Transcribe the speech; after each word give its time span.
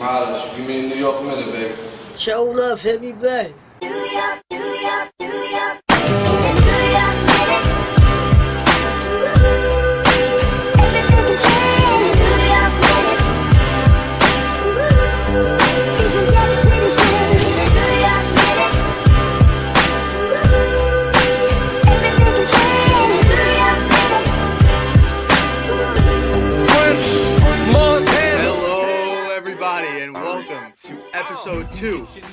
Holla, 0.00 0.32
at 0.34 0.50
you. 0.52 0.56
give 0.56 0.66
me 0.66 0.86
a 0.86 0.88
New 0.88 0.96
York 0.96 1.22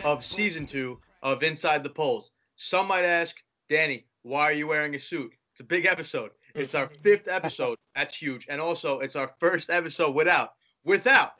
of 0.08 0.24
season 0.24 0.66
two 0.66 0.98
of 1.22 1.44
Inside 1.44 1.84
the 1.84 1.90
Polls. 1.90 2.32
Some 2.56 2.88
might 2.88 3.04
ask, 3.04 3.36
Danny, 3.70 4.06
why 4.24 4.44
are 4.44 4.54
you 4.54 4.66
wearing 4.66 4.96
a 4.96 5.00
suit? 5.00 5.34
It's 5.52 5.60
a 5.60 5.66
big 5.66 5.86
episode. 5.86 6.32
It's 6.56 6.76
our 6.76 6.90
fifth 7.04 7.28
episode. 7.28 7.78
That's 7.94 8.16
huge, 8.16 8.48
and 8.50 8.62
also 8.62 9.00
it's 9.00 9.18
our 9.18 9.32
first 9.42 9.70
episode 9.70 10.16
without 10.16 10.52
without 10.86 11.34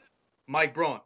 Mike 0.46 0.74
Braun. 0.74 1.00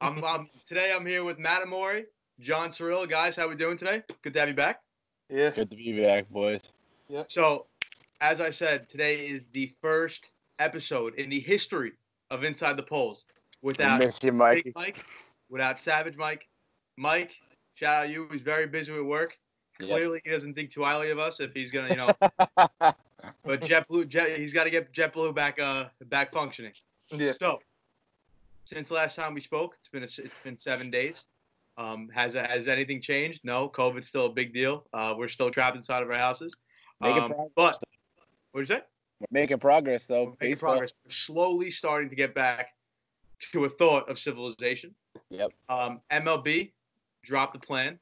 I'm, 0.00 0.22
I'm 0.24 0.48
today. 0.64 0.92
I'm 0.94 1.04
here 1.04 1.24
with 1.24 1.40
Matt 1.40 1.62
Amori, 1.62 2.04
John 2.38 2.70
Cirillo. 2.70 3.10
Guys, 3.10 3.34
how 3.34 3.48
we 3.48 3.56
doing 3.56 3.76
today? 3.76 4.04
Good 4.22 4.32
to 4.34 4.38
have 4.38 4.48
you 4.48 4.54
back. 4.54 4.80
Yeah. 5.28 5.50
Good 5.50 5.70
to 5.70 5.76
be 5.76 6.00
back, 6.00 6.28
boys. 6.30 6.62
Yeah. 7.08 7.24
So, 7.26 7.66
as 8.20 8.40
I 8.40 8.50
said, 8.50 8.88
today 8.88 9.26
is 9.26 9.48
the 9.52 9.72
first 9.82 10.30
episode 10.60 11.16
in 11.16 11.30
the 11.30 11.40
history 11.40 11.94
of 12.30 12.44
Inside 12.44 12.76
the 12.76 12.84
Polls 12.84 13.24
We 13.60 13.68
without 13.68 13.98
miss 13.98 14.22
you, 14.22 14.30
Mikey. 14.30 14.72
Mike, 14.76 15.04
without 15.50 15.80
Savage 15.80 16.16
Mike. 16.16 16.46
Mike, 16.98 17.36
shout 17.74 18.04
out 18.04 18.10
you. 18.10 18.28
He's 18.32 18.42
very 18.42 18.66
busy 18.66 18.92
with 18.92 19.02
work. 19.06 19.38
Yep. 19.80 19.88
Clearly, 19.90 20.20
he 20.24 20.30
doesn't 20.30 20.54
think 20.54 20.70
too 20.70 20.82
highly 20.82 21.10
of 21.10 21.18
us 21.20 21.38
if 21.38 21.52
he's 21.54 21.70
gonna, 21.70 21.88
you 21.90 21.96
know. 21.96 22.12
but 23.44 23.60
JetBlue, 23.60 24.08
Jet, 24.08 24.36
he's 24.38 24.52
got 24.52 24.64
to 24.64 24.70
get 24.70 24.92
JetBlue 24.92 25.34
back, 25.34 25.60
uh, 25.60 25.86
back 26.06 26.32
functioning. 26.32 26.72
Yeah. 27.12 27.32
So, 27.38 27.60
since 28.64 28.90
last 28.90 29.14
time 29.14 29.34
we 29.34 29.40
spoke, 29.40 29.76
it's 29.78 29.88
been 29.88 30.02
a, 30.02 30.26
it's 30.26 30.34
been 30.42 30.58
seven 30.58 30.90
days. 30.90 31.24
Um, 31.76 32.08
has 32.12 32.34
has 32.34 32.66
anything 32.66 33.00
changed? 33.00 33.40
No, 33.44 33.68
COVID's 33.68 34.08
still 34.08 34.26
a 34.26 34.32
big 34.32 34.52
deal. 34.52 34.84
Uh, 34.92 35.14
we're 35.16 35.28
still 35.28 35.50
trapped 35.50 35.76
inside 35.76 36.02
of 36.02 36.10
our 36.10 36.18
houses. 36.18 36.52
Making 37.00 37.22
Um, 37.22 37.28
progress. 37.28 37.48
but 37.54 37.78
what 38.50 38.60
did 38.62 38.68
you 38.68 38.74
say? 38.74 38.82
We're 39.20 39.40
making 39.40 39.58
progress, 39.60 40.06
though. 40.06 40.24
We're 40.24 40.30
making 40.32 40.50
Baseball. 40.50 40.70
progress. 40.72 40.92
We're 41.04 41.12
slowly 41.12 41.70
starting 41.70 42.10
to 42.10 42.16
get 42.16 42.34
back 42.34 42.74
to 43.52 43.64
a 43.64 43.70
thought 43.70 44.08
of 44.10 44.18
civilization. 44.18 44.92
Yep. 45.30 45.52
Um, 45.68 46.00
MLB 46.10 46.72
dropped 47.28 47.52
the 47.52 47.58
plan. 47.60 47.98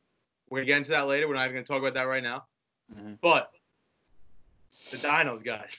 We're 0.48 0.58
gonna 0.58 0.66
get 0.66 0.76
into 0.78 0.90
that 0.92 1.06
later. 1.08 1.26
We're 1.28 1.34
not 1.34 1.44
even 1.50 1.56
gonna 1.56 1.66
talk 1.66 1.80
about 1.80 1.94
that 1.94 2.04
right 2.04 2.22
now. 2.22 2.46
Mhm. 2.94 3.18
But 3.20 3.50
the 4.90 4.96
Dinos, 4.98 5.44
guys. 5.44 5.78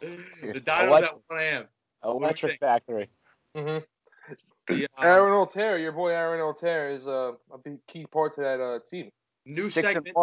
The 0.00 0.08
Dinos 0.60 0.88
Elect- 0.88 1.06
at 1.06 1.14
1 1.28 1.38
a.m. 1.38 1.68
Electric 2.04 2.50
think? 2.52 2.60
Factory. 2.60 3.08
hmm 3.54 3.78
The, 4.68 4.86
um, 4.96 5.04
Aaron 5.04 5.32
Altherr, 5.32 5.80
your 5.80 5.92
boy 5.92 6.08
Aaron 6.10 6.40
Altherr, 6.40 6.90
is 6.92 7.06
uh, 7.06 7.32
a 7.52 7.58
big 7.58 7.78
key 7.86 8.06
part 8.06 8.34
to 8.34 8.40
that 8.40 8.60
uh, 8.60 8.80
team. 8.88 9.10
new 9.46 9.70
Six 9.70 9.92
segment. 9.92 10.16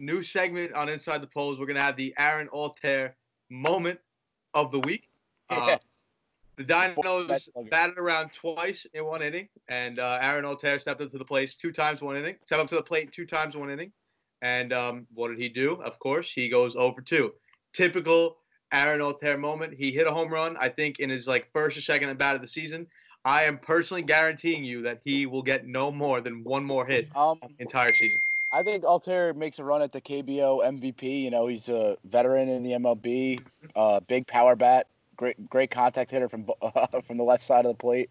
New 0.00 0.22
segment 0.22 0.72
on 0.74 0.88
Inside 0.88 1.20
the 1.22 1.26
Polls. 1.26 1.58
We're 1.58 1.66
gonna 1.66 1.82
have 1.82 1.96
the 1.96 2.14
Aaron 2.16 2.48
Altherr 2.48 3.12
moment 3.50 3.98
of 4.54 4.70
the 4.70 4.78
week. 4.80 5.08
Uh, 5.50 5.64
Yeah. 5.66 5.78
The 6.58 6.64
Dinos 6.64 7.48
batted 7.70 7.98
around 7.98 8.30
twice 8.32 8.84
in 8.92 9.04
one 9.04 9.22
inning, 9.22 9.48
and 9.68 10.00
uh, 10.00 10.18
Aaron 10.20 10.44
Altherr 10.44 10.80
stepped 10.80 11.00
up 11.00 11.10
to 11.12 11.18
the 11.18 11.24
plate 11.24 11.54
two 11.56 11.70
times 11.70 12.02
one 12.02 12.16
inning. 12.16 12.34
Stepped 12.46 12.60
up 12.60 12.66
to 12.68 12.74
the 12.74 12.82
plate 12.82 13.12
two 13.12 13.26
times 13.26 13.56
one 13.56 13.70
inning, 13.70 13.92
and 14.42 14.72
um, 14.72 15.06
what 15.14 15.28
did 15.28 15.38
he 15.38 15.48
do? 15.48 15.80
Of 15.80 16.00
course, 16.00 16.32
he 16.32 16.48
goes 16.48 16.74
over 16.74 17.00
two. 17.00 17.32
Typical 17.72 18.38
Aaron 18.72 19.00
Altherr 19.00 19.38
moment. 19.38 19.74
He 19.74 19.92
hit 19.92 20.08
a 20.08 20.10
home 20.10 20.32
run, 20.32 20.56
I 20.58 20.68
think, 20.68 20.98
in 20.98 21.10
his 21.10 21.28
like 21.28 21.48
first 21.52 21.76
or 21.76 21.80
second 21.80 22.08
at 22.08 22.18
bat 22.18 22.34
of 22.34 22.42
the 22.42 22.48
season. 22.48 22.88
I 23.24 23.44
am 23.44 23.58
personally 23.58 24.02
guaranteeing 24.02 24.64
you 24.64 24.82
that 24.82 25.00
he 25.04 25.26
will 25.26 25.42
get 25.42 25.64
no 25.64 25.92
more 25.92 26.20
than 26.20 26.42
one 26.42 26.64
more 26.64 26.84
hit 26.86 27.08
Um, 27.14 27.38
entire 27.60 27.92
season. 27.92 28.18
I 28.50 28.64
think 28.64 28.82
Altherr 28.82 29.36
makes 29.36 29.58
a 29.60 29.64
run 29.64 29.82
at 29.82 29.92
the 29.92 30.00
KBO 30.00 30.64
MVP. 30.64 31.22
You 31.22 31.30
know, 31.30 31.46
he's 31.46 31.68
a 31.68 31.98
veteran 32.04 32.48
in 32.48 32.64
the 32.64 32.72
MLB. 32.72 33.40
Uh, 33.76 34.00
big 34.00 34.26
power 34.26 34.56
bat. 34.56 34.88
Great, 35.18 35.50
great 35.50 35.70
contact 35.70 36.10
hitter 36.10 36.28
from 36.28 36.44
bo- 36.44 37.00
from 37.04 37.16
the 37.18 37.24
left 37.24 37.42
side 37.42 37.66
of 37.66 37.72
the 37.72 37.76
plate. 37.76 38.08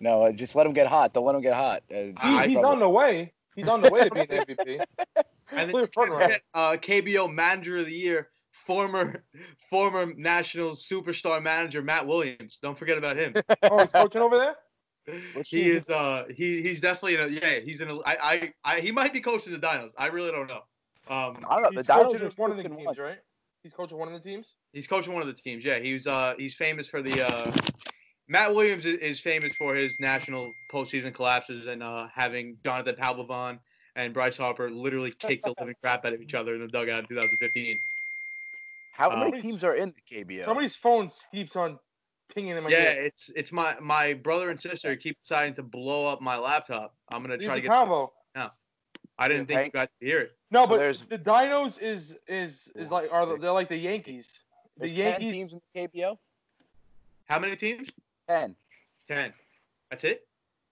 No, 0.00 0.24
uh, 0.24 0.32
just 0.32 0.54
let 0.56 0.66
him 0.66 0.72
get 0.74 0.86
hot. 0.88 1.14
Don't 1.14 1.24
let 1.24 1.34
him 1.34 1.40
get 1.40 1.54
hot. 1.54 1.82
Uh, 1.90 1.94
He, 1.94 2.14
I- 2.16 2.46
he's 2.48 2.62
on 2.62 2.80
the 2.80 2.88
way. 2.88 3.32
He's 3.56 3.68
on 3.68 3.80
the 3.80 3.90
way 3.90 4.04
to 4.04 4.10
being 4.10 4.26
the 4.30 4.44
MVP. 4.44 4.84
And 5.50 5.58
then 5.58 5.70
Clear 5.70 5.82
you 5.84 5.88
front 5.94 6.10
can't 6.10 6.20
runner. 6.20 6.38
uh, 6.54 6.72
KBO 6.76 7.32
Manager 7.32 7.78
of 7.78 7.86
the 7.86 7.92
Year, 7.92 8.28
former 8.66 9.24
former 9.70 10.12
national 10.14 10.72
superstar 10.72 11.42
manager 11.42 11.80
Matt 11.80 12.06
Williams. 12.06 12.58
Don't 12.60 12.78
forget 12.78 12.98
about 12.98 13.16
him. 13.16 13.34
Oh, 13.62 13.80
he's 13.80 13.92
coaching 13.92 14.20
over 14.20 14.36
there. 14.36 14.56
Which 15.34 15.48
he 15.48 15.70
is 15.70 15.88
uh 15.88 16.24
he 16.28 16.60
he's 16.60 16.80
definitely 16.80 17.14
in 17.14 17.20
a 17.22 17.28
yeah 17.28 17.60
he's 17.60 17.80
in 17.80 17.88
a 17.88 17.98
I 18.00 18.16
I, 18.32 18.52
I 18.62 18.80
he 18.80 18.92
might 18.92 19.12
be 19.14 19.20
coaching 19.20 19.52
the 19.54 19.58
Dinos. 19.58 19.92
I 19.96 20.08
really 20.08 20.30
don't 20.32 20.48
know. 20.48 20.62
Um, 21.08 21.38
I 21.48 21.60
don't 21.60 21.74
know. 21.74 21.82
The 21.82 21.88
Dinos 21.88 22.20
are 22.20 22.40
one 22.42 22.50
of 22.50 22.56
the 22.58 22.64
teams, 22.64 22.84
one. 22.84 22.96
right? 22.98 23.18
He's 23.62 23.72
coaching 23.72 23.98
one 23.98 24.08
of 24.08 24.14
the 24.14 24.20
teams. 24.20 24.46
he's 24.72 24.86
coaching 24.86 25.12
one 25.12 25.22
of 25.22 25.28
the 25.28 25.34
teams. 25.34 25.64
Yeah, 25.64 25.78
he's 25.78 26.06
uh 26.06 26.34
he's 26.38 26.54
famous 26.54 26.88
for 26.88 27.02
the 27.02 27.26
uh 27.26 27.52
Matt 28.28 28.54
Williams 28.54 28.84
is, 28.86 28.98
is 28.98 29.20
famous 29.20 29.54
for 29.56 29.74
his 29.74 29.98
national 30.00 30.54
postseason 30.70 31.14
collapses 31.14 31.66
and 31.66 31.82
uh 31.82 32.06
having 32.14 32.56
Jonathan 32.64 32.96
Papelbon 32.96 33.58
and 33.96 34.14
Bryce 34.14 34.36
Harper 34.36 34.70
literally 34.70 35.12
kick 35.18 35.42
the 35.42 35.54
living 35.58 35.74
crap 35.82 36.04
out 36.04 36.12
of 36.12 36.20
each 36.20 36.34
other 36.34 36.54
in 36.54 36.60
the 36.60 36.68
dugout 36.68 37.00
in 37.00 37.08
2015. 37.08 37.78
How 38.92 39.10
Um, 39.10 39.30
many 39.30 39.42
teams 39.42 39.64
are 39.64 39.74
in 39.74 39.92
the 39.92 40.00
KBO? 40.16 40.44
Somebody's 40.44 40.76
phone 40.76 41.08
keeps 41.32 41.56
on 41.56 41.78
pinging 42.34 42.56
in 42.56 42.62
my 42.64 42.70
Yeah, 42.70 42.76
ear. 42.80 43.04
it's 43.06 43.30
it's 43.34 43.52
my 43.52 43.76
my 43.80 44.14
brother 44.14 44.50
and 44.50 44.60
sister 44.60 44.94
keep 44.96 45.18
deciding 45.20 45.54
to 45.54 45.62
blow 45.62 46.06
up 46.06 46.20
my 46.20 46.36
laptop. 46.36 46.94
I'm 47.08 47.22
gonna 47.22 47.38
Leave 47.38 47.46
try 47.46 47.54
to 47.56 47.62
get. 47.62 47.72
combo. 47.72 48.12
No, 48.34 48.50
I 49.18 49.28
didn't 49.28 49.46
think 49.46 49.58
you 49.58 49.62
Hank? 49.62 49.72
guys 49.72 49.88
could 49.98 50.06
hear 50.08 50.20
it. 50.20 50.37
No, 50.50 50.62
So 50.64 50.68
but 50.68 50.76
there's- 50.78 51.00
the 51.02 51.18
Dinos 51.18 51.80
is 51.80 52.16
is 52.26 52.72
is 52.74 52.90
like 52.90 53.12
are 53.12 53.26
the- 53.26 53.36
they're 53.36 53.52
like 53.52 53.68
the 53.68 53.76
Yankees. 53.76 54.28
The 54.76 54.80
There's 54.80 54.92
Yankees. 54.94 55.30
ten 55.30 55.32
teams 55.38 55.52
in 55.52 55.60
the 55.74 55.80
KBO. 55.88 56.18
How 57.28 57.38
many 57.38 57.56
teams? 57.56 57.88
Ten. 58.26 58.56
Ten. 59.08 59.34
That's 59.90 60.04
it. 60.04 60.26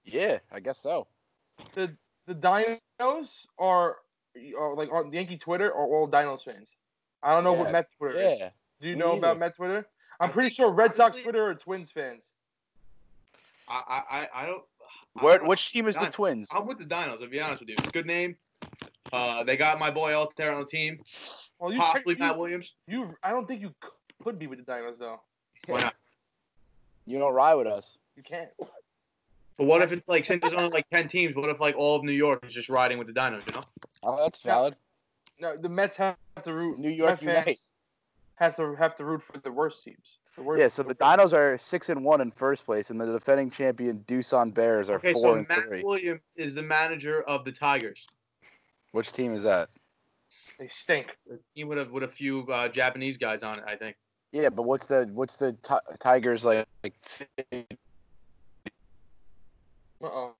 Yeah, 0.04 0.38
I 0.52 0.60
guess 0.60 0.78
so. 0.78 1.06
the 1.74 1.94
the 2.26 2.34
Dinos 2.34 3.46
are, 3.58 3.98
are 4.58 4.74
like 4.74 4.90
on 4.92 5.12
Yankee 5.12 5.36
Twitter 5.38 5.68
are 5.72 5.84
all 5.86 6.08
Dinos 6.08 6.42
fans. 6.44 6.74
I 7.22 7.30
don't 7.32 7.44
know 7.44 7.52
what 7.52 7.66
Yeah, 7.66 7.72
Mets 7.72 7.90
Twitter 7.98 8.16
is. 8.18 8.38
Yeah. 8.38 8.50
Do 8.80 8.88
you 8.88 8.94
me 8.94 9.00
know 9.00 9.06
neither. 9.12 9.18
about 9.18 9.38
Mets 9.38 9.56
Twitter? 9.56 9.86
I'm 10.20 10.30
pretty 10.30 10.50
sure 10.50 10.70
Red 10.70 10.94
Sox 10.94 11.18
Twitter 11.18 11.46
are 11.48 11.54
Twins 11.54 11.90
fans. 11.90 12.34
I 13.68 13.82
I 14.10 14.18
I- 14.20 14.42
I 14.42 14.46
don't. 14.46 14.64
I 15.18 15.22
Where, 15.24 15.44
which 15.44 15.72
team 15.72 15.88
is 15.88 15.96
the 15.96 16.06
Twins? 16.06 16.48
I'm 16.52 16.66
with 16.66 16.78
the 16.78 16.84
Dinos. 16.84 17.20
I'll 17.22 17.28
be 17.28 17.40
honest 17.40 17.60
with 17.60 17.70
you, 17.70 17.76
good 17.92 18.06
name. 18.06 18.36
Uh, 19.12 19.44
they 19.44 19.56
got 19.56 19.78
my 19.78 19.90
boy 19.90 20.12
Altherr 20.12 20.52
on 20.52 20.60
the 20.60 20.66
team. 20.66 20.98
Well, 21.58 21.72
you, 21.72 21.78
Possibly 21.78 22.14
you, 22.14 22.20
Matt 22.20 22.38
Williams. 22.38 22.72
you, 22.86 23.14
I 23.22 23.30
don't 23.30 23.46
think 23.46 23.62
you 23.62 23.74
could 24.22 24.38
be 24.38 24.46
with 24.46 24.64
the 24.64 24.70
Dinos 24.70 24.98
though. 24.98 25.20
Why 25.66 25.80
not? 25.80 25.94
You 27.08 27.20
don't 27.20 27.34
ride 27.34 27.54
with 27.54 27.68
us. 27.68 27.96
You 28.16 28.24
can't. 28.24 28.50
But 29.56 29.64
what 29.64 29.80
if 29.80 29.92
it's 29.92 30.06
like 30.08 30.24
since 30.24 30.42
there's 30.42 30.54
only 30.54 30.70
like 30.70 30.88
ten 30.90 31.06
teams? 31.08 31.36
What 31.36 31.48
if 31.50 31.60
like 31.60 31.76
all 31.76 31.94
of 31.94 32.02
New 32.02 32.10
York 32.10 32.44
is 32.44 32.52
just 32.52 32.68
riding 32.68 32.98
with 32.98 33.06
the 33.06 33.12
Dinos? 33.12 33.46
You 33.46 33.54
know? 33.54 33.62
Oh, 34.02 34.22
that's 34.22 34.40
valid. 34.40 34.74
No, 35.40 35.56
the 35.56 35.68
Mets 35.68 35.96
have 35.96 36.16
to 36.42 36.52
root. 36.52 36.78
New 36.80 36.90
York 36.90 37.20
fans 37.20 37.46
Unite. 37.46 37.58
has 38.34 38.56
to 38.56 38.74
have 38.74 38.96
to 38.96 39.04
root 39.04 39.22
for 39.22 39.38
the 39.38 39.52
worst 39.52 39.84
teams. 39.84 40.18
The 40.34 40.42
worst. 40.42 40.60
Yeah, 40.60 40.66
so 40.68 40.82
the 40.82 40.96
Dinos 40.96 41.32
are 41.32 41.56
six 41.58 41.88
and 41.90 42.04
one 42.04 42.20
in 42.20 42.32
first 42.32 42.66
place, 42.66 42.90
and 42.90 43.00
the 43.00 43.06
defending 43.06 43.50
champion 43.50 44.00
Doosan 44.08 44.52
Bears 44.52 44.90
are 44.90 44.96
Okay, 44.96 45.12
four 45.12 45.22
so 45.22 45.34
and 45.34 45.48
Matt 45.48 45.68
three. 45.68 45.84
Williams 45.84 46.22
is 46.34 46.54
the 46.54 46.62
manager 46.62 47.22
of 47.22 47.44
the 47.44 47.52
Tigers. 47.52 48.04
Which 48.96 49.12
team 49.12 49.34
is 49.34 49.42
that? 49.42 49.68
They 50.58 50.68
stink. 50.68 51.18
A 51.30 51.36
team 51.54 51.68
with 51.68 51.78
a 51.78 51.84
with 51.84 52.02
a 52.02 52.08
few 52.08 52.46
uh, 52.46 52.66
Japanese 52.68 53.18
guys 53.18 53.42
on 53.42 53.58
it, 53.58 53.64
I 53.68 53.76
think. 53.76 53.94
Yeah, 54.32 54.48
but 54.48 54.62
what's 54.62 54.86
the 54.86 55.06
what's 55.12 55.36
the 55.36 55.52
ti- 55.62 55.96
Tigers 56.00 56.46
like? 56.46 56.66
like 56.82 56.94
Uh 57.52 57.58
oh. 60.02 60.34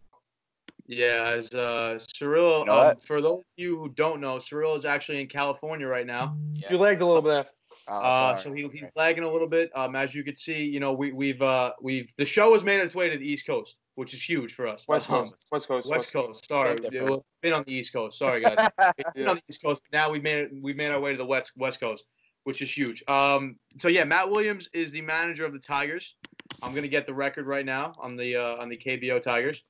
Yeah, 0.86 1.34
as 1.36 1.52
uh, 1.52 1.98
Cyril, 1.98 2.60
You 2.60 2.64
know 2.64 2.72
um, 2.72 2.96
for 2.96 3.20
those 3.20 3.40
of 3.40 3.44
you 3.58 3.76
who 3.76 3.90
don't 3.90 4.22
know, 4.22 4.38
Cyril 4.38 4.74
is 4.74 4.86
actually 4.86 5.20
in 5.20 5.26
California 5.26 5.86
right 5.86 6.06
now. 6.06 6.34
Yeah. 6.54 6.72
You 6.72 6.78
lagged 6.78 7.02
a 7.02 7.06
little 7.06 7.20
bit. 7.20 7.46
Oh, 7.88 7.94
Uh, 7.94 8.42
so 8.42 8.54
he, 8.54 8.66
he's 8.72 8.84
lagging 8.96 9.24
a 9.24 9.30
little 9.30 9.48
bit. 9.48 9.70
Um, 9.74 9.94
as 9.96 10.14
you 10.14 10.24
can 10.24 10.36
see, 10.36 10.64
you 10.64 10.80
know, 10.80 10.94
we, 10.94 11.12
we've 11.12 11.42
uh, 11.42 11.72
we've 11.82 12.10
the 12.16 12.24
show 12.24 12.54
has 12.54 12.64
made 12.64 12.80
its 12.80 12.94
way 12.94 13.10
to 13.10 13.18
the 13.18 13.28
East 13.28 13.46
Coast, 13.46 13.74
which 13.96 14.14
is 14.14 14.22
huge 14.22 14.54
for 14.54 14.66
us. 14.66 14.84
West 14.86 15.08
Coast. 15.08 15.46
West 15.50 15.66
Coast. 15.68 15.88
West 15.88 16.12
Coast. 16.12 16.46
Sorry, 16.48 16.78
we've 16.80 17.20
been 17.42 17.52
on 17.52 17.64
the 17.66 17.72
East 17.72 17.92
Coast. 17.92 18.18
Sorry, 18.18 18.40
guys. 18.42 18.56
We've 18.96 19.14
been 19.14 19.28
on 19.28 19.36
the 19.36 19.42
East 19.48 19.62
Coast. 19.62 19.80
Now 19.92 20.10
we've 20.10 20.22
made 20.22 20.38
it. 20.38 20.50
We've 20.62 20.76
made 20.76 20.90
our 20.92 21.00
way 21.00 21.10
to 21.12 21.18
the 21.18 21.26
West 21.26 21.52
West 21.56 21.80
Coast. 21.80 22.04
which 22.44 22.62
is 22.62 22.70
huge. 22.70 23.02
Um, 23.08 23.56
so 23.78 23.88
yeah, 23.88 24.04
Matt 24.04 24.30
Williams 24.30 24.68
is 24.72 24.92
the 24.92 25.00
manager 25.02 25.44
of 25.44 25.52
the 25.52 25.58
Tigers. 25.58 26.14
I'm 26.62 26.74
gonna 26.74 26.88
get 26.88 27.06
the 27.06 27.14
record 27.14 27.46
right 27.46 27.64
now 27.66 27.94
on 27.98 28.16
the 28.16 28.36
uh, 28.36 28.56
on 28.62 28.68
the 28.68 28.76
KBO 28.76 29.20
Tigers. 29.22 29.62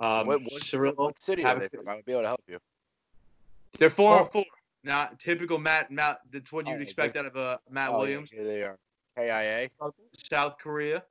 Um, 0.00 0.26
what, 0.26 0.42
what, 0.42 0.62
Cirillo, 0.62 0.96
what 0.96 1.22
city 1.22 1.44
are 1.44 1.58
they 1.58 1.68
from? 1.68 1.88
I 1.88 1.94
would 1.96 2.04
be 2.04 2.12
able 2.12 2.22
to 2.22 2.28
help 2.28 2.42
you. 2.48 2.58
They're 3.78 3.90
four 3.90 4.18
Oh. 4.18 4.22
and 4.24 4.32
four. 4.32 4.44
Not 4.82 5.18
typical 5.20 5.58
Matt. 5.58 5.90
Matt. 5.90 6.18
That's 6.32 6.52
what 6.52 6.66
you'd 6.66 6.78
Oh, 6.78 6.82
expect 6.82 7.14
they- 7.14 7.20
out 7.20 7.26
of 7.26 7.36
uh, 7.36 7.58
Matt 7.70 7.90
Oh, 7.90 7.92
yeah, 7.92 7.98
Williams. 7.98 8.30
here 8.30 8.44
they 8.44 8.62
are. 8.62 8.78
KIA. 9.16 9.70
South 10.30 10.56
Korea. 10.60 11.04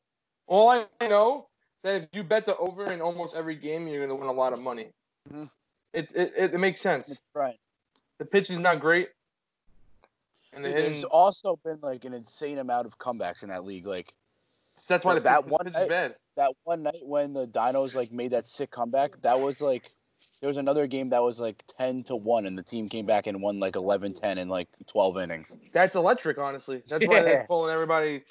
All 0.48 0.70
I 1.00 1.08
know 1.08 1.48
that 1.84 2.04
if 2.04 2.10
you 2.14 2.24
bet 2.24 2.46
the 2.46 2.58
over 2.58 2.92
in 2.92 3.02
almost 3.02 3.36
every 3.36 3.56
game, 3.56 3.88
you're 3.88 4.06
gonna 4.06 4.18
win 4.20 4.28
a 4.30 4.34
lot 4.34 4.54
of 4.54 4.62
money. 4.62 4.88
Mhm. 5.32 5.50
It's 5.94 6.12
it, 6.14 6.34
it, 6.36 6.54
it 6.54 6.58
makes 6.60 6.82
sense. 6.82 7.16
Right. 7.34 7.60
The 8.20 8.26
pitch 8.26 8.50
is 8.50 8.60
not 8.60 8.80
great, 8.80 9.10
and 10.54 10.64
the 10.64 10.70
Dude, 10.70 10.78
There's 10.80 11.04
also 11.04 11.60
been 11.64 11.80
like 11.82 12.06
an 12.06 12.14
insane 12.14 12.58
amount 12.58 12.88
of 12.88 12.98
comebacks 12.98 13.44
in 13.44 13.50
that 13.50 13.64
league. 13.66 13.86
Like 13.86 14.14
that's 14.88 15.06
why 15.06 15.14
the 15.16 15.20
that 15.22 15.48
one 15.48 15.72
night- 15.72 15.90
bad. 15.90 16.16
that 16.36 16.52
one 16.64 16.84
night 16.84 17.02
when 17.06 17.34
the 17.34 17.48
Dinos 17.48 17.96
like 17.96 18.12
made 18.12 18.32
that 18.32 18.48
sick 18.48 18.72
comeback, 18.72 19.22
that 19.22 19.40
was 19.40 19.62
like 19.62 19.90
there 20.42 20.48
was 20.48 20.58
another 20.58 20.88
game 20.88 21.10
that 21.10 21.22
was 21.24 21.40
like 21.40 21.64
10 21.78 22.04
to 22.04 22.18
1 22.18 22.46
and 22.46 22.58
the 22.58 22.64
team 22.64 22.90
came 22.90 23.06
back 23.06 23.28
and 23.28 23.42
won 23.42 23.62
like 23.62 23.76
11-10 23.76 24.38
in 24.38 24.50
like 24.50 24.68
12 24.88 25.18
innings. 25.20 25.58
That's 25.72 25.96
electric, 25.96 26.38
honestly. 26.38 26.84
That's 26.90 27.08
why 27.08 27.22
they're 27.22 27.46
pulling 27.48 27.74
everybody 27.74 28.24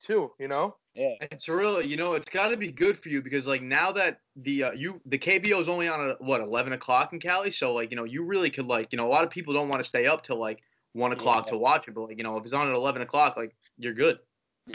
too. 0.00 0.32
You 0.38 0.48
know. 0.48 0.76
Yeah. 0.98 1.14
And 1.30 1.38
Cirillo, 1.40 1.86
you 1.86 1.96
know, 1.96 2.14
it's 2.14 2.28
got 2.28 2.48
to 2.48 2.56
be 2.56 2.72
good 2.72 2.98
for 2.98 3.08
you 3.08 3.22
because 3.22 3.46
like 3.46 3.62
now 3.62 3.92
that 3.92 4.18
the 4.36 4.64
uh, 4.64 4.72
you 4.72 5.00
the 5.06 5.18
KBO 5.18 5.60
is 5.60 5.68
only 5.68 5.88
on 5.88 6.10
a, 6.10 6.16
what 6.18 6.40
11 6.40 6.72
o'clock 6.72 7.12
in 7.12 7.20
Cali, 7.20 7.50
so 7.52 7.72
like 7.72 7.90
you 7.92 7.96
know 7.96 8.02
you 8.04 8.24
really 8.24 8.50
could 8.50 8.66
like 8.66 8.88
you 8.92 8.98
know 8.98 9.06
a 9.06 9.08
lot 9.08 9.22
of 9.22 9.30
people 9.30 9.54
don't 9.54 9.68
want 9.68 9.80
to 9.80 9.84
stay 9.88 10.06
up 10.06 10.24
till 10.24 10.38
like 10.38 10.60
one 10.94 11.12
o'clock 11.12 11.46
Yeah. 11.46 11.52
to 11.52 11.58
watch 11.58 11.86
it, 11.86 11.94
but 11.94 12.08
like 12.08 12.18
you 12.18 12.24
know 12.24 12.36
if 12.36 12.44
it's 12.44 12.52
on 12.52 12.66
at 12.68 12.74
11 12.74 13.02
o'clock, 13.02 13.36
like 13.36 13.54
you're 13.78 13.94
good. 13.94 14.18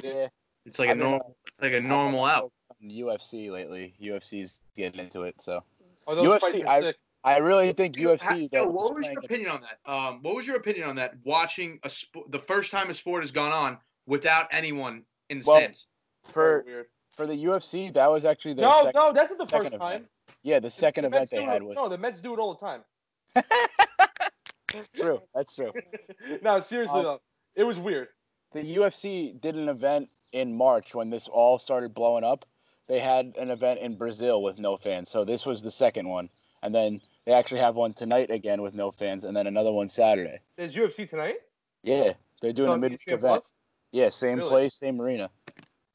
Yeah. 0.01 0.27
It's 0.65 0.79
like 0.79 0.87
a 0.87 0.91
I've 0.91 0.97
normal, 0.97 1.35
it's 1.45 1.61
like 1.61 1.73
a 1.73 1.81
normal 1.81 2.23
out. 2.23 2.51
UFC 2.81 3.51
lately. 3.51 3.93
UFC's 4.01 4.61
getting 4.75 5.01
into 5.01 5.23
it, 5.23 5.41
so 5.41 5.61
Oh, 6.07 6.15
UFC 6.15 6.65
I- 6.65 6.81
sick. 6.81 6.95
I 7.25 7.37
really 7.37 7.71
think 7.71 7.95
Dude, 7.95 8.19
UFC. 8.19 8.21
ha- 8.23 8.35
yo, 8.35 8.47
though, 8.51 8.67
what 8.67 8.85
is 8.87 8.91
was 8.97 9.07
your 9.07 9.19
opinion 9.23 9.51
on 9.51 9.61
that? 9.61 9.89
Um, 9.91 10.19
what 10.23 10.35
was 10.35 10.45
your 10.45 10.57
opinion 10.57 10.89
on 10.89 10.95
that? 10.97 11.13
Watching 11.23 11.79
a 11.83 11.89
sp- 11.91 12.27
the 12.31 12.39
first 12.39 12.69
time 12.69 12.89
a 12.89 12.93
sport 12.93 13.23
has 13.23 13.31
gone 13.31 13.53
on 13.53 13.77
without 14.05 14.47
anyone 14.51 15.03
in 15.29 15.39
the 15.39 15.45
Well, 15.45 15.55
stands. 15.57 15.85
For 16.29 16.65
for 17.15 17.27
the 17.27 17.33
UFC? 17.45 17.93
That 17.93 18.09
was 18.11 18.25
actually 18.25 18.55
their 18.55 18.65
No, 18.65 18.73
second, 18.83 18.91
no, 18.95 19.13
that's 19.13 19.31
not 19.31 19.39
the 19.39 19.45
second 19.45 19.59
first 19.63 19.73
event. 19.75 19.81
time. 19.81 20.07
Yeah, 20.43 20.59
the 20.59 20.69
second 20.69 21.03
The 21.03 21.07
event 21.09 21.21
Mets 21.21 21.31
they 21.31 21.43
had 21.43 21.57
it- 21.61 21.65
was 21.65 21.75
No, 21.75 21.89
the 21.89 21.97
Mets 21.97 22.21
do 22.21 22.33
it 22.33 22.39
all 22.39 22.53
the 22.55 22.65
time. 22.65 22.83
true. 24.95 25.21
That's 25.33 25.55
true. 25.55 25.71
no, 26.41 26.59
seriously 26.59 26.99
Um, 26.99 27.03
though, 27.05 27.21
it 27.55 27.63
was 27.63 27.79
weird. 27.79 28.07
the 28.53 28.75
UFC 28.77 29.39
did 29.39 29.55
an 29.55 29.69
event 29.69 30.09
in 30.31 30.55
March 30.55 30.93
when 30.95 31.09
this 31.09 31.27
all 31.27 31.59
started 31.59 31.93
blowing 31.93 32.23
up. 32.23 32.45
They 32.87 32.99
had 32.99 33.33
an 33.37 33.49
event 33.49 33.79
in 33.79 33.95
Brazil 33.95 34.41
with 34.43 34.59
no 34.59 34.77
fans. 34.77 35.09
So 35.09 35.23
this 35.23 35.45
was 35.45 35.61
the 35.61 35.71
second 35.71 36.07
one. 36.09 36.29
And 36.61 36.73
then 36.73 37.01
they 37.25 37.33
actually 37.33 37.61
have 37.61 37.75
one 37.75 37.93
tonight 37.93 38.29
again 38.31 38.61
with 38.61 38.73
no 38.73 38.91
fans 38.91 39.23
and 39.23 39.35
then 39.35 39.47
another 39.47 39.71
one 39.71 39.89
Saturday. 39.89 40.39
There's 40.57 40.75
UFC 40.75 41.07
tonight. 41.09 41.35
Yeah, 41.83 42.13
they're 42.41 42.53
doing 42.53 42.67
It's 42.67 42.71
a 42.71 42.73
on 42.73 42.81
midweek 42.81 43.01
event. 43.07 43.21
Plus? 43.21 43.53
Yeah, 43.91 44.09
same 44.09 44.37
Really? 44.39 44.49
place, 44.49 44.73
same 44.75 44.99
arena. 44.99 45.29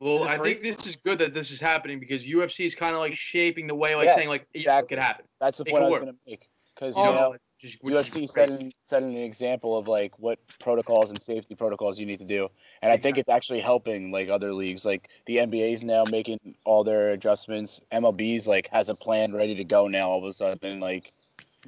Well, 0.00 0.25
I 0.25 0.39
free? 0.39 0.53
think 0.55 0.62
this 0.62 0.87
is 0.87 0.97
good 0.97 1.19
that 1.19 1.35
this 1.35 1.50
is 1.50 1.61
happening 1.61 1.99
because 1.99 2.25
UFC 2.25 2.67
is 2.67 2.75
kind 2.75 2.95
of 2.95 3.00
like 3.00 3.17
shaping 3.17 3.67
the 3.67 3.75
way, 3.75 3.95
like 3.97 4.06
Yes, 4.06 4.15
saying 4.15 4.29
like 4.29 4.47
yeah, 4.55 4.59
it 4.59 4.61
exactly. 4.62 4.89
could 4.97 5.03
happen. 5.03 5.25
That's 5.41 5.59
the 5.59 5.65
Make 5.65 5.73
point 5.75 5.85
I 5.85 5.89
was 5.89 5.99
gonna 5.99 6.15
make. 6.27 6.49
Because 6.75 6.97
Oh, 6.97 7.00
you 7.03 7.09
You 7.09 7.15
know, 7.15 7.21
know, 7.33 7.37
just, 7.59 7.83
which 7.83 7.95
is 7.95 8.06
UFC 8.06 8.12
great. 8.21 8.31
setting 8.31 8.73
setting 8.89 9.17
an 9.17 9.23
example 9.25 9.77
of 9.77 9.89
like 9.89 10.17
what 10.21 10.39
protocols 10.61 11.11
and 11.11 11.21
safety 11.21 11.56
protocols 11.56 11.99
you 11.99 12.06
need 12.06 12.21
to 12.21 12.25
do, 12.25 12.49
and 12.83 12.93
I 12.93 12.97
think 12.97 13.19
it's 13.19 13.29
actually 13.29 13.59
helping 13.59 14.12
like 14.12 14.29
other 14.29 14.53
leagues. 14.53 14.85
Like 14.85 15.09
the 15.27 15.39
NBA's 15.39 15.83
now 15.83 16.05
making 16.09 16.39
all 16.65 16.85
their 16.85 17.11
adjustments. 17.11 17.81
MLB's 17.91 18.47
like 18.47 18.69
has 18.69 18.89
a 18.91 18.95
plan 18.95 19.35
ready 19.35 19.56
to 19.56 19.65
go 19.65 19.89
now. 19.89 20.09
All 20.09 20.19
of 20.19 20.25
a 20.31 20.33
sudden, 20.33 20.79
like 20.79 21.11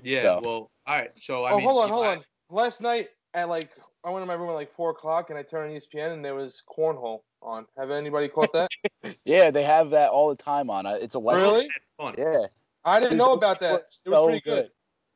Yeah. 0.05 0.23
so. 0.23 0.41
Well, 0.41 0.71
all 0.87 0.97
right. 0.97 1.11
So 1.21 1.43
I 1.43 1.51
oh, 1.53 1.57
mean, 1.59 1.67
hold 1.67 1.83
on, 1.85 1.91
hold 1.91 2.07
I- 2.07 2.17
on. 2.17 2.25
Last 2.49 2.81
night 2.81 3.09
at 3.35 3.49
like 3.49 3.71
I 4.05 4.11
went 4.11 4.23
in 4.23 4.29
my 4.29 4.35
room 4.35 4.51
at 4.51 4.55
like 4.55 4.73
four 4.73 4.91
o'clock 4.91 5.31
and 5.31 5.39
I 5.39 5.43
turned 5.43 5.71
on 5.71 5.77
E 5.77 5.81
ESPN 5.81 6.13
and 6.13 6.25
there 6.25 6.35
was 6.37 6.63
cornhole 6.69 7.23
on. 7.43 7.67
Have 7.77 7.91
anybody 7.91 8.29
caught 8.29 8.53
that? 8.53 8.71
yeah, 9.25 9.51
they 9.51 9.63
have 9.63 9.91
that 9.91 10.11
all 10.11 10.29
the 10.29 10.37
time 10.37 10.71
on. 10.71 10.87
it. 10.87 11.03
It's 11.03 11.15
electric. 11.15 11.45
really? 11.45 11.69
Fun. 11.97 12.15
Yeah, 12.19 12.47
I 12.85 13.01
didn't 13.01 13.19
know 13.19 13.33
about 13.33 13.61
that. 13.61 13.73
were 13.73 13.79
It 13.79 13.85
was 13.89 14.03
so 14.05 14.25
pretty 14.27 14.41
good. 14.41 14.63
good. 14.65 14.71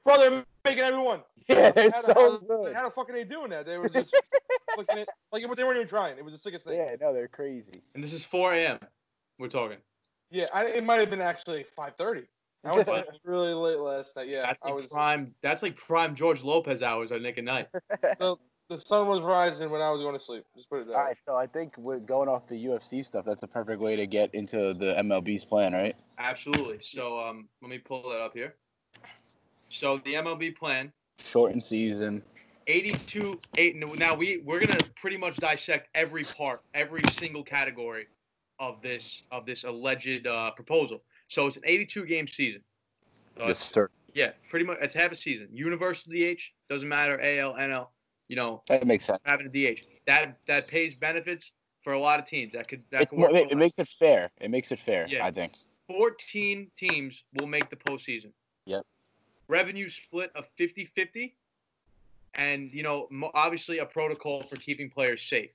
Bro, 0.04 0.18
they're 0.18 0.44
making 0.64 0.84
everyone. 0.84 1.20
yeah, 1.48 1.70
they're 1.72 1.90
How 1.90 2.00
the- 2.00 2.02
so 2.02 2.14
how, 2.14 2.38
good. 2.38 2.74
How 2.74 2.84
the 2.84 2.90
fuck 2.90 3.08
are 3.10 3.12
they 3.12 3.24
doing 3.24 3.50
that? 3.50 3.66
They 3.66 3.78
were 3.78 3.88
just 3.88 4.14
flicking 4.74 4.98
it 4.98 5.08
like 5.32 5.44
but 5.48 5.56
they 5.56 5.64
weren't 5.64 5.76
even 5.76 5.88
trying. 5.88 6.18
It 6.18 6.24
was 6.24 6.34
the 6.34 6.38
sickest 6.38 6.64
thing. 6.64 6.76
Yeah, 6.78 6.96
no, 7.00 7.12
they're 7.12 7.28
crazy. 7.28 7.82
And 7.94 8.02
this 8.02 8.12
is 8.12 8.22
4 8.24 8.54
a.m. 8.54 8.78
We're 9.38 9.48
talking. 9.48 9.78
Yeah, 10.30 10.46
I, 10.52 10.66
it 10.66 10.84
might 10.84 11.00
have 11.00 11.10
been 11.10 11.20
actually 11.20 11.64
five 11.76 11.94
thirty. 11.96 12.24
I 12.64 12.70
was 12.70 12.88
really 13.24 13.52
late 13.52 13.78
last 13.78 14.16
night. 14.16 14.28
Yeah, 14.28 14.40
That's 14.40 14.58
I 14.64 14.72
was. 14.72 14.86
prime. 14.86 15.34
That's 15.42 15.62
like 15.62 15.76
prime 15.76 16.14
George 16.14 16.42
Lopez 16.42 16.82
hours 16.82 17.12
on 17.12 17.22
Nick 17.22 17.36
at 17.38 17.44
Nite. 17.44 17.68
The, 18.18 18.36
the 18.74 18.80
sun 18.80 19.06
was 19.06 19.20
rising 19.20 19.70
when 19.70 19.80
I 19.80 19.90
was 19.90 20.00
going 20.00 20.18
to 20.18 20.24
sleep. 20.24 20.44
Just 20.56 20.68
put 20.68 20.80
it 20.80 20.86
that 20.86 20.94
All 20.94 21.00
way. 21.00 21.06
right, 21.08 21.16
so 21.26 21.36
I 21.36 21.46
think 21.46 21.76
we're 21.78 22.00
going 22.00 22.28
off 22.28 22.48
the 22.48 22.64
UFC 22.64 23.04
stuff. 23.04 23.24
That's 23.24 23.42
a 23.42 23.48
perfect 23.48 23.80
way 23.80 23.96
to 23.96 24.06
get 24.06 24.34
into 24.34 24.74
the 24.74 24.94
MLB's 24.98 25.44
plan, 25.44 25.72
right? 25.72 25.96
Absolutely. 26.18 26.78
So 26.80 27.20
um, 27.20 27.48
let 27.62 27.70
me 27.70 27.78
pull 27.78 28.08
that 28.10 28.20
up 28.20 28.34
here. 28.34 28.54
So 29.68 29.98
the 29.98 30.14
MLB 30.14 30.56
plan, 30.56 30.92
Shortened 31.18 31.64
season. 31.64 32.22
82 32.66 33.40
eight. 33.58 33.76
Now 33.76 34.14
we 34.14 34.38
we're 34.44 34.60
gonna 34.60 34.78
pretty 34.96 35.16
much 35.16 35.36
dissect 35.36 35.88
every 35.94 36.24
part, 36.24 36.62
every 36.72 37.02
single 37.12 37.42
category 37.42 38.06
of 38.58 38.80
this 38.82 39.22
of 39.30 39.44
this 39.46 39.64
alleged 39.64 40.26
uh, 40.26 40.50
proposal. 40.52 41.02
So 41.28 41.46
it's 41.46 41.56
an 41.56 41.62
82 41.66 42.06
game 42.06 42.26
season. 42.26 42.62
So 43.36 43.48
yes, 43.48 43.58
sir. 43.72 43.90
Yeah, 44.14 44.30
pretty 44.48 44.64
much. 44.64 44.78
It's 44.80 44.94
half 44.94 45.12
a 45.12 45.16
season. 45.16 45.48
Universal 45.52 46.12
DH 46.12 46.40
doesn't 46.70 46.88
matter. 46.88 47.20
AL, 47.20 47.54
NL. 47.54 47.88
You 48.28 48.36
know, 48.36 48.62
That 48.68 48.86
makes 48.86 49.04
sense. 49.04 49.20
having 49.24 49.46
a 49.46 49.50
DH 49.50 49.80
that 50.06 50.38
that 50.46 50.66
pays 50.68 50.94
benefits 50.94 51.52
for 51.82 51.92
a 51.92 52.00
lot 52.00 52.18
of 52.18 52.26
teams. 52.26 52.52
That 52.52 52.68
could 52.68 52.82
that 52.90 53.02
It, 53.02 53.10
could 53.10 53.18
work. 53.18 53.32
it, 53.34 53.50
it 53.52 53.56
makes 53.56 53.74
it 53.78 53.88
fair. 53.98 54.30
It 54.40 54.50
makes 54.50 54.72
it 54.72 54.78
fair. 54.78 55.06
Yeah. 55.08 55.24
I 55.26 55.30
think. 55.30 55.52
14 55.88 56.70
teams 56.78 57.22
will 57.38 57.46
make 57.46 57.68
the 57.68 57.76
postseason. 57.76 58.32
Yep. 58.64 58.86
Revenue 59.48 59.90
split 59.90 60.30
of 60.34 60.46
50-50, 60.58 61.32
and 62.34 62.70
you 62.72 62.82
know, 62.82 63.08
obviously 63.34 63.78
a 63.80 63.84
protocol 63.84 64.42
for 64.48 64.56
keeping 64.56 64.88
players 64.88 65.22
safe. 65.22 65.50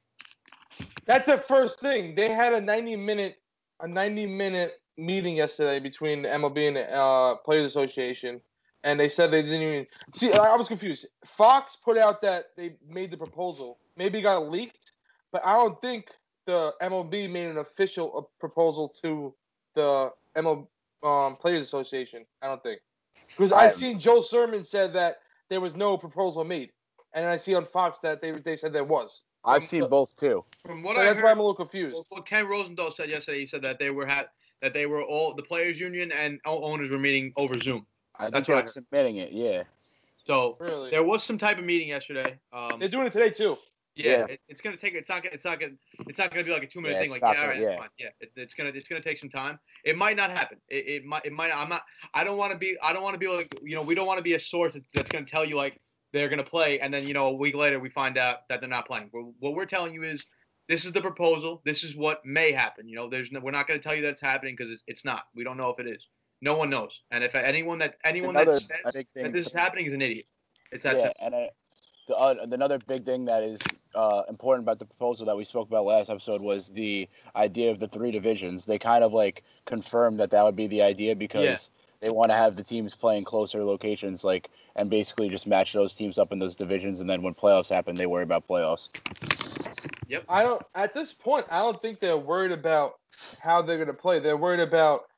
That's 1.05 1.25
the 1.25 1.39
first 1.39 1.79
thing. 1.79 2.13
They 2.13 2.29
had 2.29 2.53
a 2.53 2.61
90 2.61 2.95
minute 2.97 3.39
a 3.79 3.87
90 3.87 4.27
minute 4.27 4.79
meeting 4.97 5.37
yesterday 5.37 5.79
between 5.79 6.21
the 6.21 6.29
MLB 6.29 6.67
and 6.67 6.75
the 6.77 6.91
uh, 6.95 7.35
Players 7.37 7.65
Association, 7.65 8.39
and 8.83 8.99
they 8.99 9.09
said 9.09 9.31
they 9.31 9.41
didn't 9.41 9.61
even 9.61 9.87
see. 10.13 10.31
I 10.33 10.37
I 10.37 10.55
was 10.55 10.67
confused. 10.67 11.07
Fox 11.25 11.75
put 11.75 11.97
out 11.97 12.21
that 12.21 12.51
they 12.55 12.75
made 12.87 13.11
the 13.11 13.17
proposal. 13.17 13.79
Maybe 13.97 14.19
it 14.19 14.23
got 14.23 14.49
leaked, 14.49 14.91
but 15.31 15.45
I 15.45 15.53
don't 15.53 15.81
think 15.81 16.07
the 16.45 16.73
MLB 16.81 17.29
made 17.29 17.47
an 17.47 17.57
official 17.57 18.11
uh, 18.17 18.21
proposal 18.39 18.89
to 19.03 19.33
the 19.75 20.11
MLB 20.35 20.67
um, 21.03 21.35
Players 21.35 21.61
Association. 21.65 22.25
I 22.41 22.47
don't 22.47 22.63
think 22.63 22.79
because 23.27 23.51
I 23.51 23.65
I- 23.65 23.69
seen 23.69 23.99
Joel 23.99 24.21
Sherman 24.21 24.63
said 24.63 24.93
that 24.93 25.17
there 25.49 25.61
was 25.61 25.75
no 25.75 25.97
proposal 25.97 26.43
made, 26.43 26.71
and 27.13 27.25
I 27.25 27.37
see 27.37 27.55
on 27.55 27.65
Fox 27.65 27.99
that 27.99 28.21
they 28.21 28.31
they 28.31 28.55
said 28.55 28.73
there 28.73 28.83
was. 28.83 29.23
I've 29.45 29.63
seen 29.63 29.87
both 29.87 30.15
too. 30.17 30.43
From 30.65 30.83
what 30.83 30.95
So 30.97 31.01
I 31.01 31.05
that's 31.05 31.17
heard, 31.17 31.23
why 31.25 31.31
I'm 31.31 31.39
a 31.39 31.41
little 31.41 31.55
confused. 31.55 31.93
Well, 31.95 32.05
what 32.09 32.25
Ken 32.25 32.45
Rosenthal 32.45 32.91
said 32.91 33.09
yesterday, 33.09 33.39
he 33.39 33.45
said 33.47 33.61
that 33.61 33.79
they 33.79 33.89
were 33.89 34.05
ha- 34.05 34.25
that 34.61 34.73
they 34.73 34.85
were 34.85 35.01
all 35.01 35.33
the 35.33 35.41
players 35.43 35.79
union 35.79 36.11
and 36.11 36.39
o- 36.45 36.61
owners 36.63 36.91
were 36.91 36.99
meeting 36.99 37.31
over 37.37 37.57
Zoom. 37.59 37.85
I 38.19 38.23
think 38.23 38.33
That's 38.33 38.47
they're 38.47 38.55
what 38.57 38.61
I 38.61 38.65
heard. 38.65 38.69
submitting 38.73 39.15
it. 39.17 39.31
Yeah. 39.31 39.63
So 40.25 40.57
Really? 40.59 40.91
there 40.91 41.03
was 41.03 41.23
some 41.23 41.37
type 41.37 41.57
of 41.57 41.63
meeting 41.65 41.87
yesterday. 41.87 42.37
Um, 42.53 42.79
They're 42.79 42.89
doing 42.89 43.07
it 43.07 43.13
today 43.13 43.29
too. 43.31 43.57
yeah, 43.95 44.11
Yeah. 44.11 44.25
It, 44.25 44.41
it's 44.47 44.61
gonna 44.61 44.77
take. 44.77 44.93
It's 44.93 45.09
not. 45.09 45.23
gonna- 45.23 45.33
It's 45.33 45.45
not 45.45 45.59
gonna. 45.59 45.73
It's 46.07 46.19
not 46.19 46.29
gonna 46.29 46.43
be 46.43 46.51
like 46.51 46.63
a 46.63 46.67
two 46.67 46.81
minute 46.81 46.95
Yeah, 46.95 47.01
thing. 47.01 47.09
Like 47.11 47.21
yeah, 47.21 47.27
all 47.29 47.33
gonna- 47.33 47.47
right, 47.47 47.59
yeah. 47.61 47.77
fine. 47.77 47.89
Yeah, 47.97 48.09
it, 48.19 48.31
it's 48.35 48.53
gonna. 48.53 48.69
It's 48.69 48.87
gonna 48.87 49.01
take 49.01 49.17
some 49.17 49.29
time. 49.29 49.57
It 49.85 49.97
might 49.97 50.17
not 50.17 50.29
happen. 50.29 50.57
It, 50.69 50.87
it 50.87 51.05
might. 51.05 51.25
It 51.25 51.31
might. 51.33 51.51
I'm 51.55 51.69
not. 51.69 51.81
I 52.13 52.23
don't 52.23 52.37
want 52.37 52.51
to 52.51 52.57
be. 52.57 52.77
I 52.83 52.93
don't 52.93 53.01
want 53.03 53.15
to 53.15 53.19
be 53.19 53.27
like. 53.27 53.53
You 53.63 53.75
know, 53.75 53.81
we 53.81 53.95
don't 53.95 54.05
want 54.05 54.17
to 54.19 54.23
be 54.23 54.33
a 54.35 54.39
source 54.39 54.73
that's, 54.73 54.85
that's 54.93 55.09
gonna 55.09 55.25
tell 55.25 55.43
you 55.45 55.55
like 55.55 55.79
they're 56.13 56.29
gonna 56.29 56.43
play, 56.43 56.79
and 56.79 56.93
then 56.93 57.07
you 57.07 57.13
know 57.13 57.27
a 57.27 57.33
week 57.33 57.55
later 57.55 57.79
we 57.79 57.89
find 57.89 58.17
out 58.17 58.47
that 58.49 58.59
they're 58.61 58.69
not 58.69 58.85
playing. 58.87 59.07
What, 59.11 59.33
what 59.39 59.55
we're 59.55 59.65
telling 59.65 59.93
you 59.93 60.03
is. 60.03 60.25
This 60.67 60.85
is 60.85 60.91
the 60.91 61.01
proposal. 61.01 61.63
This 61.65 61.83
is 61.83 61.95
what 61.95 62.23
may 62.23 62.51
happen. 62.51 62.87
You 62.87 62.95
know, 62.95 63.09
there's 63.09 63.31
no, 63.31 63.39
we're 63.39 63.49
not 63.49 63.67
going 63.67 63.79
to 63.79 63.83
tell 63.83 63.95
you 63.95 64.03
that 64.03 64.09
it's 64.11 64.21
happening 64.21 64.53
because 64.55 64.69
it's, 64.69 64.83
it's 64.85 65.03
not. 65.03 65.23
We 65.33 65.43
don't 65.43 65.57
know 65.57 65.69
if 65.71 65.79
it 65.79 65.87
is. 65.87 66.05
No 66.41 66.57
one 66.57 66.69
knows. 66.69 67.01
And 67.11 67.23
if 67.23 67.35
anyone 67.35 67.79
that 67.79 67.97
anyone 68.03 68.35
Another 68.35 68.53
that 68.53 68.93
says 68.93 69.05
that 69.15 69.33
this 69.33 69.47
is 69.47 69.53
happening 69.53 69.85
is 69.85 69.93
an 69.93 70.01
idiot. 70.01 70.25
It's 70.71 70.83
that 70.83 70.97
yeah, 70.97 71.03
simple. 71.03 71.25
and 71.25 71.35
uh, 71.35 71.47
the 72.07 72.15
uh, 72.15 72.35
another 72.51 72.79
big 72.79 73.05
thing 73.05 73.25
that 73.25 73.43
is 73.43 73.59
uh, 73.95 74.23
important 74.29 74.65
about 74.65 74.79
the 74.79 74.85
proposal 74.85 75.25
that 75.25 75.37
we 75.37 75.43
spoke 75.43 75.67
about 75.67 75.85
last 75.85 76.09
episode 76.09 76.41
was 76.41 76.69
the 76.69 77.07
idea 77.35 77.71
of 77.71 77.79
the 77.79 77.87
three 77.87 78.11
divisions. 78.11 78.65
They 78.65 78.79
kind 78.79 79.03
of 79.03 79.13
like 79.13 79.43
confirmed 79.65 80.19
that 80.19 80.31
that 80.31 80.43
would 80.43 80.55
be 80.55 80.67
the 80.67 80.81
idea 80.81 81.15
because 81.15 81.69
They 82.01 82.09
want 82.09 82.31
to 82.31 82.37
have 82.37 82.55
the 82.55 82.63
teams 82.63 82.95
playing 82.95 83.25
closer 83.25 83.63
locations, 83.65 84.23
like, 84.23 84.49
and 84.75 84.89
basically 84.89 85.27
just 85.27 85.45
match 85.45 85.73
those 85.73 85.95
teams 85.95 86.17
up 86.17 86.31
in 86.31 86.39
those 86.39 86.55
divisions, 86.55 87.01
and 87.01 87.09
then 87.09 87.21
when 87.21 87.33
playoffs 87.33 87.69
happen, 87.69 87.95
they 87.95 88.05
worry 88.05 88.23
about 88.23 88.47
playoffs. 88.47 88.89
Yep. 90.07 90.23
I 90.29 90.43
don't. 90.43 90.61
At 90.75 90.93
this 90.93 91.13
point, 91.13 91.45
I 91.51 91.59
don't 91.59 91.81
think 91.81 91.99
they're 91.99 92.17
worried 92.17 92.53
about 92.53 92.99
how 93.41 93.61
they're 93.61 93.77
gonna 93.77 93.93
play. 93.93 94.19
They're 94.19 94.37
worried 94.37 94.61
about 94.61 95.09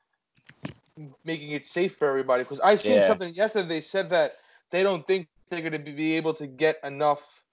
making 1.24 1.52
it 1.52 1.66
safe 1.66 1.96
for 1.96 2.08
everybody. 2.08 2.42
Because 2.42 2.60
I 2.60 2.74
seen 2.74 2.96
Yeah. 2.96 3.06
something 3.06 3.34
yesterday. 3.34 3.68
They 3.68 3.80
said 3.80 4.10
that 4.10 4.36
they 4.70 4.82
don't 4.82 5.06
think 5.06 5.28
they're 5.50 5.60
gonna 5.62 5.78
be- 5.78 5.92
be 5.92 6.16
able 6.16 6.34
to 6.34 6.46
get 6.46 6.78
enough 6.84 7.44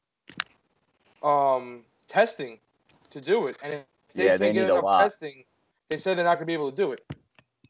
um 1.23 1.83
testing 2.07 2.59
to 3.11 3.21
do 3.21 3.47
it. 3.47 3.57
And 3.63 3.73
they, 4.13 4.25
Yeah, 4.25 4.37
they 4.37 4.47
they 4.47 4.53
get 4.53 4.61
need 4.61 4.67
a 4.69 4.71
enough 4.73 4.83
lot. 4.83 5.03
testing, 5.03 5.43
they 5.89 5.97
said 5.97 6.17
they're 6.17 6.25
not 6.25 6.35
gonna 6.35 6.45
be 6.45 6.53
able 6.53 6.71
to 6.71 6.77
do 6.77 6.91
it. 6.91 7.05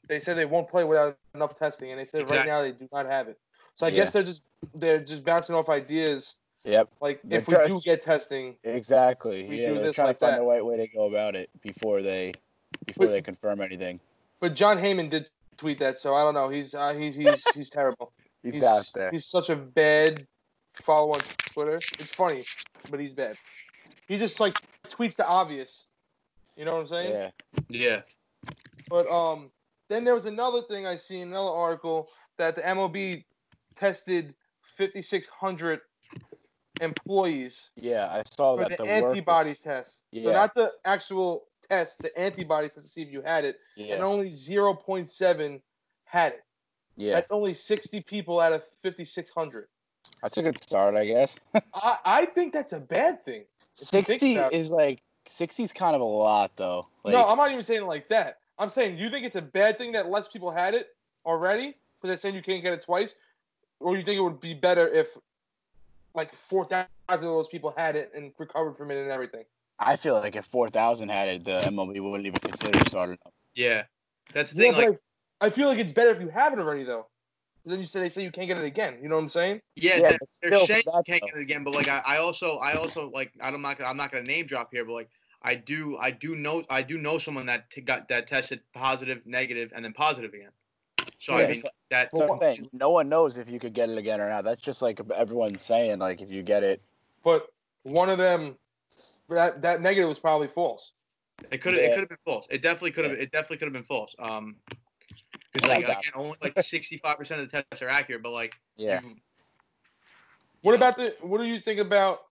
They 0.08 0.20
said 0.20 0.38
they 0.38 0.46
won't 0.46 0.68
play 0.68 0.84
without 0.84 1.18
enough 1.36 1.58
testing, 1.58 1.92
and 1.92 2.00
they 2.00 2.06
said 2.06 2.30
right 2.30 2.46
now 2.46 2.62
they 2.62 2.72
do 2.72 2.88
not 2.92 3.06
have 3.06 3.28
it. 3.28 3.40
So 3.76 3.86
I 3.86 3.90
Yeah. 3.90 3.96
guess 4.04 4.14
they're 4.14 4.24
just 4.24 4.44
they're 4.74 5.00
just 5.00 5.24
bouncing 5.24 5.56
off 5.56 5.70
ideas. 5.70 6.36
Yep, 6.66 6.90
Like 7.00 7.22
They're 7.24 7.40
if 7.40 7.48
we 7.48 7.56
do 7.68 7.80
get 7.86 8.02
testing, 8.02 8.58
exactly. 8.66 9.46
We 9.48 9.62
yeah, 9.62 9.70
do 9.70 9.76
they're 9.76 9.84
this 9.86 9.96
trying 9.96 10.08
like 10.08 10.20
to 10.20 10.26
find 10.26 10.34
that. 10.34 10.40
the 10.40 10.46
right 10.46 10.64
way 10.64 10.76
to 10.76 10.88
go 10.90 11.06
about 11.06 11.36
it 11.36 11.50
before 11.62 12.02
they 12.02 12.34
before 12.86 13.06
But- 13.06 13.12
they 13.14 13.22
confirm 13.22 13.62
anything. 13.62 14.02
But 14.42 14.56
Jon 14.56 14.78
Heyman 14.78 15.10
did 15.10 15.30
tweet 15.60 15.80
that, 15.80 16.00
so 16.00 16.16
I 16.16 16.24
don't 16.24 16.34
know. 16.34 16.50
He's 16.50 16.74
uh, 16.74 16.94
he's 16.94 17.16
he's 17.16 17.44
he's 17.56 17.70
terrible. 17.70 18.12
He's, 18.42 18.63
out 18.63 18.89
there. 18.96 19.12
He's 19.12 19.25
such 19.25 19.50
a 19.50 19.56
bad 19.56 20.25
follow 20.74 21.13
on 21.13 21.20
Twitter. 21.38 21.75
It's 21.75 22.12
funny, 22.12 22.46
but 22.89 23.00
he's 23.00 23.12
bad. 23.12 23.38
He 24.08 24.18
just 24.18 24.39
like 24.39 24.56
tweets 24.89 25.18
the 25.18 25.28
obvious. 25.28 25.86
You 26.56 26.66
know 26.66 26.74
what 26.74 26.82
I'm 26.82 26.88
saying? 26.88 27.12
Yeah, 27.12 27.30
Yeah. 27.70 28.01
But 28.89 29.08
um, 29.08 29.50
then 29.89 30.04
there 30.04 30.16
was 30.16 30.25
another 30.25 30.62
thing 30.62 30.88
I 30.88 30.96
seen, 30.96 31.28
another 31.30 31.50
article 31.51 32.10
that 32.38 32.56
the 32.56 32.62
MLB 32.62 33.24
tested 33.75 34.34
5,600 34.78 35.80
employees 36.82 37.70
yeah. 37.75 38.08
I 38.10 38.24
saw 38.36 38.56
for 38.56 38.63
that 38.63 38.78
the, 38.78 38.84
the 38.84 38.86
workers- 38.86 39.10
antibodies 39.12 39.62
test. 39.62 40.01
Yeah. 40.12 40.24
So 40.24 40.30
Yeah. 40.30 40.36
not 40.36 40.56
the 40.56 40.72
actual 40.86 41.44
test, 41.70 42.02
the 42.02 42.18
antibodies 42.20 42.74
to 42.74 42.82
see 42.82 43.02
if 43.02 43.12
you 43.12 43.22
had 43.22 43.46
it, 43.46 43.60
and 43.78 44.04
only 44.04 44.32
0.7 44.32 45.62
had 46.06 46.34
it. 46.34 46.44
yeah. 46.98 47.14
That's 47.14 47.32
only 47.32 47.54
60 47.54 48.02
people 48.02 48.40
out 48.40 48.54
of 48.54 48.64
5,600. 48.84 49.68
That's 50.22 50.38
a 50.38 50.42
good 50.42 50.62
start, 50.62 50.96
I 50.96 51.06
guess. 51.06 51.36
I, 51.74 51.98
I 52.06 52.26
think 52.26 52.54
that's 52.54 52.74
a 52.74 52.80
bad 52.80 53.24
thing. 53.24 53.44
If 53.82 53.94
you 53.94 54.02
think 54.02 54.08
Sixty 54.08 54.36
is 54.36 54.72
like 54.72 55.00
sixty 55.26 55.64
is 55.64 55.72
kind 55.72 55.96
of 55.96 56.02
a 56.02 56.06
lot, 56.06 56.52
though. 56.58 56.88
Like, 57.04 57.14
no, 57.14 57.26
I'm 57.26 57.38
not 57.38 57.52
even 57.52 57.64
saying 57.64 57.84
it 57.84 57.86
like 57.86 58.10
that. 58.10 58.40
I'm 58.58 58.70
saying 58.70 58.98
you 58.98 59.10
think 59.10 59.26
it's 59.26 59.38
a 59.38 59.42
bad 59.42 59.78
thing 59.78 59.94
that 59.94 60.10
less 60.10 60.28
people 60.28 60.52
had 60.52 60.74
it 60.74 60.90
already 61.26 61.68
because 61.68 62.10
they're 62.10 62.18
saying 62.18 62.36
you 62.36 62.42
can't 62.42 62.62
get 62.62 62.74
it 62.74 62.82
twice, 62.82 63.16
or 63.80 63.96
you 63.96 64.04
think 64.04 64.18
it 64.18 64.22
would 64.22 64.42
be 64.42 64.54
better 64.54 64.88
if 64.90 65.08
like 66.16 66.34
4,000 66.36 66.88
of 67.10 67.22
those 67.22 67.48
people 67.48 67.74
had 67.78 67.96
it 67.96 68.12
and 68.14 68.34
recovered 68.38 68.76
from 68.76 68.92
it 68.92 68.98
and 68.98 69.12
everything. 69.12 69.46
I 69.80 69.96
feel 69.96 70.16
like 70.16 70.36
if 70.36 70.46
four 70.46 70.70
thousand 70.70 71.10
had 71.10 71.30
it, 71.30 71.44
the 71.46 71.52
MLB 71.52 72.02
wouldn't 72.02 72.28
even 72.28 72.40
consider 72.40 72.84
starting. 72.86 73.18
up. 73.26 73.34
Yeah. 73.56 73.84
That's 74.34 74.52
the 74.52 74.64
Yeah, 74.64 74.72
thing. 74.72 74.76
but 74.76 74.90
Like, 74.92 75.00
I, 75.42 75.46
I 75.48 75.50
feel 75.50 75.70
like 75.70 75.80
it's 75.80 75.92
better 75.94 76.12
if 76.12 76.22
you 76.22 76.30
have 76.30 76.54
it 76.54 76.60
already 76.60 76.84
though. 76.84 77.08
Then 77.66 77.80
you 77.80 77.86
say 77.86 78.00
they 78.00 78.10
say 78.10 78.24
you 78.24 78.32
can't 78.32 78.48
get 78.48 78.58
it 78.58 78.66
again. 78.66 79.00
You 79.02 79.10
know 79.10 79.16
what 79.16 79.22
I'm 79.24 79.30
saying? 79.30 79.62
yeah, 79.76 80.00
Yeah, 80.00 80.10
they're, 80.10 80.20
they're 80.52 80.60
saying 80.60 80.84
you 80.86 80.92
can't 81.06 81.22
though. 81.22 81.28
get 81.28 81.36
it 81.38 81.42
again. 81.42 81.64
But 81.64 81.74
like, 81.74 81.88
I, 81.88 82.02
I 82.06 82.18
also, 82.18 82.58
I 82.58 82.76
also 82.76 83.10
like, 83.12 83.32
I'm 83.42 83.62
not, 83.62 83.78
gonna, 83.78 83.90
I'm 83.90 83.98
not 83.98 84.12
gonna 84.12 84.24
name 84.24 84.46
drop 84.48 84.70
here, 84.72 84.86
but 84.86 84.94
like, 84.94 85.10
I 85.42 85.56
do, 85.56 85.98
I 85.98 86.12
do 86.12 86.36
know, 86.36 86.64
I 86.70 86.82
do 86.84 86.98
know 86.98 87.18
someone 87.18 87.46
that 87.46 87.70
t- 87.70 87.82
got 87.82 88.08
that 88.10 88.28
tested 88.28 88.62
positive, 88.74 89.26
negative, 89.26 89.72
and 89.76 89.84
then 89.86 89.94
positive 89.94 90.34
again. 90.34 90.52
So 91.20 91.34
I 91.34 91.42
Yeah, 91.42 91.48
mean, 91.48 91.56
so- 91.58 91.70
that 91.90 92.10
That's 92.12 92.14
what 92.14 92.32
I'm 92.32 92.40
saying. 92.40 92.70
No 92.74 92.90
one 92.92 93.10
knows 93.10 93.38
if 93.38 93.50
you 93.50 93.60
could 93.60 93.74
get 93.74 93.90
it 93.90 93.98
again 93.98 94.20
or 94.22 94.30
not. 94.30 94.44
That's 94.44 94.62
just 94.62 94.82
like 94.82 95.00
everyone's 95.16 95.62
saying. 95.62 96.00
Like 96.00 96.22
if 96.22 96.32
you 96.32 96.44
get 96.44 96.64
it, 96.64 96.82
But 97.24 97.48
one 97.84 98.10
of 98.10 98.18
them, 98.18 98.58
that 99.36 99.62
that 99.62 99.82
negative 99.82 100.10
was 100.10 100.20
probably 100.20 100.48
false. 100.48 100.94
It 101.52 101.62
could 101.62 101.74
have. 101.74 101.82
It 101.84 101.90
could 101.92 102.00
have 102.02 102.10
been 102.10 102.18
false. 102.26 102.46
It 102.50 102.62
definitely 102.62 102.92
could 102.92 103.06
have. 103.06 103.14
Yeah. 103.18 103.24
It 103.24 103.32
definitely 103.32 103.58
could 103.58 103.66
have 103.68 103.74
been 103.74 103.84
false. 103.84 104.16
Um, 104.20 104.58
because 105.54 105.70
like 105.70 105.82
doubt 105.88 106.00
again, 106.02 106.14
only 106.16 106.38
like 106.42 106.62
sixty-five 106.64 107.18
percent 107.18 107.42
of 107.42 107.50
the 107.50 107.64
tests 107.64 107.82
are 107.82 107.90
accurate. 107.90 108.22
But 108.22 108.32
like, 108.32 108.56
yeah. 108.76 109.02
you- 109.02 109.16
What 110.62 110.76
about 110.76 110.98
the? 110.98 111.16
What 111.22 111.38
do 111.40 111.46
you 111.46 111.60
think 111.60 111.80
about? 111.80 112.22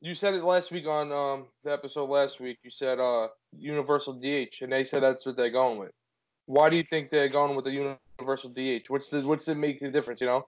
You 0.00 0.14
said 0.14 0.34
it 0.34 0.44
last 0.44 0.70
week 0.70 0.86
on 0.86 1.10
um 1.10 1.46
the 1.64 1.72
episode 1.72 2.08
last 2.08 2.38
week. 2.40 2.58
You 2.62 2.70
said 2.70 2.98
uh 3.00 3.28
universal 3.56 4.12
DH, 4.14 4.60
and 4.62 4.70
they 4.72 4.84
said 4.84 5.02
that's 5.02 5.26
what 5.26 5.36
they're 5.36 5.50
going 5.50 5.78
with. 5.78 5.92
Why 6.46 6.70
do 6.70 6.76
you 6.76 6.84
think 6.84 7.10
they're 7.10 7.28
going 7.28 7.56
with 7.56 7.64
the 7.64 7.72
universal 8.20 8.50
DH? 8.50 8.88
What's 8.88 9.08
the 9.10 9.22
what's 9.22 9.44
the 9.46 9.54
make 9.54 9.80
the 9.80 9.90
difference? 9.90 10.20
You 10.20 10.28
know? 10.28 10.46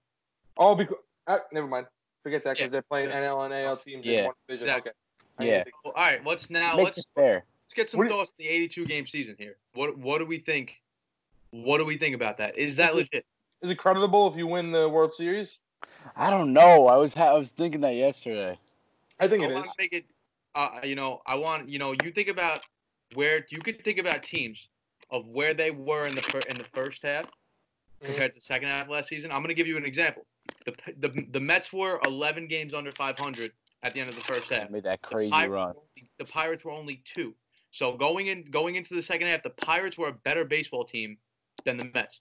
Oh, 0.56 0.74
because 0.74 0.96
uh, 1.26 1.38
never 1.52 1.66
mind. 1.66 1.86
Forget 2.22 2.44
that 2.44 2.56
because 2.58 2.66
Yeah, 2.68 2.68
they're 2.72 2.82
playing 2.82 3.08
yeah. 3.08 3.22
NL 3.22 3.44
and 3.46 3.54
AL 3.54 3.78
teams 3.78 4.04
Yeah, 4.06 4.18
in 4.20 4.24
one 4.26 4.34
division. 4.46 4.68
exactly. 4.68 4.90
Okay. 4.90 4.96
I 5.40 5.44
Yeah. 5.44 5.50
didn't 5.52 5.64
think- 5.64 5.74
Well, 5.84 5.94
all 5.96 6.04
right. 6.04 6.24
Let's 6.24 6.50
now 6.50 6.76
Makes 6.76 6.84
let's 6.84 7.06
fair. 7.14 7.44
let's 7.64 7.74
get 7.74 7.90
some 7.90 7.98
What 7.98 8.08
thoughts 8.08 8.30
on 8.30 8.34
the 8.38 8.48
eighty-two 8.48 8.86
game 8.86 9.06
season 9.06 9.36
here. 9.38 9.56
What 9.74 9.96
what 9.98 10.18
do 10.18 10.26
we 10.26 10.38
think? 10.38 10.80
What 11.50 11.78
do 11.78 11.84
we 11.84 11.96
think 11.96 12.14
about 12.14 12.36
that? 12.38 12.56
Is 12.58 12.76
that 12.76 12.90
Is 12.94 13.00
it- 13.00 13.12
legit? 13.12 13.26
Is 13.62 13.70
it 13.70 13.76
creditable 13.78 14.26
if 14.30 14.36
you 14.36 14.46
win 14.46 14.72
the 14.72 14.88
World 14.88 15.12
Series? 15.12 15.58
I 16.16 16.30
don't 16.30 16.52
know. 16.52 16.86
I 16.86 16.96
was 16.96 17.12
ha- 17.14 17.34
I 17.34 17.38
was 17.38 17.50
thinking 17.52 17.80
that 17.82 17.94
yesterday. 17.94 18.58
I 19.18 19.28
think 19.28 19.42
it 19.42 19.46
is. 19.50 19.52
I 19.52 19.56
it 19.56 19.58
want 19.60 19.66
to 19.70 19.74
make 19.78 19.92
it. 19.92 20.04
Uh, 20.54 20.80
you 20.82 20.94
know, 20.94 21.20
I 21.26 21.34
want 21.36 21.68
you 21.68 21.78
know, 21.78 21.92
you 22.04 22.10
think 22.10 22.28
about 22.28 22.64
where 23.14 23.46
you 23.50 23.58
could 23.60 23.82
think 23.84 23.98
about 23.98 24.22
teams 24.22 24.68
of 25.10 25.26
where 25.28 25.52
they 25.54 25.70
were 25.70 26.06
in 26.06 26.14
the 26.14 26.22
fir- 26.22 26.42
in 26.48 26.56
the 26.56 26.64
first 26.64 27.02
half 27.02 27.26
Mm-hmm. 27.26 28.06
compared 28.12 28.32
to 28.32 28.40
the 28.40 28.44
second 28.44 28.68
half 28.68 28.88
last 28.88 29.08
season. 29.10 29.30
I'm 29.30 29.38
going 29.38 29.48
to 29.48 29.54
give 29.54 29.66
you 29.66 29.76
an 29.76 29.84
example. 29.84 30.24
The, 30.64 30.72
the 31.00 31.26
the 31.32 31.40
Mets 31.40 31.70
were 31.70 32.00
11 32.06 32.46
games 32.48 32.72
under 32.72 32.90
500 32.92 33.52
at 33.82 33.94
the 33.94 34.00
end 34.00 34.10
of 34.10 34.16
the 34.16 34.22
first 34.22 34.48
half. 34.50 34.70
Made 34.70 34.84
that 34.84 35.02
crazy 35.02 35.30
Pirates 35.30 35.50
run. 35.52 35.74
the 36.18 36.24
Pirates 36.24 36.64
were 36.64 36.72
only 36.72 37.02
two. 37.04 37.34
So 37.72 37.96
going 37.96 38.26
in 38.28 38.44
going 38.44 38.74
into 38.74 38.94
the 38.94 39.02
second 39.02 39.28
half, 39.28 39.42
the 39.42 39.50
Pirates 39.50 39.96
were 39.96 40.08
a 40.08 40.12
better 40.12 40.44
baseball 40.44 40.84
team 40.84 41.16
than 41.64 41.76
the 41.76 41.90
Mets. 41.94 42.20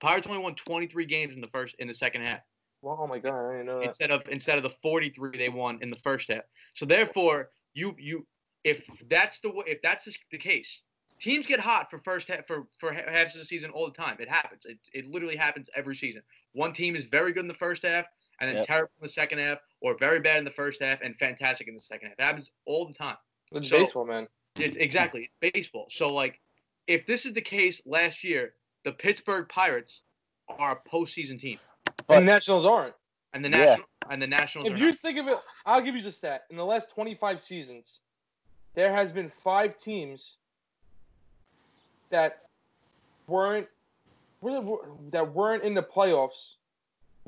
Pirates 0.00 0.26
only 0.26 0.38
won 0.38 0.54
23 0.54 1.04
games 1.06 1.34
in 1.34 1.40
the 1.40 1.46
first 1.48 1.74
in 1.78 1.86
the 1.88 1.94
second 1.94 2.22
half 2.22 2.40
Well, 2.82 2.96
oh 3.00 3.06
my 3.06 3.18
god, 3.18 3.48
I 3.48 3.52
didn't 3.52 3.66
know 3.66 3.80
that. 3.80 3.86
instead 3.86 4.10
of 4.10 4.22
instead 4.30 4.56
of 4.56 4.62
the 4.62 4.70
43 4.82 5.36
they 5.36 5.48
won 5.48 5.78
in 5.82 5.90
the 5.90 5.98
first 5.98 6.28
half. 6.30 6.44
So 6.74 6.84
therefore, 6.86 7.50
you 7.74 7.94
you 7.98 8.26
if 8.64 8.86
that's 9.08 9.40
the 9.40 9.50
wa- 9.50 9.64
if 9.66 9.80
that's 9.82 10.04
the 10.04 10.14
the 10.30 10.38
case, 10.38 10.82
teams 11.18 11.46
get 11.46 11.60
hot 11.60 11.90
for 11.90 11.98
first 12.00 12.28
half 12.28 12.46
for 12.46 12.64
for 12.78 12.92
ha- 12.92 13.10
halves 13.10 13.34
of 13.34 13.40
the 13.40 13.46
season 13.46 13.70
all 13.70 13.86
the 13.86 13.92
time. 13.92 14.16
It 14.20 14.28
happens. 14.28 14.62
It 14.64 14.78
it 14.92 15.06
literally 15.06 15.36
happens 15.36 15.68
every 15.74 15.96
season. 15.96 16.22
One 16.52 16.72
team 16.72 16.94
is 16.96 17.06
very 17.06 17.32
good 17.32 17.42
in 17.42 17.48
the 17.48 17.54
first 17.54 17.82
half 17.84 18.06
and 18.40 18.48
then 18.48 18.56
Yep. 18.56 18.66
terrible 18.66 18.92
in 18.98 19.02
the 19.04 19.08
second 19.08 19.38
half, 19.38 19.58
or 19.80 19.96
very 19.98 20.18
bad 20.20 20.38
in 20.38 20.44
the 20.44 20.50
first 20.50 20.80
half 20.82 21.00
and 21.02 21.16
fantastic 21.18 21.68
in 21.68 21.74
the 21.74 21.80
second 21.80 22.08
half. 22.08 22.18
It 22.18 22.22
happens 22.22 22.50
all 22.64 22.86
the 22.86 22.94
time. 22.94 23.16
It's 23.52 23.68
so- 23.68 23.78
baseball, 23.78 24.04
man. 24.06 24.28
It's 24.56 24.76
exactly 24.76 25.30
baseball. 25.40 25.86
So 25.90 26.12
like, 26.12 26.40
if 26.86 27.06
this 27.06 27.24
is 27.26 27.32
the 27.34 27.40
case 27.40 27.80
last 27.86 28.24
year, 28.24 28.54
the 28.84 28.92
Pittsburgh 28.92 29.48
Pirates 29.48 30.02
are 30.48 30.72
a 30.84 30.88
postseason 30.88 31.38
team, 31.38 31.58
But- 32.06 32.18
and 32.18 32.26
Nationals 32.26 32.64
aren't. 32.64 32.94
and 33.32 33.44
the 33.44 33.50
Yeah. 33.50 33.56
national 33.64 33.86
and 34.08 34.20
the 34.20 34.26
Nationals 34.26 34.66
If 34.66 34.74
are 34.74 34.78
you 34.78 34.86
not. 34.86 34.94
think 34.96 35.18
of 35.18 35.28
it, 35.28 35.38
I'll 35.64 35.80
give 35.80 35.94
you 35.94 36.02
the 36.02 36.10
stat. 36.10 36.46
In 36.50 36.56
the 36.56 36.64
last 36.64 36.90
25 36.90 37.40
seasons, 37.40 38.00
there 38.74 38.92
has 38.92 39.12
been 39.12 39.30
five 39.30 39.76
teams 39.76 40.36
that 42.08 42.46
weren't 43.26 43.68
that 45.10 45.32
weren't 45.34 45.62
in 45.64 45.74
the 45.74 45.82
playoffs 45.82 46.54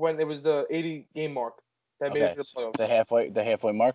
when 0.02 0.18
it 0.18 0.26
was 0.26 0.42
the 0.42 0.66
80 0.68 1.06
game 1.14 1.32
mark 1.32 1.54
that 2.00 2.12
made 2.12 2.22
it 2.22 2.30
to 2.36 2.42
the 2.42 2.42
playoffs. 2.42 2.76
The 2.76 2.88
halfway 2.88 3.30
the 3.30 3.44
halfway 3.44 3.70
mark. 3.70 3.94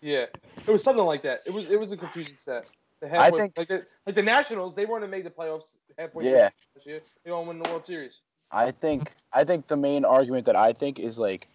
Yeah, 0.00 0.24
it 0.66 0.70
was 0.70 0.82
something 0.82 1.04
like 1.04 1.20
that. 1.22 1.42
It 1.44 1.52
was 1.52 1.68
it 1.70 1.78
was 1.78 1.92
a 1.92 1.98
confusing 1.98 2.36
stat. 2.38 2.70
The 3.00 3.20
I 3.20 3.30
think- 3.30 3.52
like 3.58 3.68
the, 3.68 3.84
like 4.06 4.14
the 4.14 4.22
Nationals, 4.22 4.74
they 4.74 4.86
weren't 4.86 5.04
to 5.04 5.08
make 5.08 5.24
the 5.24 5.30
playoffs 5.30 5.76
halfway 5.98 6.30
Yeah. 6.30 6.48
last 6.74 6.86
year. 6.86 7.00
They 7.22 7.30
don't 7.30 7.46
win 7.46 7.58
the 7.58 7.68
World 7.68 7.84
Series. 7.84 8.20
I 8.50 8.70
think 8.70 9.12
I 9.34 9.44
think 9.44 9.66
the 9.66 9.76
main 9.76 10.06
argument 10.06 10.46
that 10.46 10.56
I 10.56 10.72
think 10.72 10.98
is 10.98 11.18
like 11.18 11.46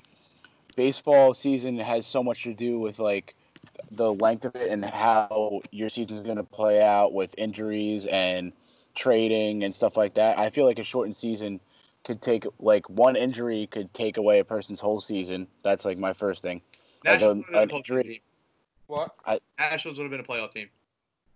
baseball 0.75 1.33
season 1.33 1.79
has 1.79 2.05
so 2.05 2.21
much 2.21 2.43
to 2.43 2.53
do 2.53 2.79
with 2.79 2.99
like 2.99 3.33
the 3.91 4.13
length 4.13 4.45
of 4.45 4.55
it 4.55 4.69
and 4.69 4.85
how 4.85 5.61
your 5.71 5.89
season's 5.89 6.19
going 6.19 6.37
to 6.37 6.43
play 6.43 6.83
out 6.83 7.13
with 7.13 7.33
injuries 7.39 8.05
and 8.05 8.53
trading 8.93 9.63
and 9.63 9.73
stuff 9.73 9.97
like 9.97 10.13
that. 10.13 10.37
I 10.37 10.51
feel 10.51 10.65
like 10.65 10.77
a 10.77 10.83
shortened 10.83 11.15
season 11.15 11.59
could 12.05 12.21
take 12.21 12.45
like 12.59 12.89
one 12.89 13.15
injury 13.15 13.67
could 13.67 13.93
take 13.93 14.17
away 14.17 14.39
a 14.39 14.45
person's 14.45 14.79
whole 14.79 14.99
season. 14.99 15.47
That's 15.63 15.85
like 15.85 15.97
my 15.97 16.13
first 16.13 16.41
thing. 16.41 16.61
Like 17.05 17.21
Nationals 17.21 17.23
a- 17.23 17.35
would 17.37 17.45
have 17.45 17.47
been 17.53 17.55
a 17.55 17.61
an 17.63 17.69
injury- 17.77 18.03
team. 18.03 18.19
What? 18.87 19.15
Nationals 19.59 19.97
would 19.97 20.03
have 20.05 20.11
been 20.11 20.19
a 20.19 20.23
playoff 20.23 20.51
team. 20.51 20.69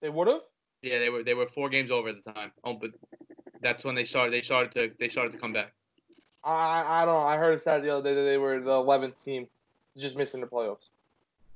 They 0.02 0.10
would 0.10 0.28
have? 0.28 0.42
Yeah, 0.82 1.00
they 1.00 1.10
were 1.10 1.24
they 1.24 1.34
were 1.34 1.48
four 1.48 1.70
games 1.70 1.92
over 1.92 2.10
at 2.10 2.22
the 2.24 2.32
time. 2.34 2.52
Oh, 2.64 2.74
but 2.74 2.92
that's 3.62 3.84
when 3.84 3.96
they 3.96 4.06
started. 4.06 4.34
They 4.34 4.42
started 4.42 4.72
to 4.74 4.92
they 5.00 5.10
started 5.10 5.32
to 5.34 5.38
come 5.38 5.54
back. 5.54 5.72
I 6.44 7.02
I 7.02 7.06
don't 7.06 7.14
know. 7.14 7.28
I 7.28 7.38
heard 7.38 7.56
a 7.56 7.60
stat 7.60 7.84
the 7.84 7.90
other 7.90 8.10
day 8.10 8.16
that 8.16 8.24
they 8.28 8.38
were 8.38 8.60
the 8.60 8.72
11th 8.72 9.24
team, 9.24 9.48
just 9.98 10.18
missing 10.18 10.42
the 10.42 10.48
playoffs. 10.48 10.88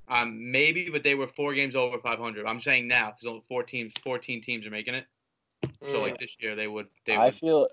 Um, 0.10 0.52
maybe, 0.52 0.90
but 0.90 1.04
they 1.04 1.16
were 1.16 1.28
four 1.28 1.54
games 1.54 1.76
over 1.76 1.98
500. 1.98 2.46
I'm 2.46 2.62
saying 2.62 2.88
now 2.88 3.08
because 3.12 3.28
only 3.28 3.42
four 3.50 3.64
teams, 3.64 3.92
14 4.02 4.42
teams 4.42 4.66
are 4.66 4.70
making 4.70 4.94
it. 4.96 5.06
So 5.82 5.96
Mm. 5.96 6.02
like 6.04 6.18
this 6.18 6.32
year, 6.40 6.56
they 6.56 6.68
would 6.68 6.88
they 7.06 7.16
I 7.16 7.26
would. 7.26 7.36
feel 7.36 7.68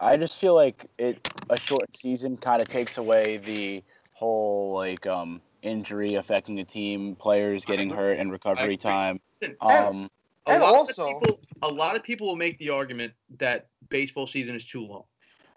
I 0.00 0.16
just 0.16 0.38
feel 0.38 0.54
like 0.54 0.86
it 0.98 1.26
a 1.50 1.56
short 1.56 1.96
season 1.96 2.36
kind 2.36 2.60
of 2.60 2.68
takes 2.68 2.98
away 2.98 3.38
the 3.38 3.82
whole 4.12 4.74
like 4.74 5.06
um 5.06 5.40
injury 5.62 6.14
affecting 6.14 6.56
the 6.56 6.64
team, 6.64 7.16
players 7.16 7.64
getting 7.64 7.88
hurt 7.90 8.18
and 8.18 8.30
recovery 8.30 8.76
time. 8.76 9.20
Um, 9.60 10.10
a 10.46 10.52
And 10.52 10.62
lot 10.62 10.74
also- 10.74 11.08
of 11.10 11.22
people, 11.22 11.40
a 11.62 11.68
lot 11.68 11.96
of 11.96 12.02
people 12.02 12.26
will 12.26 12.36
make 12.36 12.58
the 12.58 12.70
argument 12.70 13.14
that 13.38 13.68
baseball 13.88 14.26
season 14.26 14.54
is 14.54 14.64
too 14.64 14.84
long. 14.86 15.04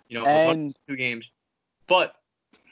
You 0.07 0.19
know, 0.19 0.25
and 0.25 0.73
two 0.87 0.95
games, 0.95 1.29
but 1.87 2.15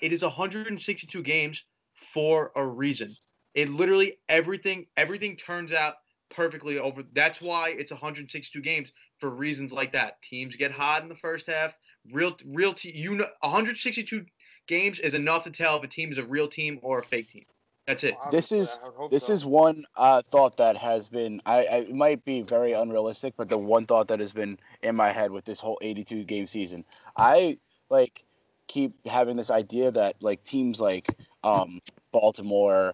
it 0.02 0.14
is 0.14 0.22
162 0.24 1.22
games 1.24 1.64
for 1.94 2.54
a 2.56 2.66
reason. 2.66 3.14
It 3.54 3.68
literally 3.70 4.20
everything 4.30 4.86
everything 4.96 5.36
turns 5.36 5.74
out 5.74 5.96
perfectly 6.30 6.80
over. 6.80 7.04
That's 7.14 7.42
why 7.42 7.70
it's 7.78 7.92
162 7.92 8.62
games 8.62 8.92
for 9.26 9.32
reasons 9.32 9.74
like 9.74 9.94
that. 9.94 10.22
Teams 10.22 10.56
get 10.56 10.72
hot 10.72 11.02
in 11.02 11.10
the 11.10 11.16
first 11.16 11.48
half. 11.48 11.76
Real 12.12 12.38
real 12.46 12.74
te- 12.74 12.96
you 12.96 13.16
know 13.16 13.26
162 13.42 14.24
games 14.68 15.00
is 15.00 15.16
enough 15.16 15.46
to 15.46 15.50
tell 15.50 15.78
if 15.78 15.84
a 15.84 15.88
team 15.88 16.12
is 16.12 16.20
a 16.20 16.26
real 16.26 16.48
team 16.48 16.78
or 16.84 17.00
a 17.00 17.04
fake 17.04 17.30
team. 17.30 17.46
That's 17.88 18.04
it. 18.04 18.16
This 18.30 18.52
is- 18.52 18.78
I 18.84 18.86
would 18.86 18.96
hope 18.96 19.12
this 19.12 19.26
so. 19.26 19.34
is 19.34 19.44
one 19.44 19.86
uh, 19.96 20.22
thought 20.30 20.58
that 20.58 20.78
has 20.78 21.10
been 21.10 21.42
I, 21.44 21.58
I 21.66 21.76
it 21.78 21.96
might 21.96 22.24
be 22.24 22.44
very 22.44 22.74
unrealistic, 22.74 23.34
but 23.36 23.50
the 23.50 23.58
one 23.58 23.88
thought 23.88 24.10
that 24.10 24.20
has 24.20 24.32
been 24.32 24.60
in 24.84 24.96
my 24.96 25.12
head 25.12 25.32
with 25.32 25.44
this 25.44 25.60
whole 25.60 25.80
82 25.82 26.24
game 26.26 26.46
season. 26.46 26.86
I 27.18 27.58
like 27.90 28.24
keep 28.68 28.94
having 29.08 29.38
this 29.38 29.50
idea 29.50 29.90
that 29.92 30.18
like 30.22 30.44
teams 30.44 30.80
like 30.80 31.10
um 31.44 31.82
Baltimore, 32.12 32.94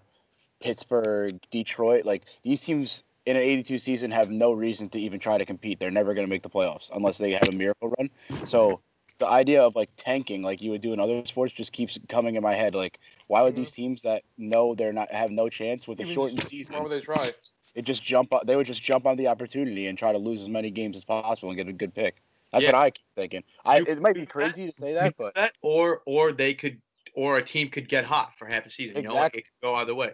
Pittsburgh, 0.62 1.42
Detroit, 1.52 2.06
like 2.06 2.24
these 2.42 2.62
teams 2.62 3.04
in 3.26 3.36
an 3.36 3.44
82 3.44 3.78
season 3.78 4.12
have 4.12 4.30
no 4.30 4.52
reason 4.52 4.90
to 4.90 5.00
even 5.00 5.20
try 5.20 5.38
to 5.38 5.46
compete. 5.46 5.80
They're 5.80 5.92
never 5.92 6.14
going 6.14 6.26
to 6.26 6.30
make 6.30 6.42
the 6.44 6.50
playoffs 6.50 6.90
unless 6.94 7.18
they 7.18 7.32
have 7.32 7.48
a 7.48 7.52
miracle 7.52 7.94
run. 7.98 8.10
So 8.46 8.82
the 9.20 9.28
idea 9.28 9.62
of 9.62 9.76
like 9.76 9.90
tanking 9.98 10.42
like 10.42 10.62
you 10.62 10.72
would 10.72 10.82
do 10.82 10.94
in 10.94 11.00
other 11.00 11.24
sports 11.26 11.54
just 11.54 11.72
keeps 11.72 12.00
coming 12.10 12.36
in 12.38 12.42
my 12.42 12.54
head 12.56 12.74
like 12.74 13.00
why 13.28 13.44
would 13.44 13.54
Mhm. 13.54 13.58
these 13.58 13.72
teams 13.72 14.02
that 14.02 14.24
know 14.40 14.74
they're 14.74 14.92
not 14.94 15.12
have 15.12 15.30
no 15.30 15.48
chance 15.48 15.88
with 15.88 16.00
a 16.00 16.06
shortened 16.06 16.40
just- 16.40 16.50
season 16.50 16.76
Why 16.76 16.82
would 16.82 16.92
they 16.92 17.02
try? 17.02 17.32
it 17.76 17.84
just 17.84 18.04
jump 18.04 18.34
on 18.34 18.42
they 18.48 18.56
would 18.56 18.66
just 18.66 18.82
jump 18.82 19.06
on 19.06 19.18
the 19.18 19.28
opportunity 19.28 19.86
and 19.86 19.96
try 19.96 20.12
to 20.12 20.18
lose 20.18 20.42
as 20.42 20.50
many 20.50 20.72
games 20.72 20.98
as 20.98 21.04
possible 21.06 21.50
and 21.50 21.58
get 21.58 21.68
a 21.68 21.72
good 21.72 21.94
pick 21.94 22.16
that's 22.52 22.64
Yeah. 22.66 22.70
what 22.72 22.76
i 22.80 22.90
keep 22.90 23.06
thinking 23.16 23.44
i 23.64 23.78
You- 23.78 23.86
it 23.90 24.02
might 24.02 24.16
be 24.16 24.22
you- 24.22 24.26
crazy 24.26 24.66
to 24.68 24.76
say 24.76 24.94
that 24.94 25.16
but 25.18 25.36
that 25.36 25.54
or 25.62 26.02
or 26.08 26.32
they 26.32 26.56
could 26.56 26.82
or 27.14 27.38
a 27.38 27.44
team 27.44 27.70
could 27.70 27.88
get 27.90 28.04
hot 28.04 28.36
for 28.40 28.48
half 28.48 28.66
a 28.66 28.72
season. 28.72 28.96
You 28.96 29.04
know, 29.04 29.14
like 29.14 29.36
it 29.36 29.44
could 29.44 29.62
go 29.62 29.76
either 29.76 29.94
way. 29.94 30.14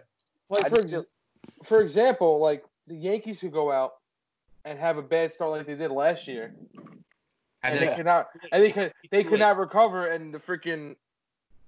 Like 0.50 0.68
for 0.68 0.80
ex- 0.80 0.92
feel- 0.92 1.04
for 1.62 1.80
example, 1.80 2.40
like 2.40 2.62
the 2.88 2.96
Yankees 2.96 3.40
could 3.40 3.52
go 3.52 3.70
out 3.70 3.92
and 4.64 4.78
have 4.78 4.98
a 4.98 5.02
bad 5.02 5.32
start 5.32 5.50
like 5.50 5.66
they 5.66 5.74
did 5.74 5.90
last 5.90 6.26
year, 6.28 6.54
And 7.62 7.78
and 7.78 7.80
they 7.80 7.94
could 7.94 8.04
not, 8.04 8.28
and 8.52 8.62
they 8.62 8.72
could 8.72 8.92
they 9.10 9.24
could 9.24 9.40
not 9.40 9.56
recover, 9.56 10.06
and 10.06 10.34
the 10.34 10.38
freaking 10.38 10.96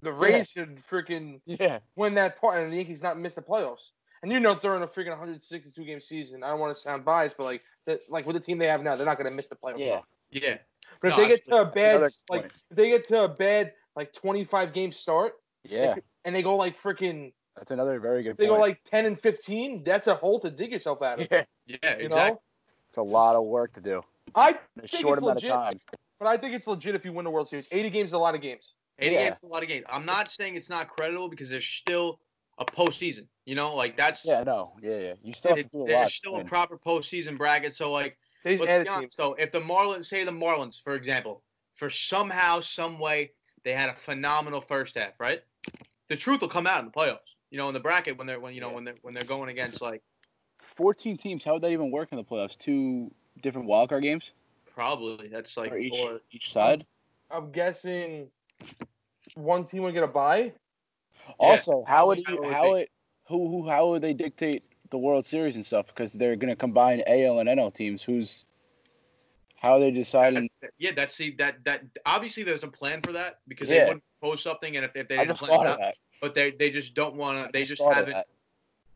the 0.03 0.13
Rays 0.13 0.51
should 0.51 0.77
freaking 0.77 1.41
yeah. 1.47 1.81
win 1.97 2.15
that 2.15 2.41
part, 2.41 2.59
and 2.59 2.73
the 2.73 2.77
Yankees 2.77 3.03
not 3.03 3.19
miss 3.19 3.35
the 3.35 3.43
playoffs. 3.43 3.91
And 4.23 4.31
you 4.31 4.41
know, 4.41 4.55
during 4.55 4.83
a 4.83 4.87
freaking 4.87 5.11
162 5.11 5.85
game 5.85 6.01
season, 6.01 6.43
I 6.43 6.49
don't 6.49 6.61
want 6.61 6.75
to 6.75 6.81
sound 6.81 7.05
biased, 7.05 7.37
but 7.37 7.45
like 7.45 7.63
the, 7.87 8.01
like 8.09 8.27
with 8.27 8.37
the 8.37 8.41
team 8.41 8.59
they 8.59 8.67
have 8.67 8.83
now, 8.83 8.97
they're 8.97 9.07
not 9.07 9.17
going 9.17 9.31
to 9.31 9.35
miss 9.35 9.49
the 9.49 9.57
playoffs. 9.57 9.79
yeah. 9.79 10.01
Yeah. 10.31 10.59
But 11.01 11.13
if 11.13 11.17
they 11.17 11.29
get 11.29 11.45
to 11.47 11.57
a 11.57 11.65
bad 11.65 12.03
like 12.29 12.47
if 12.71 12.77
they 12.77 12.91
get 12.91 13.09
to 13.09 13.25
a 13.25 13.29
bad 13.29 13.73
like 13.97 14.13
25 14.13 14.73
game 14.73 14.93
start, 14.93 15.35
yeah. 15.65 15.95
and 16.25 16.35
they 16.37 16.43
go 16.43 16.57
like 16.57 16.81
freaking 16.81 17.33
that's 17.61 17.71
another 17.73 18.01
very 18.01 18.23
good 18.23 18.39
they 18.39 18.47
point 18.47 18.57
go 18.57 18.61
like 18.61 18.81
10 18.91 19.05
and 19.05 19.21
15, 19.21 19.85
that's 19.85 20.07
a 20.07 20.15
hole 20.15 20.41
to 20.41 20.51
dig 20.51 20.73
yourself 20.73 21.03
out 21.03 21.21
of. 21.21 21.29
yeah 21.31 21.45
Yeah, 21.67 21.77
You 21.99 22.07
exactly. 22.07 22.17
know, 22.17 22.41
it's 22.89 22.97
a 22.97 23.03
lot 23.03 23.37
of 23.37 23.45
work 23.45 23.75
to 23.75 23.81
do 23.83 24.03
I 24.35 24.51
in 24.51 24.57
a 24.85 24.89
think 24.89 25.03
short 25.03 25.19
it's 25.19 25.23
amount 25.23 25.37
legit. 25.37 25.51
of 25.51 25.57
time 25.65 25.81
But 26.19 26.29
I 26.29 26.39
think 26.39 26.55
it's 26.55 26.67
legit 26.67 26.95
if 26.95 27.05
you 27.05 27.13
win 27.13 27.25
the 27.25 27.31
World 27.31 27.49
Series. 27.49 27.69
80 27.71 27.91
games 27.91 28.09
is 28.09 28.13
a 28.15 28.19
lot 28.19 28.35
of 28.35 28.41
games. 28.41 28.73
80 28.99 29.15
Yeah. 29.15 29.23
games 29.25 29.37
is 29.37 29.43
a 29.43 29.47
lot 29.47 29.63
of 29.63 29.69
games. 29.69 29.85
I'm 29.91 30.07
not 30.07 30.29
saying 30.31 30.57
it's 30.57 30.71
not 30.71 30.89
credible 30.89 31.29
because 31.29 31.51
there's 31.51 31.67
still 31.67 32.19
a 32.59 32.65
postseason. 32.65 33.27
You 33.45 33.57
know, 33.57 33.75
like 33.75 33.97
that's 33.97 34.25
yeah 34.25 34.43
no 34.43 34.73
yeah 34.81 34.99
yeah 34.99 35.13
you 35.23 35.33
still 35.35 35.51
have 35.51 35.59
it- 35.59 35.65
to 35.65 35.69
do 35.69 35.79
a 35.79 35.85
lot 35.85 35.89
there's 35.89 36.13
to 36.13 36.17
still 36.17 36.37
a 36.37 36.45
proper 36.45 36.79
postseason 36.79 37.37
bracket. 37.37 37.77
So 37.77 37.93
like, 37.93 38.17
They 38.43 38.57
just 38.57 38.67
let's 38.69 38.85
be 38.85 38.89
honest. 38.89 39.17
So 39.17 39.35
if 39.35 39.53
the 39.53 39.61
Marlins, 39.61 40.07
say 40.07 40.25
the 40.25 40.31
Marlins, 40.33 40.83
for 40.83 40.95
example, 40.95 41.43
for 41.75 41.91
somehow, 41.91 42.61
some 42.61 42.99
way, 42.99 43.33
they 43.65 43.73
had 43.75 43.91
a 43.91 43.95
phenomenal 43.95 44.61
first 44.63 44.97
half, 44.97 45.21
right? 45.21 45.43
The 46.09 46.17
truth 46.17 46.41
will 46.41 46.49
come 46.49 46.67
out 46.67 46.81
in 46.81 46.87
the 46.87 46.91
playoffs. 46.93 47.30
You 47.51 47.59
know, 47.59 47.69
in 47.69 47.75
the 47.75 47.81
bracket 47.81 48.17
when 48.17 48.27
they're 48.27 48.41
when 48.41 48.55
you 48.55 48.61
know 48.61 48.71
when 48.71 48.85
they're 48.85 48.97
when 49.03 49.15
they're 49.15 49.25
going 49.25 49.49
against 49.49 49.81
like 49.81 50.03
14 50.61 51.17
teams 51.17 51.45
how 51.45 51.55
would 51.55 51.63
that 51.63 51.73
even 51.73 51.91
work 51.91 52.13
in 52.13 52.19
the 52.19 52.25
playoffs 52.25 52.57
two 52.57 53.11
different 53.43 53.69
wildcard 53.69 54.03
games 54.03 54.33
probably 54.73 55.27
that's 55.27 55.57
like 55.57 55.73
or 55.73 55.79
each 55.79 55.99
or 55.99 56.21
each 56.31 56.53
side 56.53 56.85
I'm 57.31 57.53
guessing 57.53 58.29
one 59.35 59.65
team 59.65 59.83
would 59.83 59.95
get 59.95 60.03
a 60.03 60.09
bye. 60.09 60.53
Also, 61.39 61.85
how 61.87 62.07
would 62.09 62.19
you 62.19 62.25
how 62.27 62.35
it 62.35 62.41
would 62.41 62.53
how 62.53 62.75
be. 62.75 62.81
it 62.81 62.91
who 63.27 63.49
who 63.49 63.69
how 63.69 63.91
would 63.91 64.03
they 64.03 64.15
dictate 64.15 64.65
the 64.91 64.99
World 64.99 65.27
Series 65.27 65.55
and 65.55 65.65
stuff? 65.65 65.87
Because 65.87 66.13
they're 66.13 66.37
gonna 66.37 66.57
combine 66.57 67.03
AL 67.07 67.39
and 67.39 67.49
NL 67.49 67.73
teams. 67.73 68.03
Who's 68.03 68.45
how 69.57 69.75
are 69.75 69.81
they 69.81 69.91
deciding? 69.91 70.51
yeah, 70.79 70.93
that's 70.95 71.17
the 71.17 71.35
that 71.39 71.63
that 71.65 71.83
obviously 72.05 72.43
there's 72.43 72.65
a 72.65 72.69
plan 72.69 73.01
for 73.03 73.13
that 73.13 73.39
because 73.47 73.69
Yeah. 73.69 73.81
they 73.81 73.85
wouldn't 73.85 74.05
post 74.21 74.43
something 74.43 74.77
and 74.77 74.85
if, 74.85 74.97
if 74.97 75.09
they 75.09 75.19
didn't 75.19 75.31
just 75.31 75.45
plan 75.45 75.59
thought 75.59 75.67
of 75.67 75.79
that. 75.79 75.95
But 76.21 76.35
they 76.35 76.51
they 76.51 76.71
just 76.71 76.95
don't 76.95 77.17
want 77.17 77.45
to. 77.47 77.53
They 77.53 77.65
just 77.65 77.83
haven't. 77.83 78.13
that. 78.13 78.27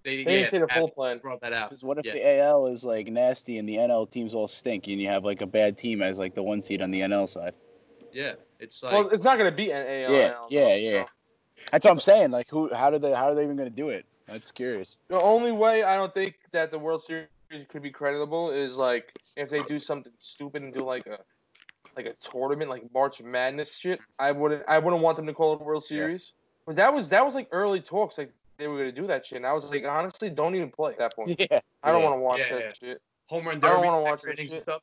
They, 0.05 0.23
They 0.23 0.33
yeah, 0.33 0.39
didn't 0.39 0.51
say 0.51 0.59
the 0.59 0.69
full 0.69 0.91
plan. 0.91 1.19
brought 1.19 1.41
that 1.41 1.55
out. 1.55 1.71
Because 1.71 1.83
what 1.83 1.99
if 1.99 2.05
yeah. 2.05 2.13
the 2.13 2.41
AL 2.41 2.67
is 2.67 2.85
like 2.85 3.09
nasty 3.09 3.57
and 3.59 3.67
the 3.67 3.77
NL 3.77 4.11
teams 4.11 4.35
all 4.35 4.47
stink, 4.47 4.87
and 4.89 5.01
you 5.01 5.09
have 5.09 5.25
like 5.25 5.41
a 5.41 5.47
bad 5.47 5.79
team 5.79 6.03
as 6.03 6.19
like 6.19 6.35
the 6.35 6.43
one 6.43 6.61
seed 6.61 6.83
on 6.83 6.91
the 6.91 7.01
NL 7.01 7.29
side? 7.29 7.55
Yeah, 8.13 8.35
it's 8.61 8.83
like 8.83 8.93
well, 8.93 9.09
it's 9.09 9.25
not 9.25 9.39
going 9.39 9.51
to 9.51 9.57
be 9.57 9.73
an 9.73 9.87
AL. 9.87 10.13
Yeah, 10.13 10.29
now, 10.29 10.47
yeah, 10.51 10.65
though, 10.65 10.75
yeah. 10.75 11.05
so. 11.05 11.11
That's 11.73 11.85
what 11.87 11.91
I'm 11.93 12.01
saying. 12.01 12.31
Like, 12.31 12.49
who? 12.51 12.73
How 12.75 12.91
do 12.91 12.99
they? 12.99 13.13
How 13.13 13.31
are 13.31 13.35
they 13.35 13.45
even 13.45 13.57
gonna 13.57 13.71
do 13.71 13.89
it? 13.89 14.05
That's 14.27 14.51
curious. 14.51 14.99
The 15.09 15.21
only 15.21 15.53
way 15.53 15.83
I 15.83 15.97
don't 15.97 16.13
think 16.13 16.37
that 16.53 16.71
the 16.71 16.79
World 16.79 17.03
Series 17.03 17.29
could 17.69 17.83
be 17.83 17.91
creditable 17.91 18.51
is 18.51 18.77
like 18.77 19.19
if 19.37 19.49
they 19.49 19.61
do 19.61 19.79
something 19.79 20.13
stupid 20.19 20.63
and 20.63 20.73
do 20.73 20.85
like 20.85 21.07
a 21.07 21.19
like 21.97 22.07
a 22.07 22.15
tournament 22.15 22.71
like 22.71 22.83
March 22.93 23.23
Madness 23.23 23.77
shit. 23.77 24.01
I 24.19 24.33
wouldn't 24.33 24.63
I 24.69 24.79
wouldn't 24.79 25.03
want 25.03 25.17
them 25.17 25.27
to 25.27 25.33
call 25.33 25.55
it 25.55 25.61
a 25.61 25.65
World 25.65 25.85
Yeah. 25.89 26.19
Series. 26.67 26.77
But 26.77 26.77
that 26.77 26.95
was 26.95 27.09
that 27.11 27.25
was 27.25 27.35
like 27.35 27.49
early 27.53 27.81
talks 27.81 28.19
like 28.19 28.33
they 28.59 28.69
were 28.69 28.79
gonna 28.79 28.93
do 28.93 29.07
that 29.07 29.27
shit. 29.27 29.37
And 29.37 29.47
I 29.47 29.53
was 29.53 29.71
like, 29.71 29.85
honestly, 29.85 30.31
don't 30.31 30.55
even 30.55 30.71
play 30.71 30.93
at 30.93 30.99
that 30.99 31.15
point. 31.15 31.37
Yeah. 31.39 31.61
I 31.83 31.91
don't 31.91 32.01
Yeah. 32.03 32.09
want 32.11 32.17
to 32.17 32.21
watch 32.21 32.39
Yeah, 32.39 32.49
that 32.51 32.61
yeah. 32.83 32.89
shit. 32.91 33.03
home 33.27 33.47
run 33.47 33.57
I 33.57 33.69
don't 33.69 33.85
wanna 33.85 34.03
watch 34.03 34.23
that 34.23 34.39
shit. 34.39 34.63
stuff. 34.63 34.83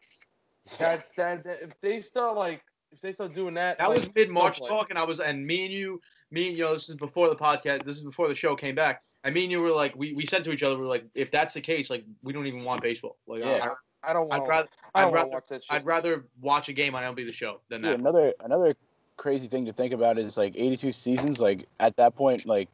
That's 0.78 1.10
that, 1.16 1.44
that 1.44 1.62
if 1.62 1.80
they 1.82 2.02
start 2.02 2.36
like 2.38 2.62
if 2.92 3.00
they 3.00 3.14
start 3.14 3.34
doing 3.34 3.54
that. 3.56 3.78
That 3.78 3.88
like, 3.90 3.98
was 4.00 4.10
mid 4.16 4.30
March 4.30 4.60
talk, 4.60 4.90
and 4.90 5.00
I 5.00 5.04
was 5.06 5.20
and 5.22 5.46
me 5.48 5.64
and 5.66 5.74
you, 5.74 6.02
me 6.30 6.50
and 6.50 6.58
you 6.58 6.66
know, 6.66 6.74
this 6.74 6.90
is 6.90 6.96
before 6.96 7.30
the 7.30 7.36
podcast. 7.36 7.86
This 7.86 7.96
is 7.96 8.04
before 8.04 8.28
the 8.28 8.36
show 8.36 8.56
came 8.56 8.76
back. 8.76 9.02
I 9.24 9.30
mean, 9.30 9.50
you 9.52 9.62
were 9.62 9.70
like, 9.72 9.96
we, 9.96 10.14
we 10.14 10.26
said 10.26 10.44
to 10.46 10.52
each 10.52 10.64
other, 10.64 10.78
we 10.78 10.84
are 10.84 10.88
like, 10.90 11.06
if 11.14 11.30
that's 11.32 11.54
the 11.54 11.62
case, 11.62 11.90
like 11.90 12.04
we 12.24 12.34
don't 12.34 12.48
even 12.48 12.64
want 12.66 12.82
baseball. 12.82 13.16
Like, 13.28 13.44
Yeah. 13.44 13.70
I 14.04 14.14
don't 14.14 14.24
I, 14.34 14.38
want. 14.38 14.42
would 14.42 14.50
rather 14.50 14.68
I 14.96 15.00
I'd 15.00 15.02
don't 15.04 15.12
want 15.12 15.16
rather 15.16 15.30
watch 15.30 15.48
that 15.50 15.64
shit. 15.64 15.74
I'd 15.74 15.86
rather 15.86 16.26
watch 16.42 16.70
a 16.70 16.74
game 16.74 16.96
on 16.96 17.04
MLB 17.04 17.26
the 17.26 17.32
Show 17.32 17.62
than 17.70 17.84
Yeah, 17.84 17.92
that. 17.92 18.00
another 18.00 18.34
another 18.44 18.76
crazy 19.18 19.48
thing 19.48 19.66
to 19.66 19.74
think 19.74 19.94
about 19.94 20.18
is 20.18 20.38
like 20.38 20.54
82 20.56 20.92
seasons. 20.92 21.40
Like 21.40 21.68
at 21.80 21.96
that 21.98 22.16
point, 22.16 22.46
like 22.46 22.70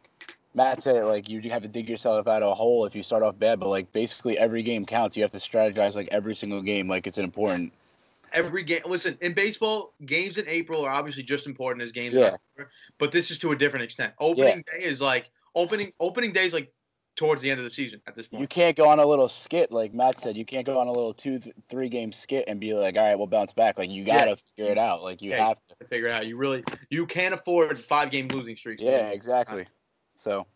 Matt 0.53 0.81
said, 0.81 0.95
it 0.95 1.05
like 1.05 1.29
you 1.29 1.41
have 1.51 1.61
to 1.61 1.67
dig 1.67 1.89
yourself 1.89 2.27
out 2.27 2.43
of 2.43 2.51
a 2.51 2.55
hole 2.55 2.85
if 2.85 2.95
you 2.95 3.03
start 3.03 3.23
off 3.23 3.37
bad. 3.37 3.59
But 3.59 3.69
like 3.69 3.91
basically 3.93 4.37
every 4.37 4.63
game 4.63 4.85
counts. 4.85 5.15
You 5.15 5.23
have 5.23 5.31
to 5.31 5.37
strategize 5.37 5.95
like 5.95 6.07
every 6.11 6.35
single 6.35 6.61
game. 6.61 6.87
Like 6.87 7.07
it's 7.07 7.17
an 7.17 7.23
important. 7.23 7.73
Every 8.33 8.63
game. 8.63 8.81
Listen, 8.85 9.17
in 9.21 9.33
baseball, 9.33 9.93
games 10.05 10.37
in 10.37 10.47
April 10.47 10.83
are 10.83 10.91
obviously 10.91 11.23
just 11.23 11.47
important 11.47 11.83
as 11.83 11.91
games. 11.91 12.13
Yeah. 12.15 12.35
But 12.97 13.11
this 13.11 13.31
is 13.31 13.37
to 13.39 13.51
a 13.51 13.55
different 13.55 13.85
extent. 13.85 14.13
Opening 14.19 14.63
day 14.71 14.83
is 14.83 15.01
like 15.01 15.29
opening 15.55 15.93
opening 15.99 16.33
day 16.33 16.45
is 16.45 16.53
like 16.53 16.71
towards 17.17 17.41
the 17.41 17.51
end 17.51 17.59
of 17.59 17.65
the 17.65 17.71
season 17.71 17.99
at 18.07 18.15
this 18.15 18.27
point. 18.27 18.39
You 18.39 18.47
can't 18.47 18.77
go 18.77 18.87
on 18.87 18.99
a 18.99 19.05
little 19.05 19.27
skit 19.27 19.71
like 19.71 19.93
Matt 19.93 20.17
said. 20.19 20.37
You 20.37 20.45
can't 20.45 20.65
go 20.65 20.79
on 20.79 20.87
a 20.87 20.91
little 20.91 21.13
two 21.13 21.39
th- 21.39 21.53
three 21.67 21.89
game 21.89 22.13
skit 22.13 22.45
and 22.47 22.59
be 22.59 22.73
like, 22.73 22.95
all 22.95 23.03
right, 23.03 23.15
we'll 23.17 23.27
bounce 23.27 23.51
back. 23.51 23.77
Like 23.77 23.89
you 23.89 24.05
gotta 24.05 24.37
figure 24.37 24.71
it 24.71 24.77
out. 24.77 25.03
Like 25.03 25.21
you 25.21 25.31
Yeah. 25.31 25.47
have 25.49 25.59
to. 25.67 25.75
to 25.81 25.85
figure 25.85 26.07
it 26.07 26.13
out. 26.13 26.25
You 26.27 26.37
really 26.37 26.63
you 26.89 27.05
can't 27.05 27.33
afford 27.33 27.77
five 27.77 28.11
game 28.11 28.29
losing 28.29 28.55
streaks. 28.55 28.81
Yeah, 28.81 29.09
exactly. 29.09 29.65
So 30.15 30.47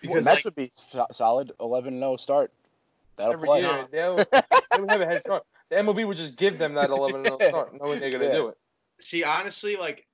Because 0.00 0.24
Mets 0.24 0.36
like, 0.38 0.44
would 0.46 0.54
be 0.56 0.70
so- 0.74 1.06
solid 1.12 1.52
11 1.60 1.98
0 2.00 2.16
start. 2.16 2.50
That'll 3.16 3.34
Every 3.34 3.46
play. 3.46 3.60
year, 3.60 3.86
they 3.92 4.08
would, 4.08 4.26
they 4.32 4.80
would 4.80 4.90
have 4.90 5.00
a 5.02 5.06
head 5.06 5.20
start. 5.22 5.44
The 5.68 5.76
MLB 5.76 6.06
would 6.06 6.16
just 6.16 6.36
give 6.36 6.58
them 6.58 6.74
that 6.74 6.88
11 6.90 7.24
0 7.24 7.38
start, 7.48 7.78
knowing 7.78 8.00
they're 8.00 8.10
gonna 8.10 8.24
Yeah. 8.24 8.32
do 8.32 8.48
it. 8.48 8.56
see, 9.00 9.22
honestly, 9.24 9.76
like 9.76 10.06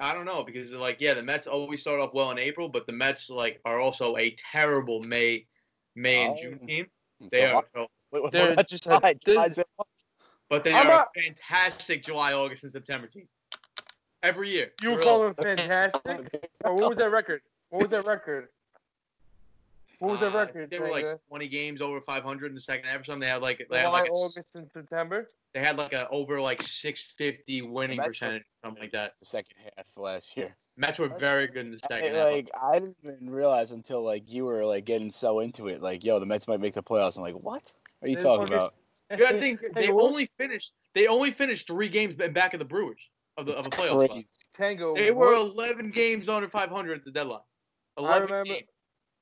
I 0.00 0.12
don't 0.14 0.24
know 0.24 0.42
because 0.42 0.72
like 0.72 1.00
yeah, 1.00 1.14
the 1.14 1.22
Mets 1.22 1.46
always 1.46 1.80
start 1.80 2.00
off 2.00 2.12
well 2.14 2.30
in 2.30 2.38
April, 2.38 2.68
but 2.68 2.86
the 2.86 2.92
Mets 2.92 3.30
like 3.30 3.60
are 3.64 3.78
also 3.78 4.16
a 4.16 4.34
terrible 4.52 5.02
May 5.02 5.46
May 5.94 6.24
and 6.26 6.34
Oh. 6.38 6.42
June 6.42 6.58
team. 6.66 6.86
They 7.30 7.44
are, 7.46 7.64
so- 7.74 7.86
Wait, 8.12 8.22
what- 8.22 8.32
They're 8.32 8.54
just 8.56 8.84
July- 8.84 8.98
they're- 9.00 9.14
July's 9.34 9.58
it. 9.58 9.66
but 10.50 10.62
they 10.64 10.72
I'm 10.74 10.86
are 10.88 11.08
a 11.14 11.20
fantastic 11.20 12.04
July, 12.04 12.32
August, 12.34 12.62
and 12.64 12.72
September 12.72 13.06
team. 13.06 13.26
Every 14.22 14.50
year. 14.50 14.72
You 14.82 14.92
were 14.92 15.00
calling 15.02 15.32
them 15.34 15.56
fantastic. 15.56 16.50
Or 16.64 16.74
what 16.74 16.88
was 16.90 16.98
that 16.98 17.10
record? 17.10 17.42
What 17.70 17.82
was 17.82 17.90
that 17.92 18.04
record? 18.06 18.48
What 19.98 20.12
was 20.12 20.20
their 20.20 20.30
Uh, 20.30 20.44
record? 20.44 20.70
They 20.70 20.78
were 20.78 20.90
like 20.90 21.04
Tanga? 21.04 21.20
20 21.28 21.48
games 21.48 21.80
over 21.80 22.00
500 22.00 22.46
in 22.48 22.54
the 22.54 22.60
second 22.60 22.86
half 22.86 23.00
or 23.00 23.04
something. 23.04 23.20
They 23.20 23.28
had 23.28 23.40
like 23.42 23.66
they 23.70 23.78
had 23.80 23.88
like 23.88 24.08
a, 24.08 24.12
August, 24.12 24.54
and 24.54 24.70
September. 24.72 25.26
they 25.54 25.60
had 25.60 25.78
like 25.78 25.92
a 25.94 26.08
over 26.10 26.40
like 26.40 26.60
650 26.62 27.62
winning 27.62 27.96
Mets 27.96 28.06
were- 28.06 28.10
percentage, 28.12 28.42
something 28.62 28.82
like 28.82 28.92
that. 28.92 29.14
The 29.20 29.26
second 29.26 29.56
half 29.76 29.86
last 29.96 30.36
year. 30.36 30.54
Mets 30.76 30.98
were 30.98 31.08
very 31.08 31.46
good 31.46 31.66
in 31.66 31.72
the 31.72 31.80
I, 31.84 31.88
second 31.94 32.14
half. 32.14 32.30
like 32.32 32.50
I 32.60 32.78
didn't 32.78 32.96
even 33.04 33.30
realize 33.30 33.72
until 33.72 34.02
like 34.04 34.30
you 34.30 34.44
were 34.44 34.64
like 34.64 34.84
getting 34.84 35.10
so 35.10 35.40
into 35.40 35.68
it. 35.68 35.80
Like, 35.82 36.04
yo, 36.04 36.18
the 36.20 36.26
Mets 36.26 36.46
might 36.46 36.60
make 36.60 36.74
the 36.74 36.82
playoffs. 36.82 37.16
I'm 37.16 37.22
like, 37.22 37.34
what? 37.42 37.62
Are 38.02 38.08
you 38.08 38.16
They 38.16 38.22
talking 38.22 38.46
fucking- 38.48 38.54
about? 38.56 38.74
Yeah, 39.18 39.28
I 39.28 39.38
think 39.40 39.60
they 39.74 39.88
only 39.90 40.28
finished 40.36 40.72
they 40.94 41.06
only 41.06 41.30
finished 41.30 41.66
three 41.68 41.88
games 41.88 42.14
back 42.16 42.54
of 42.54 42.58
the 42.58 42.64
Brewers 42.64 42.98
of 43.38 43.46
the 43.46 43.52
of 43.52 43.64
a 43.66 43.68
It's 43.68 43.76
playoff 43.76 44.26
Tango. 44.54 44.94
They 44.94 45.10
were 45.10 45.32
11 45.34 45.90
games 45.92 46.28
under 46.28 46.48
500 46.48 46.98
at 46.98 47.04
the 47.04 47.10
deadline. 47.12 47.40
I 47.96 48.00
11 48.00 48.22
remember. 48.28 48.44
games. 48.54 48.68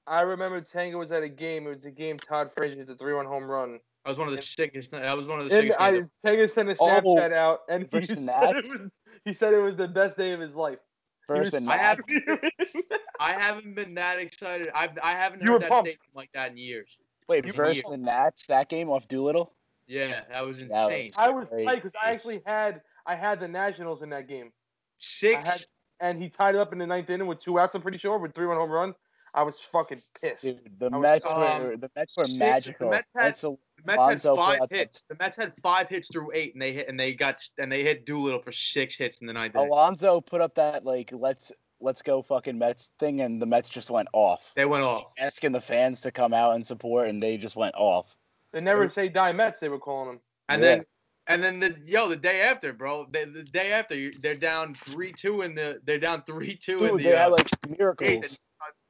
I 0.06 0.20
remember 0.22 0.60
Tango 0.60 0.98
was 0.98 1.12
at 1.12 1.22
a 1.22 1.28
game. 1.28 1.66
It 1.66 1.70
was 1.70 1.84
a 1.86 1.90
game 1.90 2.18
Todd 2.18 2.50
Frazier 2.54 2.76
hit 2.78 2.86
the 2.88 2.94
three-run 2.96 3.26
home 3.26 3.44
run. 3.44 3.78
I 4.04 4.10
was 4.10 4.18
one 4.18 4.28
of 4.28 4.36
the 4.36 4.42
sickest. 4.42 4.92
I 4.92 5.14
was 5.14 5.26
one 5.26 5.40
of 5.40 5.48
the 5.48 5.54
And 5.56 5.62
sickest. 5.62 5.80
I 5.80 5.92
games. 5.92 6.10
Tango 6.24 6.46
sent 6.46 6.68
a 6.68 6.76
Oh, 6.78 6.86
Snapchat 7.00 7.32
out, 7.32 7.60
and 7.70 7.88
he 7.90 8.04
said, 8.04 8.56
it 8.56 8.68
was, 8.72 8.88
he 9.24 9.32
said 9.32 9.54
it 9.54 9.58
was 9.60 9.76
the 9.76 9.88
best 9.88 10.16
day 10.18 10.32
of 10.32 10.40
his 10.40 10.54
life. 10.54 10.78
First 11.26 11.54
and 11.54 11.66
I 11.70 11.76
Nats. 11.78 12.00
have- 12.28 12.78
I 13.18 13.32
haven't 13.32 13.74
been 13.74 13.94
that 13.94 14.18
excited. 14.18 14.68
I've 14.74 14.90
I 15.02 15.12
haven't 15.12 15.40
You 15.42 15.52
were 15.52 15.54
heard 15.54 15.62
that 15.62 15.70
pumped. 15.70 15.88
statement 15.88 16.10
like 16.14 16.30
that 16.34 16.50
in 16.50 16.58
years. 16.58 16.98
Wait, 17.28 17.46
you- 17.46 17.52
versus 17.54 17.82
the 17.88 17.96
Nats 17.96 18.46
that 18.48 18.68
game 18.68 18.90
off 18.90 19.08
Doolittle. 19.08 19.54
Yeah, 19.86 20.20
that 20.30 20.44
was 20.44 20.58
That 20.58 20.64
insane. 20.64 21.04
was- 21.06 21.16
I 21.16 21.28
was 21.30 21.48
Crazy. 21.48 21.74
because 21.76 21.92
I 22.02 22.10
actually 22.10 22.42
had 22.44 22.82
I 23.06 23.14
had 23.14 23.40
the 23.40 23.48
Nationals 23.48 24.02
in 24.02 24.10
that 24.10 24.28
game, 24.28 24.52
Six. 24.98 25.48
I 25.48 25.52
had- 25.52 25.64
and 26.00 26.20
he 26.22 26.28
tied 26.28 26.56
it 26.56 26.58
up 26.60 26.72
in 26.74 26.78
the 26.78 26.86
ninth 26.86 27.08
inning 27.08 27.26
with 27.26 27.38
two 27.38 27.58
outs. 27.58 27.74
I'm 27.74 27.80
pretty 27.80 27.96
sure 27.98 28.18
with 28.18 28.34
three 28.34 28.44
run 28.44 28.58
home 28.58 28.70
run. 28.70 28.94
I 29.34 29.42
was 29.42 29.60
fucking 29.60 30.00
pissed. 30.20 30.44
Dude, 30.44 30.60
the 30.78 30.86
I 30.92 30.96
was- 30.96 31.02
Mets 31.02 31.32
um, 31.32 31.62
were 31.62 31.76
the 31.76 31.90
Mets 31.96 32.16
were 32.16 32.24
magical. 32.38 32.90
the 32.90 32.96
Mets 32.96 33.08
had- 33.16 33.34
the 33.34 33.56
Mets 33.84 34.24
had 34.24 34.36
five 34.36 34.58
hits. 34.70 35.04
The 35.08 35.16
Mets 35.18 35.36
had 35.36 35.52
five 35.62 35.88
hits 35.88 36.08
through 36.10 36.30
eight, 36.32 36.54
and 36.54 36.62
they 36.62 36.72
hit 36.72 36.88
and 36.88 36.98
they 36.98 37.12
got 37.14 37.42
and 37.58 37.70
they 37.70 37.82
hit 37.82 38.06
Doolittle 38.06 38.40
for 38.40 38.52
six 38.52 38.96
hits 38.96 39.20
in 39.20 39.26
the 39.26 39.32
ninth. 39.32 39.56
Alonso 39.56 40.20
put 40.20 40.40
up 40.40 40.54
that 40.54 40.84
like 40.84 41.10
let's 41.12 41.50
let's 41.80 42.00
go 42.00 42.22
fucking 42.22 42.56
Mets 42.56 42.92
thing, 43.00 43.20
and 43.20 43.42
the 43.42 43.46
Mets 43.46 43.68
just 43.68 43.90
went 43.90 44.08
off. 44.12 44.52
They 44.54 44.64
went 44.64 44.84
off. 44.84 45.12
Asking 45.18 45.52
the 45.52 45.60
fans 45.60 46.00
to 46.02 46.12
come 46.12 46.32
out 46.32 46.54
and 46.54 46.64
support, 46.64 47.08
and 47.08 47.22
they 47.22 47.36
just 47.36 47.56
went 47.56 47.74
off. 47.74 48.16
They 48.52 48.60
never 48.60 48.88
say 48.88 49.08
die 49.08 49.32
Mets. 49.32 49.58
They 49.58 49.68
were 49.68 49.80
calling 49.80 50.08
them. 50.10 50.20
And 50.48 50.62
Yeah. 50.62 50.68
then 50.76 50.84
and 51.26 51.42
then 51.42 51.58
the 51.60 51.76
yo 51.84 52.06
the 52.08 52.16
day 52.16 52.42
after, 52.42 52.72
bro, 52.72 53.06
the, 53.10 53.26
the 53.26 53.42
day 53.42 53.72
after 53.72 54.10
they're 54.20 54.34
down 54.34 54.74
three 54.74 55.12
two 55.12 55.42
in 55.42 55.54
the 55.54 55.80
they're 55.84 55.98
down 55.98 56.22
three 56.22 56.54
two 56.54 56.84
in 56.84 56.96
the 56.98 57.02
they 57.02 57.16
had 57.16 57.28
uh, 57.32 57.36
like 57.36 57.50
miracles. 57.78 58.38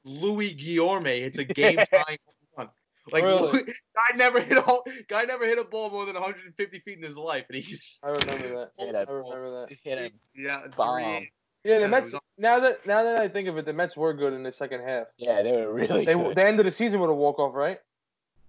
Luis 0.04 0.54
Guillorme 0.54 1.18
hits 1.20 1.38
a 1.38 1.44
game 1.60 1.76
tying 1.76 2.18
home 2.26 2.36
run. 2.58 2.68
Like 3.12 3.22
Really? 3.24 3.52
Louis- 3.52 3.62
guy 3.64 4.16
never 4.16 4.40
hit 4.40 4.56
a 4.58 4.78
guy 5.08 5.24
never 5.24 5.46
hit 5.46 5.58
a 5.58 5.64
ball 5.64 5.90
more 5.90 6.04
than 6.06 6.14
150 6.14 6.78
feet 6.80 6.98
in 6.98 7.04
his 7.04 7.16
life, 7.16 7.44
and 7.48 7.56
he 7.56 7.62
just 7.62 7.98
I 8.02 8.08
remember 8.08 8.48
that. 8.48 8.70
Hit 8.78 8.94
I 8.94 9.00
a- 9.02 9.06
remember 9.06 9.66
that. 9.66 9.76
hit 9.82 9.98
a 9.98 10.12
yeah 10.40 10.66
Bomb. 10.76 11.02
three- 11.02 11.30
Yeah, 11.64 11.72
Yeah, 11.72 11.78
the 11.80 11.84
it 11.84 11.88
Mets. 11.88 12.14
Now 12.38 12.58
that 12.60 12.86
now 12.86 13.02
that 13.02 13.16
I 13.20 13.28
think 13.28 13.48
of 13.48 13.56
it, 13.58 13.64
the 13.64 13.72
Mets 13.72 13.96
were 13.96 14.12
good 14.14 14.32
in 14.32 14.42
the 14.42 14.52
second 14.52 14.82
half. 14.82 15.06
Yeah, 15.16 15.42
they 15.42 15.52
were 15.52 15.72
really 15.72 16.04
They 16.04 16.04
good. 16.04 16.06
they 16.06 16.12
ended 16.12 16.36
the 16.36 16.44
end 16.44 16.58
of 16.60 16.64
the 16.66 16.70
season 16.72 17.00
with 17.00 17.10
a 17.10 17.14
walk 17.14 17.38
off, 17.38 17.54
right? 17.54 17.78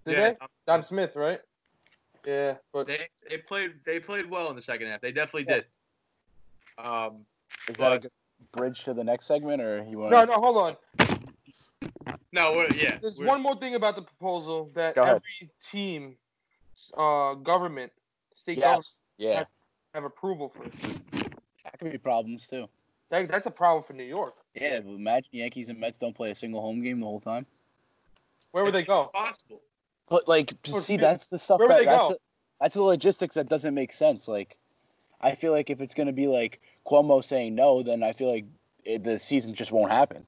Did 0.06 0.18
yeah, 0.18 0.30
they? 0.32 0.36
Dom 0.68 0.82
Smith, 0.82 1.16
right? 1.16 1.40
Yeah, 2.26 2.56
but 2.74 2.88
They 2.88 3.08
they 3.30 3.38
played 3.38 3.74
they 3.86 4.00
played 4.00 4.30
well 4.30 4.50
in 4.50 4.56
the 4.56 4.62
second 4.62 4.88
half. 4.88 5.02
They 5.02 5.12
definitely 5.12 5.46
Yeah. 5.48 5.56
did. 5.58 5.66
Um, 6.78 7.26
Is 7.68 7.78
that 7.78 7.88
a 7.92 7.96
but- 7.96 8.02
good 8.04 8.12
bridge 8.52 8.84
to 8.86 8.94
the 8.94 9.04
next 9.04 9.26
segment, 9.28 9.62
or 9.62 9.86
you 9.90 10.00
want? 10.00 10.12
no, 10.12 10.26
no, 10.26 10.34
hold 10.34 10.58
on. 10.58 11.15
No, 12.32 12.54
we're, 12.54 12.72
yeah. 12.74 12.98
There's 13.02 13.18
we're- 13.18 13.30
one 13.30 13.42
more 13.42 13.56
thing 13.58 13.76
about 13.76 13.96
the 13.96 14.02
proposal 14.02 14.72
that 14.76 14.98
every 14.98 15.50
team, 15.72 16.16
uh, 16.98 17.36
government, 17.36 17.92
state 18.36 18.60
government 18.60 18.86
Yes. 18.86 19.02
Yeah, 19.18 19.44
have 19.94 20.04
approval 20.04 20.50
for. 20.50 20.66
that 21.64 21.80
could 21.80 21.92
be 21.92 21.98
problems 21.98 22.48
too. 22.48 22.68
That, 23.10 23.30
that's 23.30 23.46
a 23.46 23.52
problem 23.52 23.84
for 23.84 23.94
New 23.94 24.04
York. 24.04 24.36
Yeah, 24.56 24.80
but 24.82 24.92
imagine 24.92 25.30
Yankees 25.32 25.70
and 25.70 25.80
Mets 25.80 25.98
don't 25.98 26.16
play 26.16 26.32
a 26.32 26.36
single 26.36 26.60
home 26.62 26.82
game 26.82 27.00
the 27.00 27.06
whole 27.06 27.20
time. 27.22 27.46
Where 28.52 28.64
would 28.64 28.74
they 28.74 28.84
go? 28.84 29.10
possible. 29.14 29.62
But 30.10 30.28
like, 30.28 30.54
Or 30.74 30.80
see, 30.82 30.98
do- 30.98 31.02
that's 31.02 31.28
the 31.30 31.40
stuff 31.40 31.60
where 31.60 31.68
would 31.68 31.76
that 31.76 31.80
they 31.80 31.86
that's 31.86 32.08
go? 32.08 32.14
the- 32.16 32.20
that's 32.60 32.76
the 32.76 32.84
logistics 32.84 33.36
that 33.36 33.50
doesn't 33.50 33.74
make 33.74 33.92
sense. 33.92 34.28
Like, 34.28 34.58
I 35.22 35.36
feel 35.36 35.52
like 35.52 35.70
if 35.70 35.82
it's 35.82 35.94
gonna 35.94 36.14
be 36.14 36.28
like 36.28 36.62
Cuomo 36.86 37.24
saying 37.24 37.56
no, 37.56 37.84
then 37.84 38.02
I 38.04 38.14
feel 38.14 38.32
like 38.32 38.46
it, 38.84 39.04
the 39.04 39.20
season 39.20 39.54
just 39.54 39.72
won't 39.72 39.92
happen. 39.92 40.26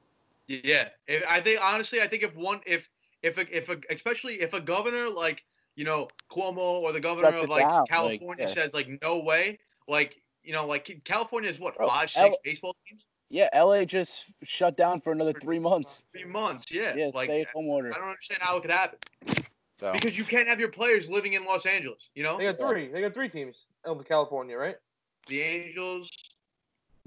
Yeah, 0.48 0.90
if, 1.08 1.24
I 1.28 1.42
think 1.42 1.60
honestly, 1.62 2.02
I 2.02 2.08
think 2.08 2.24
if 2.24 2.36
one, 2.36 2.62
if 2.66 2.90
if 3.22 3.38
a, 3.38 3.56
if 3.56 3.70
a, 3.70 3.78
especially 3.90 4.36
if 4.36 4.54
a 4.54 4.62
governor 4.62 5.10
like 5.10 5.44
you 5.76 5.84
know 5.84 6.08
Cuomo 6.32 6.58
or 6.58 6.94
the 6.94 7.02
governor 7.02 7.32
Shuts 7.32 7.44
of 7.44 7.50
like 7.50 7.68
down, 7.68 7.80
like, 7.80 7.90
California 7.90 8.48
yeah. 8.48 8.54
says 8.54 8.74
like 8.74 8.88
no 9.02 9.20
way, 9.20 9.60
like 9.88 10.16
you 10.44 10.54
know 10.54 10.66
like 10.66 11.02
California 11.04 11.50
is 11.50 11.60
what 11.60 11.76
Bro, 11.76 11.90
five 11.90 12.12
L- 12.16 12.30
six 12.30 12.38
baseball 12.44 12.76
teams, 12.88 13.06
Yeah, 13.30 13.50
LA 13.54 13.84
just 13.84 14.32
shut 14.44 14.78
down 14.78 15.02
for 15.02 15.12
another 15.12 15.34
three 15.34 15.60
months. 15.60 16.06
three 16.14 16.24
months, 16.24 16.72
yeah, 16.72 16.96
Yeah, 16.96 17.12
like 17.14 17.30
stay 17.30 17.42
at 17.42 17.48
home 17.50 17.68
order. 17.68 17.92
I 17.94 18.00
don't 18.00 18.08
understand 18.08 18.42
how 18.42 18.58
it 18.58 18.62
could 18.62 18.72
happen 18.72 19.00
So 19.80 19.92
because 19.92 20.18
you 20.18 20.24
can't 20.24 20.48
have 20.48 20.62
your 20.62 20.72
players 20.72 21.10
living 21.10 21.34
in 21.34 21.44
Los 21.44 21.66
Angeles, 21.66 22.10
you 22.16 22.24
know, 22.24 22.38
They 22.38 22.46
got 22.46 22.58
three. 22.58 22.88
They 22.88 23.02
got 23.02 23.14
three 23.14 23.28
teams 23.28 23.66
in 23.86 24.04
California, 24.06 24.58
right? 24.58 24.78
the 25.28 25.42
Angels. 25.42 26.10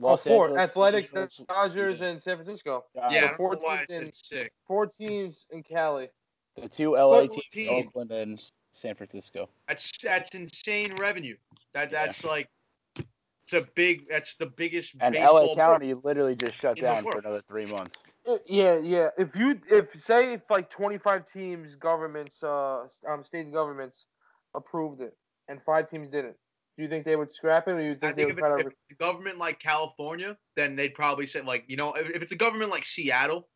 Los 0.01 0.27
oh, 0.27 0.31
four. 0.31 0.47
Angeles, 0.49 0.71
Athletics, 0.71 1.11
the 1.11 1.45
Dodgers, 1.49 2.01
yeah. 2.01 2.07
and 2.09 2.23
San 2.23 2.37
Francisco. 2.37 2.85
uh, 2.97 3.09
Yeah, 3.11 3.19
I 3.19 3.21
the 3.21 3.27
don't 3.29 3.37
four 3.37 3.53
know 3.55 3.61
why 3.63 3.75
I 3.83 3.85
teams 3.85 4.03
in- 4.07 4.13
sick. 4.13 4.53
Four 4.67 4.87
teams 4.87 5.47
in 5.51 5.63
Cali. 5.63 6.09
the 6.57 6.69
two 6.69 6.93
LA 6.97 7.21
Four 7.27 7.29
teams, 7.29 7.45
teams. 7.53 7.71
Oakland 7.87 8.11
and 8.13 8.51
San 8.73 8.95
Francisco. 8.95 9.49
That's 9.69 9.91
that's 10.03 10.35
insane 10.35 10.95
revenue. 10.97 11.37
That 11.75 11.93
Yeah. 11.93 12.07
that's 12.07 12.25
like 12.25 12.49
it's 12.97 13.53
a 13.53 13.63
big. 13.75 14.09
That's 14.09 14.35
the 14.37 14.47
biggest. 14.47 14.95
And 15.01 15.15
baseball 15.15 15.49
LA 15.49 15.55
County 15.55 15.95
literally 15.95 16.37
just 16.37 16.57
shut 16.57 16.77
down 16.79 17.03
for 17.03 17.19
another 17.19 17.43
three 17.49 17.67
months. 17.67 17.97
Uh, 18.27 18.37
Yeah, 18.47 18.79
yeah. 18.79 19.09
If 19.19 19.35
you 19.35 19.61
if 19.71 19.99
say 19.99 20.35
if 20.35 20.49
like 20.51 20.71
25 20.71 21.25
teams, 21.25 21.75
governments, 21.77 22.43
uh, 22.43 22.83
s- 22.85 23.03
um, 23.09 23.23
state 23.25 23.51
governments 23.53 24.07
approved 24.55 25.01
it, 25.01 25.17
and 25.49 25.61
five 25.63 25.89
teams 25.91 26.09
didn't, 26.11 26.37
do 26.77 26.83
you 26.85 26.89
think 26.89 27.05
they 27.05 27.17
would 27.17 27.31
scrap 27.31 27.69
it, 27.69 27.73
or 27.73 27.81
you 27.83 27.91
I 27.93 27.95
think 27.95 28.17
they 28.17 28.25
would 28.25 28.33
if, 28.35 28.39
try 28.39 28.55
it, 28.55 28.63
to? 28.63 28.67
if 28.69 28.73
it's 28.73 28.91
a 28.93 28.95
government 28.95 29.39
like 29.39 29.59
California, 29.59 30.37
then 30.57 30.77
they'd 30.77 30.95
probably 30.95 31.27
say 31.27 31.41
like 31.43 31.65
you 31.69 31.77
know 31.77 31.93
if, 31.95 32.09
if 32.11 32.23
it's 32.23 32.33
a 32.33 32.37
government 32.37 32.71
like 32.71 32.85
Seattle, 32.85 33.49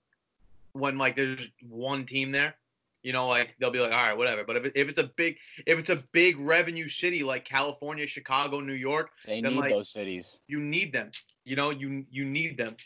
when 0.73 0.99
like 0.99 1.17
there's 1.17 1.49
one 1.69 2.05
team 2.05 2.33
there, 2.33 2.55
you 3.03 3.13
know 3.13 3.27
like 3.29 3.55
they'll 3.59 3.71
be 3.71 3.79
like 3.81 3.93
all 3.93 3.97
right 4.09 4.17
whatever. 4.17 4.45
But 4.45 4.57
if, 4.57 4.65
it, 4.67 4.73
if 4.75 4.89
it's 4.89 4.99
a 4.99 5.05
big 5.17 5.37
if 5.67 5.79
it's 5.79 5.91
a 5.91 5.97
big 6.13 6.39
revenue 6.39 6.89
city 6.89 7.23
like 7.23 7.45
California, 7.45 8.07
Chicago, 8.07 8.61
New 8.61 8.75
York, 8.75 9.11
They 9.27 9.41
Then, 9.41 9.53
need 9.55 9.61
like, 9.61 9.71
those 9.71 9.89
cities. 9.89 10.41
you 10.49 10.61
need 10.61 10.93
them. 10.93 11.11
You 11.45 11.57
know 11.57 11.71
you 11.71 12.05
you 12.11 12.25
need 12.25 12.57
them. 12.59 12.77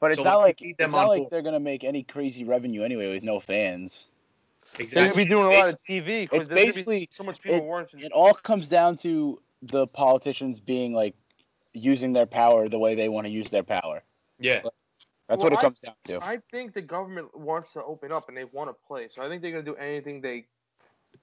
But 0.00 0.10
it's 0.10 0.18
So, 0.18 0.24
not 0.24 0.38
like, 0.38 0.60
like 0.60 0.74
it's 0.78 0.92
not 0.92 1.08
like 1.08 1.18
board. 1.20 1.30
they're 1.30 1.42
gonna 1.42 1.60
make 1.60 1.84
any 1.84 2.02
crazy 2.02 2.44
revenue 2.44 2.82
anyway 2.82 3.10
with 3.12 3.22
no 3.22 3.40
fans. 3.40 4.06
Exactly. 4.78 4.86
They're 4.94 5.04
gonna 5.04 5.16
be 5.16 5.24
doing 5.24 5.44
a 5.54 5.56
lot 5.58 5.72
of 5.72 5.78
TV 5.88 6.22
it's 6.24 6.30
because 6.30 6.48
be 6.48 6.54
basically- 6.56 7.08
so 7.12 7.22
much 7.24 7.40
people 7.40 7.58
it- 7.58 7.64
watching. 7.64 8.00
It 8.00 8.12
all 8.12 8.34
comes 8.34 8.68
down 8.68 8.96
to 8.96 9.40
the 9.62 9.86
politicians 9.88 10.60
being 10.60 10.92
like 10.92 11.14
using 11.72 12.12
their 12.12 12.26
power 12.26 12.68
the 12.68 12.78
way 12.78 12.94
they 12.94 13.08
want 13.08 13.26
to 13.26 13.30
use 13.32 13.50
their 13.50 13.62
power. 13.62 14.02
Yeah. 14.38 14.60
That's 15.28 15.42
Well, 15.42 15.50
what 15.50 15.52
it 15.54 15.58
I- 15.58 15.62
comes 15.62 15.80
down 15.80 15.94
to. 16.04 16.18
I 16.22 16.38
think 16.52 16.72
the 16.72 16.82
government 16.82 17.36
wants 17.36 17.72
to 17.72 17.82
open 17.82 18.12
up 18.12 18.28
and 18.28 18.36
they 18.36 18.44
want 18.44 18.70
to 18.70 18.76
play, 18.86 19.08
so 19.08 19.22
I 19.22 19.28
think 19.28 19.42
they're 19.42 19.50
gonna 19.50 19.64
do 19.64 19.74
anything 19.76 20.20
they. 20.20 20.46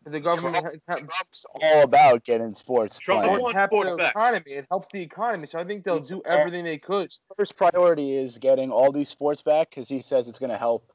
The 0.06 0.20
government 0.20 0.56
Trump- 0.64 0.82
has- 0.88 1.00
Trump's 1.00 1.46
all 1.62 1.84
about 1.84 2.24
getting 2.24 2.54
sports 2.54 2.98
Trump 3.00 3.26
wants- 3.28 3.42
wants 3.42 3.54
to 3.54 3.60
have 3.60 3.70
sports 3.70 3.90
the 3.92 3.98
back. 3.98 4.12
economy. 4.12 4.52
It 4.52 4.66
helps 4.70 4.88
the 4.94 5.02
economy, 5.02 5.46
so 5.48 5.60
I 5.60 5.66
think 5.66 5.84
they'll 5.84 5.98
He's 5.98 6.08
do 6.08 6.22
everything 6.26 6.64
they 6.64 6.78
could. 6.78 7.04
His 7.04 7.22
first 7.38 7.56
priority 7.58 8.16
is 8.16 8.38
getting 8.38 8.72
all 8.72 8.92
these 8.94 9.10
sports 9.10 9.42
back 9.42 9.70
because 9.70 9.90
he 9.90 10.00
says 10.00 10.28
it's 10.30 10.40
going 10.40 10.52
to 10.52 10.58
help 10.58 10.86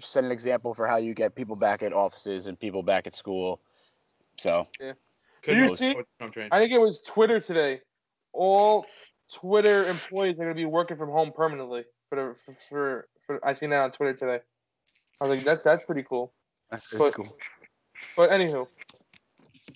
set 0.00 0.24
an 0.24 0.30
example 0.30 0.74
for 0.74 0.86
how 0.86 0.96
you 0.96 1.14
get 1.14 1.34
people 1.34 1.56
back 1.56 1.82
at 1.82 1.92
offices 1.94 2.46
and 2.46 2.58
people 2.58 2.82
back 2.82 3.06
at 3.06 3.14
school. 3.14 3.60
So 4.36 4.66
Couldn't 5.44 5.62
you 5.62 5.76
see- 5.76 5.90
sports 5.90 6.10
Trump 6.18 6.34
train. 6.34 6.48
I 6.52 6.58
think 6.58 6.72
it 6.72 6.78
was 6.78 7.00
Twitter 7.00 7.40
today. 7.40 7.80
All 8.32 8.86
Twitter 9.32 9.88
employees 9.88 10.34
are 10.34 10.44
going 10.44 10.48
to 10.48 10.54
be 10.54 10.64
working 10.64 10.96
from 10.96 11.10
home 11.10 11.32
permanently. 11.34 11.84
For 12.08 12.34
for, 12.34 12.52
for, 12.68 13.08
for 13.26 13.46
I 13.46 13.52
seen 13.52 13.70
that 13.70 13.80
on 13.80 13.90
Twitter 13.92 14.14
today. 14.14 14.40
I 15.20 15.26
was 15.26 15.36
like, 15.38 15.44
that's 15.44 15.62
that's 15.64 15.84
pretty 15.84 16.02
cool. 16.02 16.32
that's 16.70 16.86
But- 16.96 17.14
cool. 17.14 17.36
But 18.16 18.30
anywho, 18.30 18.66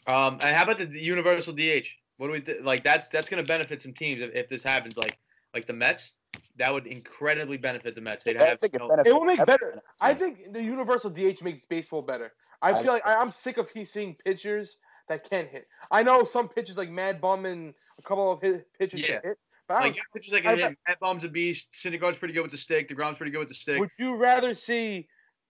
Um, 0.06 0.38
and 0.42 0.54
how 0.54 0.64
about 0.64 0.78
the, 0.78 0.86
the 0.86 1.00
universal 1.00 1.52
DH? 1.52 1.86
What 2.18 2.26
do 2.26 2.32
we 2.32 2.40
th- 2.40 2.62
like? 2.62 2.82
That's 2.84 3.08
that's 3.08 3.28
gonna 3.28 3.44
benefit 3.44 3.80
some 3.80 3.92
teams 3.94 4.20
if, 4.20 4.34
if 4.34 4.48
this 4.48 4.62
happens. 4.62 4.96
Like 4.98 5.16
like 5.54 5.66
the 5.66 5.72
Mets, 5.72 6.12
that 6.56 6.72
would 6.72 6.86
incredibly 6.86 7.56
benefit 7.56 7.94
the 7.94 8.00
Mets. 8.00 8.24
They'd 8.24 8.36
I 8.36 8.48
have 8.48 8.60
think 8.60 8.74
it 8.74 8.80
no- 8.80 8.88
benefits 8.88 9.08
it 9.08 9.12
will 9.14 9.24
make 9.24 9.44
better. 9.46 9.80
I 10.00 10.14
think 10.14 10.52
the 10.52 10.62
universal 10.62 11.10
DH 11.10 11.42
makes 11.42 11.64
baseball 11.66 12.02
better. 12.02 12.32
I 12.60 12.72
I- 12.72 12.82
feel 12.82 12.92
like 12.92 13.06
I, 13.06 13.14
I'm 13.14 13.30
sick 13.30 13.56
of 13.56 13.70
he- 13.70 13.84
seeing 13.84 14.16
pitchers 14.24 14.76
that 15.08 15.28
can't 15.28 15.48
hit. 15.48 15.66
I 15.90 16.02
know 16.02 16.24
some 16.24 16.48
pitchers 16.48 16.76
like 16.76 16.90
Mad 16.90 17.20
Bum 17.20 17.46
and 17.46 17.74
a 17.98 18.02
couple 18.02 18.30
of 18.32 18.40
hit, 18.40 18.66
pitchers 18.78 19.00
Yeah. 19.00 19.20
can 19.20 19.30
hit, 19.30 19.38
but 19.66 19.74
I 19.74 19.80
like 19.80 19.86
don't, 19.86 19.96
your 19.96 20.04
pitchers 20.14 20.32
that 20.32 20.46
I- 20.46 20.56
can 20.56 20.68
hit. 20.70 20.78
Mad 20.88 20.98
Bum's 21.00 21.24
a 21.24 21.28
beast. 21.28 21.72
Syndergaard's 21.72 22.18
pretty 22.18 22.34
good 22.34 22.42
with 22.42 22.50
the 22.50 22.56
stick. 22.56 22.88
deGrom's 22.88 23.16
pretty 23.18 23.32
good 23.32 23.40
with 23.40 23.48
the 23.48 23.54
stick. 23.54 23.78
would 23.80 23.90
you 23.98 24.14
rather 24.16 24.54
see 24.54 25.08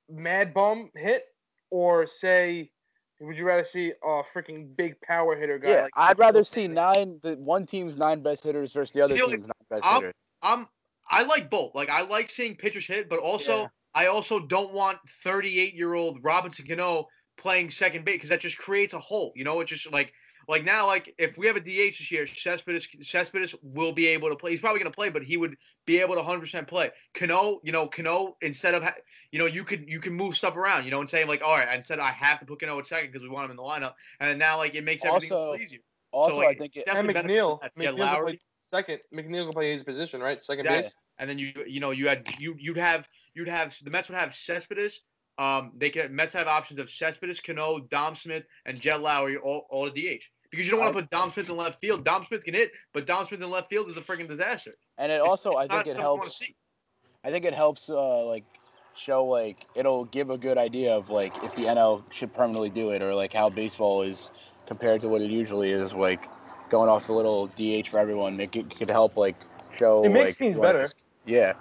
mad 0.08 0.54
bum 0.54 0.90
hit 0.94 1.24
or 1.70 2.06
say 2.06 2.70
would 3.20 3.36
you 3.36 3.44
rather 3.44 3.64
see 3.64 3.92
a 4.04 4.22
freaking 4.32 4.74
big 4.76 4.98
power 5.00 5.36
hitter 5.36 5.58
guy? 5.58 5.70
Yeah, 5.70 5.82
like 5.82 5.92
I'd 5.96 6.18
rather 6.20 6.44
see 6.44 6.68
nine 6.68 7.18
the 7.22 7.34
one 7.34 7.66
team's 7.66 7.96
nine 7.96 8.22
best 8.22 8.44
hitters 8.44 8.72
versus 8.72 8.92
the 8.92 9.02
other 9.02 9.16
See, 9.16 9.20
like, 9.22 9.30
team's 9.32 9.48
nine 9.48 9.66
best 9.70 9.84
I'm- 9.84 10.00
hitters. 10.02 10.14
I'm 10.42 10.68
I 11.10 11.22
like 11.24 11.50
both. 11.50 11.74
Like 11.74 11.90
I 11.90 12.02
like 12.02 12.30
seeing 12.30 12.54
pitchers 12.54 12.86
hit, 12.86 13.08
but 13.08 13.18
also 13.18 13.62
Yeah. 13.62 13.66
I 13.94 14.06
also 14.06 14.38
don't 14.38 14.72
want 14.72 14.98
38 15.24 15.74
year 15.74 15.94
old 15.94 16.22
Robinson 16.22 16.66
Cano 16.66 17.08
playing 17.38 17.70
second 17.70 18.04
base 18.04 18.16
because 18.16 18.28
that 18.30 18.40
just 18.40 18.58
creates 18.58 18.92
a 18.92 18.98
hole. 18.98 19.32
You 19.34 19.44
know, 19.44 19.60
it's 19.60 19.70
just 19.70 19.90
like 19.92 20.12
like 20.48 20.64
now 20.64 20.86
like 20.86 21.14
if 21.18 21.36
we 21.38 21.46
have 21.46 21.56
a 21.56 21.60
DH 21.60 21.98
this 21.98 22.10
year, 22.10 22.26
Cespedes 22.26 22.88
Cespedes 23.00 23.54
will 23.62 23.92
be 23.92 24.06
able 24.08 24.28
to 24.30 24.36
play. 24.36 24.50
He's 24.50 24.60
probably 24.60 24.80
gonna 24.80 24.90
play, 24.90 25.08
but 25.10 25.22
he 25.22 25.36
would 25.36 25.56
be 25.86 26.00
able 26.00 26.14
to 26.14 26.20
100 26.20 26.40
percent 26.40 26.66
play. 26.68 26.90
Cano, 27.14 27.60
you 27.64 27.72
know, 27.72 27.86
Cano 27.86 28.36
instead 28.42 28.74
of 28.74 28.82
ha- 28.82 28.94
you 29.32 29.38
know 29.38 29.46
you 29.46 29.64
could 29.64 29.88
you 29.88 30.00
can 30.00 30.12
move 30.14 30.36
stuff 30.36 30.56
around. 30.56 30.84
You 30.84 30.90
know, 30.90 31.00
and 31.00 31.08
say 31.08 31.24
like 31.24 31.42
all 31.44 31.56
right, 31.56 31.74
instead 31.74 31.98
I 31.98 32.10
have 32.10 32.38
to 32.40 32.46
put 32.46 32.60
Cano 32.60 32.78
at 32.78 32.86
second 32.86 33.10
because 33.12 33.22
we 33.22 33.28
want 33.28 33.44
him 33.46 33.52
in 33.52 33.56
the 33.56 33.62
lineup, 33.62 33.94
and 34.20 34.38
now 34.38 34.56
like 34.58 34.74
it 34.74 34.84
makes 34.84 35.04
everything 35.04 35.32
Also, 35.32 35.62
easier. 35.62 35.80
Also, 36.10 36.38
like, 36.38 36.56
I 36.56 36.58
think 36.58 36.76
it, 36.76 36.84
and 36.88 37.06
benefits 37.06 37.26
McNeil. 37.26 37.58
Yeah, 37.76 37.90
McNeil 37.92 37.96
can 37.96 38.06
Lowrie. 38.06 38.22
play 38.24 38.40
second. 38.70 38.98
McNeil 39.14 39.44
can 39.44 39.52
play 39.52 39.72
his 39.72 39.82
position, 39.82 40.20
right? 40.22 40.42
Second 40.42 40.64
Yes. 40.64 40.84
base. 40.84 40.92
and 41.18 41.28
then 41.28 41.38
you 41.38 41.52
you 41.66 41.80
know 41.80 41.90
you 41.90 42.08
had 42.08 42.26
you 42.38 42.54
you'd 42.58 42.78
have 42.78 43.06
you'd 43.34 43.48
have 43.48 43.76
the 43.82 43.90
Mets 43.90 44.08
would 44.08 44.16
have 44.16 44.34
Cespedes. 44.34 45.00
Um, 45.38 45.72
they 45.76 45.90
can 45.90 46.14
Mets 46.14 46.32
have 46.32 46.48
options 46.48 46.80
of 46.80 46.90
Cespedes, 46.90 47.40
Cano, 47.40 47.78
Dom 47.78 48.14
Smith, 48.14 48.44
and 48.66 48.80
Jed 48.80 49.00
Lowrie 49.00 49.36
all 49.42 49.66
all 49.70 49.88
the 49.88 49.90
DH 49.92 50.22
because 50.50 50.66
you 50.66 50.72
don't 50.72 50.80
want 50.80 50.92
to 50.94 51.00
put 51.02 51.10
Dom 51.10 51.30
Smith 51.30 51.48
in 51.48 51.56
left 51.56 51.80
field. 51.80 52.04
Dom 52.04 52.24
Smith 52.24 52.44
can 52.44 52.54
hit, 52.54 52.72
but 52.92 53.06
Dom 53.06 53.24
Smith 53.26 53.40
in 53.42 53.50
left 53.50 53.70
field 53.70 53.88
is 53.88 53.96
a 53.96 54.00
freaking 54.00 54.28
disaster. 54.28 54.72
and 54.98 55.12
it 55.12 55.20
also 55.20 55.52
it's 55.52 55.70
I 55.70 55.84
think 55.84 55.86
it 55.86 55.96
something 55.96 56.02
you 56.02 56.08
wanna 56.08 56.22
helps. 56.22 56.42
I 57.24 57.30
think 57.30 57.44
it 57.44 57.54
helps 57.54 57.88
uh 57.88 58.24
like 58.26 58.44
show 58.94 59.26
like 59.26 59.56
it'll 59.76 60.04
give 60.06 60.30
a 60.30 60.38
good 60.38 60.58
idea 60.58 60.96
of 60.96 61.08
like 61.08 61.42
if 61.44 61.54
the 61.54 61.66
NL 61.66 62.02
should 62.12 62.32
permanently 62.32 62.70
do 62.70 62.90
it 62.90 63.02
or 63.02 63.14
like 63.14 63.32
how 63.32 63.48
baseball 63.48 64.02
is 64.02 64.30
compared 64.66 65.00
to 65.02 65.08
what 65.08 65.20
it 65.22 65.30
usually 65.30 65.70
is 65.70 65.92
like 65.94 66.26
going 66.68 66.88
off 66.88 67.06
the 67.06 67.12
little 67.12 67.46
DH 67.48 67.88
for 67.88 67.98
everyone. 67.98 68.38
It 68.40 68.52
could, 68.52 68.74
could 68.76 68.90
help 68.90 69.16
like 69.16 69.36
show 69.74 70.02
It 70.02 70.10
makes 70.10 70.30
like, 70.30 70.38
teams 70.38 70.58
better. 70.58 70.82
just- 70.82 71.04
yeah, 71.26 71.52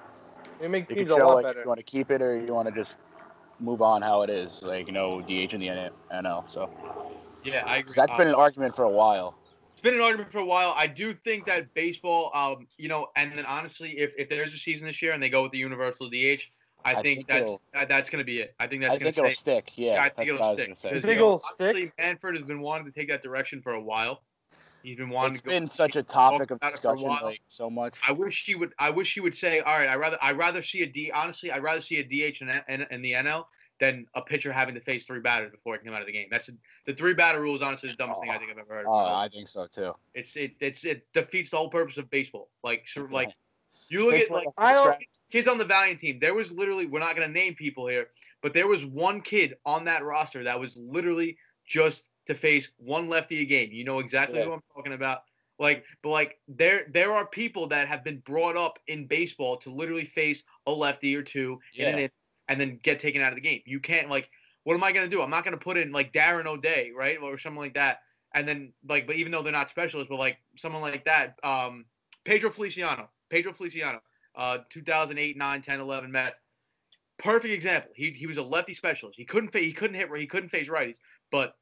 It 0.62 0.72
makes 0.72 0.90
it 0.90 0.96
teams 0.96 1.12
could 1.12 1.22
a 1.22 1.26
lot 1.26 1.36
like 1.36 1.44
better. 1.46 1.60
if 1.60 1.66
you 1.66 1.70
want 1.70 1.80
to 1.80 1.84
keep 1.84 2.10
it 2.10 2.22
or 2.22 2.40
you 2.40 2.54
want 2.54 2.68
to 2.68 2.74
just 2.74 2.98
move 3.60 3.82
on 3.82 4.02
how 4.02 4.22
it 4.22 4.30
is 4.30 4.62
like 4.64 4.88
you 4.88 4.94
know 4.94 5.22
DH 5.22 5.54
in 5.54 5.60
the 5.60 5.70
N- 5.70 5.92
NL. 6.14 6.50
So 6.50 6.70
Yeah, 7.44 7.64
I 7.66 7.78
agree. 7.78 7.88
'cause 7.88 7.96
that's 7.96 8.16
been 8.16 8.28
an 8.28 8.36
argument 8.36 8.76
for 8.76 8.84
a 8.84 8.90
while. 8.90 9.38
it's 9.72 9.82
been 9.82 9.94
an 9.94 10.02
argument 10.02 10.32
for 10.32 10.40
a 10.40 10.46
while. 10.46 10.74
I 10.76 10.88
do 10.88 11.14
think 11.14 11.46
that 11.46 11.74
baseball, 11.76 12.32
um, 12.34 12.68
you 12.78 12.88
know, 12.88 13.10
and 13.16 13.38
then 13.38 13.46
honestly, 13.46 13.98
if, 14.00 14.14
if 14.18 14.28
there's 14.28 14.54
a 14.54 14.58
season 14.58 14.88
this 14.88 15.02
year 15.04 15.12
and 15.14 15.22
they 15.22 15.30
go 15.30 15.44
with 15.44 15.52
the 15.52 15.60
universal 15.60 16.10
DH, 16.10 16.50
I, 16.84 16.92
I 16.92 16.96
think, 16.96 17.04
think 17.04 17.28
that's 17.28 17.60
that, 17.74 17.88
that's 17.90 18.10
going 18.10 18.20
to 18.20 18.26
be 18.26 18.40
it. 18.40 18.56
I 18.60 18.66
think 18.68 18.84
I 18.84 18.88
that's 18.88 19.00
going 19.00 19.06
think 19.14 19.16
to 19.16 19.22
it'll 19.22 19.36
stick. 19.36 19.72
Yeah, 19.76 19.94
Yeah, 19.94 20.02
I 20.02 20.10
think 20.10 20.16
that's 20.16 20.30
it'll 20.30 20.54
stick. 20.56 20.66
gonna 20.68 20.76
say. 20.76 20.96
You 20.96 21.02
think 21.02 21.18
it'll 21.18 21.38
stick? 21.40 21.68
obviously, 21.70 21.92
Manfred 22.00 22.36
has 22.38 22.46
been 22.46 22.60
wanting 22.60 22.86
to 22.86 22.92
take 22.92 23.10
that 23.10 23.22
direction 23.22 23.62
for 23.62 23.74
a 23.74 23.82
while. 23.82 24.24
He's 24.84 24.98
been 24.98 25.10
wanting 25.10 25.32
It's 25.34 25.42
to 25.42 25.46
go. 25.46 25.52
been 25.52 25.68
such 25.68 25.96
a 25.96 26.04
topic 26.04 26.52
of 26.52 26.58
about 26.58 26.74
it 26.74 26.82
for 26.82 26.90
a 26.92 26.96
discussion 26.96 27.26
like 27.26 27.42
so 27.48 27.70
much. 27.70 27.98
I 28.08 28.12
wish 28.12 28.46
he 28.46 28.56
would. 28.56 28.74
I 28.80 28.90
wish 28.90 29.14
he 29.14 29.20
would 29.20 29.36
say, 29.36 29.60
"All 29.60 29.78
right, 29.78 29.90
I 29.90 29.96
rather 29.96 30.18
I 30.22 30.32
rather 30.32 30.62
see 30.64 30.82
a 30.84 30.86
D. 30.86 31.12
Honestly, 31.12 31.52
I'd 31.52 31.64
rather 31.64 31.82
see 31.82 31.98
a 31.98 32.04
DH 32.04 32.42
in, 32.42 32.50
in, 32.70 32.86
in 32.92 33.02
the 33.02 33.14
NL 33.14 33.46
than 33.80 34.08
a 34.16 34.22
pitcher 34.22 34.52
having 34.52 34.74
to 34.76 34.82
face 34.82 35.04
three 35.04 35.20
batters 35.20 35.52
before 35.52 35.76
he 35.78 35.84
came 35.84 35.94
out 35.94 36.02
of 36.02 36.08
the 36.08 36.14
game. 36.14 36.28
That's 36.32 36.50
the 36.86 36.94
three 36.94 37.14
batter 37.14 37.42
rule 37.42 37.56
is 37.56 37.62
honestly 37.62 37.90
the 37.90 37.96
dumbest 37.96 38.22
thing 38.22 38.30
I 38.32 38.38
think 38.38 38.50
I've 38.52 38.58
ever 38.58 38.74
heard. 38.76 38.86
Oh, 38.88 38.94
I 38.94 39.30
think 39.32 39.48
so 39.48 39.68
too. 39.68 39.94
It's 40.16 40.36
it 40.36 40.54
it's 40.60 40.84
it 40.86 41.06
defeats 41.14 41.50
the 41.50 41.58
whole 41.58 41.70
purpose 41.70 41.98
of 41.98 42.10
baseball. 42.10 42.50
Like 42.64 42.88
sort 42.88 43.06
of 43.08 43.12
like 43.12 43.32
you 43.90 44.04
look 44.06 44.16
Takes 44.16 44.28
at 44.30 44.34
like 44.34 44.46
away 44.46 44.54
I 44.58 44.74
don't- 44.74 44.98
kids 45.32 45.48
on 45.48 45.58
the 45.58 45.66
Valiant 45.66 46.00
team. 46.00 46.20
There 46.20 46.34
was 46.34 46.52
literally 46.52 46.86
we're 46.88 47.00
not 47.00 47.16
gonna 47.16 47.28
name 47.28 47.54
people 47.56 47.88
here, 47.88 48.10
but 48.42 48.54
there 48.54 48.68
was 48.68 48.84
one 48.86 49.22
kid 49.22 49.56
on 49.66 49.86
that 49.86 50.04
roster 50.04 50.44
that 50.46 50.60
was 50.60 50.76
literally 50.78 51.38
just 51.66 52.10
to 52.28 52.36
face 52.36 52.72
one 52.78 53.10
lefty 53.10 53.42
a 53.42 53.46
game. 53.46 53.72
You 53.72 53.84
know 53.84 54.00
exactly 54.00 54.40
Yeah. 54.40 54.46
who 54.46 54.54
I'm 54.54 54.64
talking 54.76 54.94
about. 54.94 55.24
Like, 55.60 55.86
but 56.04 56.10
like 56.10 56.40
there 56.48 56.86
there 56.92 57.12
are 57.12 57.26
people 57.28 57.68
that 57.68 57.88
have 57.88 58.04
been 58.04 58.20
brought 58.20 58.56
up 58.56 58.78
in 58.88 59.08
baseball 59.08 59.58
to 59.58 59.72
literally 59.72 60.06
face 60.06 60.44
a 60.68 60.72
lefty 60.72 61.16
or 61.16 61.24
two 61.24 61.60
in 61.74 61.88
an 61.88 61.94
inning 61.96 62.10
and 62.48 62.62
then 62.62 62.80
get 62.84 63.00
taken 63.00 63.22
out 63.22 63.30
of 63.30 63.36
the 63.36 63.42
game. 63.42 63.62
You 63.66 63.80
can't 63.80 64.10
like 64.10 64.30
what 64.64 64.76
am 64.76 64.84
I 64.84 64.92
gonna 64.92 65.08
do? 65.08 65.22
I'm 65.22 65.30
not 65.32 65.44
gonna 65.44 65.58
put 65.58 65.78
in 65.78 65.92
like 65.92 66.14
Darren 66.14 66.46
O'Day, 66.46 66.92
right? 66.96 67.18
Or 67.22 67.38
something 67.38 67.60
like 67.60 67.74
that. 67.74 68.02
And 68.36 68.48
then 68.48 68.72
like 68.88 69.08
but 69.08 69.16
even 69.16 69.32
though 69.32 69.42
they're 69.42 69.52
not 69.52 69.70
specialists, 69.70 70.10
but 70.10 70.20
like 70.20 70.38
someone 70.58 70.82
like 70.82 71.06
that, 71.06 71.40
um 71.44 71.86
Pedro 72.24 72.52
Feliciano. 72.52 73.10
Pedro 73.30 73.52
Feliciano, 73.52 74.00
uh 74.36 74.60
2008, 74.70 75.38
9, 75.38 75.62
10, 75.62 75.80
11 75.80 76.12
Mets. 76.12 76.40
Perfect 77.18 77.54
example. 77.54 77.90
He 77.96 78.12
he 78.12 78.28
was 78.28 78.38
a 78.38 78.44
lefty 78.44 78.76
specialist. 78.76 79.18
He 79.18 79.26
couldn't 79.26 79.50
fa- 79.52 79.60
he 79.60 79.74
couldn't 79.74 79.96
hit 79.96 80.08
he 80.16 80.28
couldn't 80.28 80.50
face 80.50 80.70
righties, 80.70 80.98
but 81.32 81.56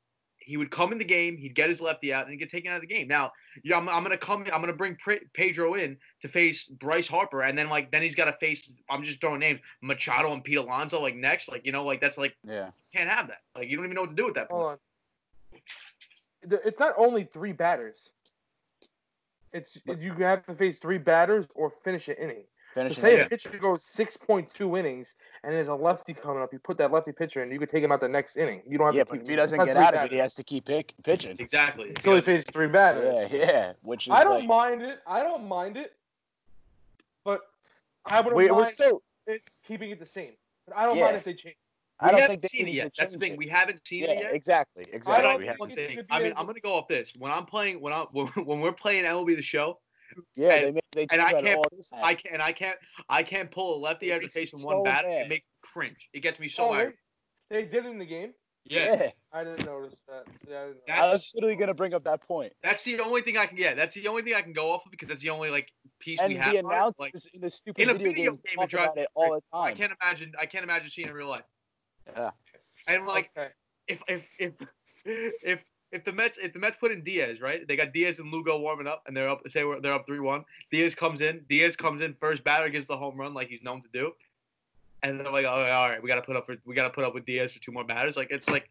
he 0.45 0.58
would 0.58 0.69
come 0.71 0.91
in 0.91 0.97
the 0.97 1.03
game, 1.03 1.38
he'd 1.38 1.55
get 1.55 1.69
his 1.69 1.81
lefty 1.81 2.13
out, 2.13 2.23
and 2.23 2.31
he'd 2.31 2.38
get 2.38 2.49
taken 2.49 2.71
out 2.71 2.75
of 2.75 2.81
the 2.81 2.88
game. 2.88 3.08
Now, 3.08 3.31
yeah, 3.63 3.77
I'm, 3.77 3.89
I'm 3.89 4.03
gonna 4.03 4.17
come, 4.17 4.45
I'm 4.53 4.62
gonna 4.62 4.73
bring 4.73 4.95
Pre- 4.95 5.21
Pedro 5.34 5.73
in 5.73 5.97
to 6.21 6.27
face 6.27 6.65
Bryce 6.65 7.08
Harper, 7.08 7.41
and 7.41 7.58
then 7.58 7.67
like 7.69 7.91
then 7.91 8.01
he's 8.03 8.15
got 8.15 8.25
to 8.25 8.34
face. 8.34 8.69
I'm 8.89 9.03
just 9.03 9.19
throwing 9.19 9.39
names, 9.39 9.60
Machado 9.81 10.31
and 10.31 10.43
Pete 10.43 10.58
Alonso, 10.58 11.01
like 11.01 11.15
next, 11.15 11.49
like 11.49 11.65
you 11.65 11.71
know, 11.71 11.84
like 11.84 11.99
that's 11.99 12.17
like 12.17 12.36
Yeah. 12.43 12.69
can't 12.93 13.10
have 13.10 13.27
that. 13.27 13.39
Like 13.55 13.69
you 13.69 13.75
don't 13.75 13.86
even 13.86 13.95
know 13.95 14.01
what 14.01 14.12
to 14.12 14.15
do 14.15 14.25
with 14.25 14.36
that. 14.36 14.49
Point. 14.49 14.62
Hold 14.62 14.71
on. 16.53 16.60
It's 16.63 16.79
not 16.79 16.93
only 16.97 17.23
three 17.23 17.53
batters. 17.53 18.10
It's 19.51 19.77
you 19.99 20.13
have 20.13 20.45
to 20.45 20.53
face 20.53 20.79
three 20.79 20.97
batters 20.99 21.47
or 21.55 21.71
finish 21.84 22.08
an 22.08 22.15
inning. 22.21 22.43
So 22.75 22.81
Finish 22.81 22.97
say 22.97 23.21
a 23.21 23.29
pitcher 23.29 23.57
goes 23.57 23.85
six 23.85 24.17
point 24.17 24.49
two 24.49 24.75
innings 24.75 25.15
and 25.45 25.53
there's 25.53 25.69
a 25.69 25.73
lefty 25.73 26.13
coming 26.13 26.43
up, 26.43 26.51
you 26.51 26.59
put 26.59 26.77
that 26.79 26.91
lefty 26.91 27.13
pitcher 27.13 27.41
in, 27.41 27.49
you 27.49 27.57
could 27.57 27.69
take 27.69 27.81
him 27.81 27.89
out 27.91 28.01
the 28.01 28.09
next 28.09 28.35
inning. 28.35 28.61
You 28.67 28.77
don't 28.77 28.88
have 28.88 28.95
Yeah, 28.95 29.03
to 29.05 29.09
but 29.11 29.13
keep 29.13 29.21
if 29.23 29.27
he 29.29 29.35
doesn't 29.38 29.63
get 29.63 29.77
out 29.77 29.93
of 29.93 30.03
it, 30.05 30.11
he 30.11 30.17
has 30.17 30.35
to 30.35 30.43
keep 30.43 30.65
pick, 30.65 30.93
pitching. 31.05 31.38
Exactly. 31.39 31.89
until 31.89 32.13
he 32.15 32.19
Because- 32.19 32.25
faces 32.25 32.45
three 32.51 32.67
batters. 32.67 33.29
Yeah, 33.31 33.38
yeah. 33.38 33.73
Which 33.81 34.07
is 34.07 34.11
I 34.13 34.25
don't 34.25 34.39
like, 34.39 34.47
mind 34.47 34.81
it. 34.81 34.99
I 35.07 35.23
don't 35.23 35.47
mind 35.47 35.77
it. 35.77 35.93
But 37.23 37.41
I 38.05 38.19
would 38.19 38.33
we, 38.33 38.51
we're 38.51 38.59
mind 38.59 38.69
still. 38.71 39.01
it, 39.27 39.41
keeping 39.65 39.89
it 39.91 39.99
the 39.99 40.05
same. 40.05 40.33
But 40.67 40.75
I 40.75 40.85
don't 40.85 40.97
Yeah. 40.97 41.05
mind 41.05 41.17
if 41.17 41.23
they 41.23 41.33
change. 41.33 41.55
I 42.01 42.11
don't 42.11 42.19
haven't 42.19 42.41
think 42.41 42.51
seen 42.51 42.67
it 42.67 42.71
yet. 42.73 42.91
That's 42.97 43.13
the 43.13 43.19
thing. 43.19 43.33
it. 43.33 43.38
We 43.38 43.47
haven't 43.47 43.88
seen 43.88 44.03
Yeah, 44.03 44.11
it 44.11 44.23
yet. 44.23 44.33
exactly, 44.35 44.85
exactly. 44.91 45.23
don't 45.23 45.39
We 45.39 45.47
haven't 45.47 45.73
seen- 45.73 45.88
Thing. 45.88 45.95
could 45.95 46.07
be 46.07 46.13
I 46.13 46.19
mean, 46.21 46.33
I'm 46.35 46.45
gonna 46.45 46.59
go 46.59 46.73
off 46.73 46.89
this. 46.89 47.13
When 47.17 47.31
I'm 47.31 47.45
playing, 47.45 47.79
when 47.79 47.93
I 47.93 48.05
when, 48.11 48.27
when 48.45 48.59
we're 48.59 48.73
playing 48.73 49.05
MLB 49.05 49.33
the 49.38 49.41
Show, 49.41 49.79
yeah, 50.35 50.55
and- 50.55 50.81
they 50.95 51.08
and 51.12 51.21
I 51.21 51.31
can't- 51.31 51.58
all 51.58 51.65
the. 51.71 51.84
I 52.01 52.13
can 52.15 52.34
and 52.34 52.41
I 52.41 52.51
can't 52.51 52.77
I 53.10 53.23
can't 53.23 53.51
pull 53.51 53.75
a 53.75 53.79
lefty 53.79 54.10
It 54.10 54.13
after 54.13 54.23
makes 54.23 54.36
me 54.36 54.41
facing 54.41 54.63
one 54.63 54.77
so 54.77 54.84
batter. 54.84 55.08
mad. 55.08 55.21
It 55.21 55.29
makes 55.29 55.45
me 55.45 55.51
cringe. 55.62 56.10
It 56.13 56.21
gets 56.21 56.39
me 56.39 56.47
so 56.47 56.69
oh, 56.69 56.73
angry. 56.73 56.93
they, 57.49 57.63
they 57.63 57.67
did 57.69 57.86
it 57.86 57.89
in 57.89 57.99
the 57.99 58.05
game. 58.05 58.34
Yeah. 58.67 58.95
yeah. 58.99 59.10
I 59.31 59.43
didn't 59.43 59.65
notice 59.65 59.95
that. 60.08 60.25
See, 60.43 60.55
I 60.55 60.67
didn't 60.67 60.77
That's- 60.88 61.03
I 61.10 61.12
was 61.12 61.31
literally 61.36 61.55
gonna 61.55 61.73
bring 61.75 61.93
up 61.93 62.03
that 62.05 62.21
point. 62.21 62.53
That's 62.63 62.84
the 62.84 62.99
only 62.99 63.21
thing 63.21 63.38
I 63.38 63.45
can 63.45 63.58
get. 63.58 63.75
That's 63.75 63.93
the 63.93 64.08
only 64.08 64.23
thing 64.23 64.34
I 64.34 64.41
can 64.41 64.53
go 64.53 64.71
off 64.71 64.86
of 64.86 64.91
because 64.91 65.08
that's 65.08 65.21
the 65.21 65.29
only 65.29 65.51
like 65.51 65.71
piece 65.99 66.19
And 66.19 66.34
we 66.34 66.39
have. 66.39 66.47
And 66.55 66.65
the 66.65 66.69
on 66.69 66.73
announcers 66.73 66.95
Like, 66.99 67.13
in 67.34 67.41
the 67.41 67.49
stupid 67.49 67.81
in 67.81 67.89
a 67.89 67.93
video, 67.93 68.10
video 68.10 68.31
game, 68.31 68.39
game, 68.58 68.67
talk 68.67 68.73
about 68.73 68.97
it 68.97 69.08
all 69.13 69.36
the 69.36 69.41
time. 69.55 69.67
I 69.67 69.73
can't 69.73 69.93
imagine. 70.01 70.34
I 70.39 70.45
can't 70.47 70.63
imagine 70.63 70.89
seeing 70.89 71.08
it 71.08 71.12
in 71.12 71.15
real 71.15 71.27
life. 71.27 71.43
Yeah. 72.15 72.31
And 72.88 73.05
like, 73.05 73.29
okay. 73.38 73.49
if 73.88 74.01
if 74.08 74.29
if 74.39 74.53
if 75.05 75.60
if 75.95 76.03
the 76.03 76.13
Mets 76.13 76.38
if 76.38 76.53
the 76.53 76.60
Mets 76.60 76.77
put 76.77 76.91
in 76.91 77.03
Diaz, 77.03 77.41
right? 77.41 77.67
They 77.67 77.75
got 77.75 77.93
Diaz 77.93 78.19
and 78.19 78.31
Lugo 78.31 78.60
warming 78.60 78.88
up, 78.88 79.03
and 79.08 79.15
they're 79.15 79.29
up. 79.29 79.41
Say 79.49 79.63
they're 79.81 79.93
up 79.93 80.05
three 80.05 80.19
one. 80.19 80.45
Diaz 80.71 80.93
comes 80.93 81.21
in. 81.21 81.43
Diaz 81.49 81.75
comes 81.75 82.01
in 82.01 82.13
first 82.19 82.43
batter 82.43 82.69
gets 82.69 82.88
the 82.88 82.97
home 82.97 83.17
run 83.17 83.34
like 83.34 83.47
he's 83.47 83.63
known 83.63 83.81
to 83.81 83.88
do, 83.93 84.13
and 85.01 85.19
they're 85.19 85.31
like, 85.31 85.45
oh, 85.45 85.49
all 85.49 85.89
right, 85.89 86.01
we 86.03 86.08
got 86.08 86.15
to 86.15 86.21
put 86.21 86.36
up 86.36 86.45
for 86.45 86.55
we 86.65 86.75
got 86.75 86.88
to 86.88 86.93
put 86.93 87.03
up 87.03 87.13
with 87.13 87.25
Diaz 87.25 87.53
for 87.53 87.60
two 87.62 87.71
more 87.71 87.86
batters. 87.86 88.15
Like 88.15 88.29
it's 88.31 88.49
like. 88.49 88.69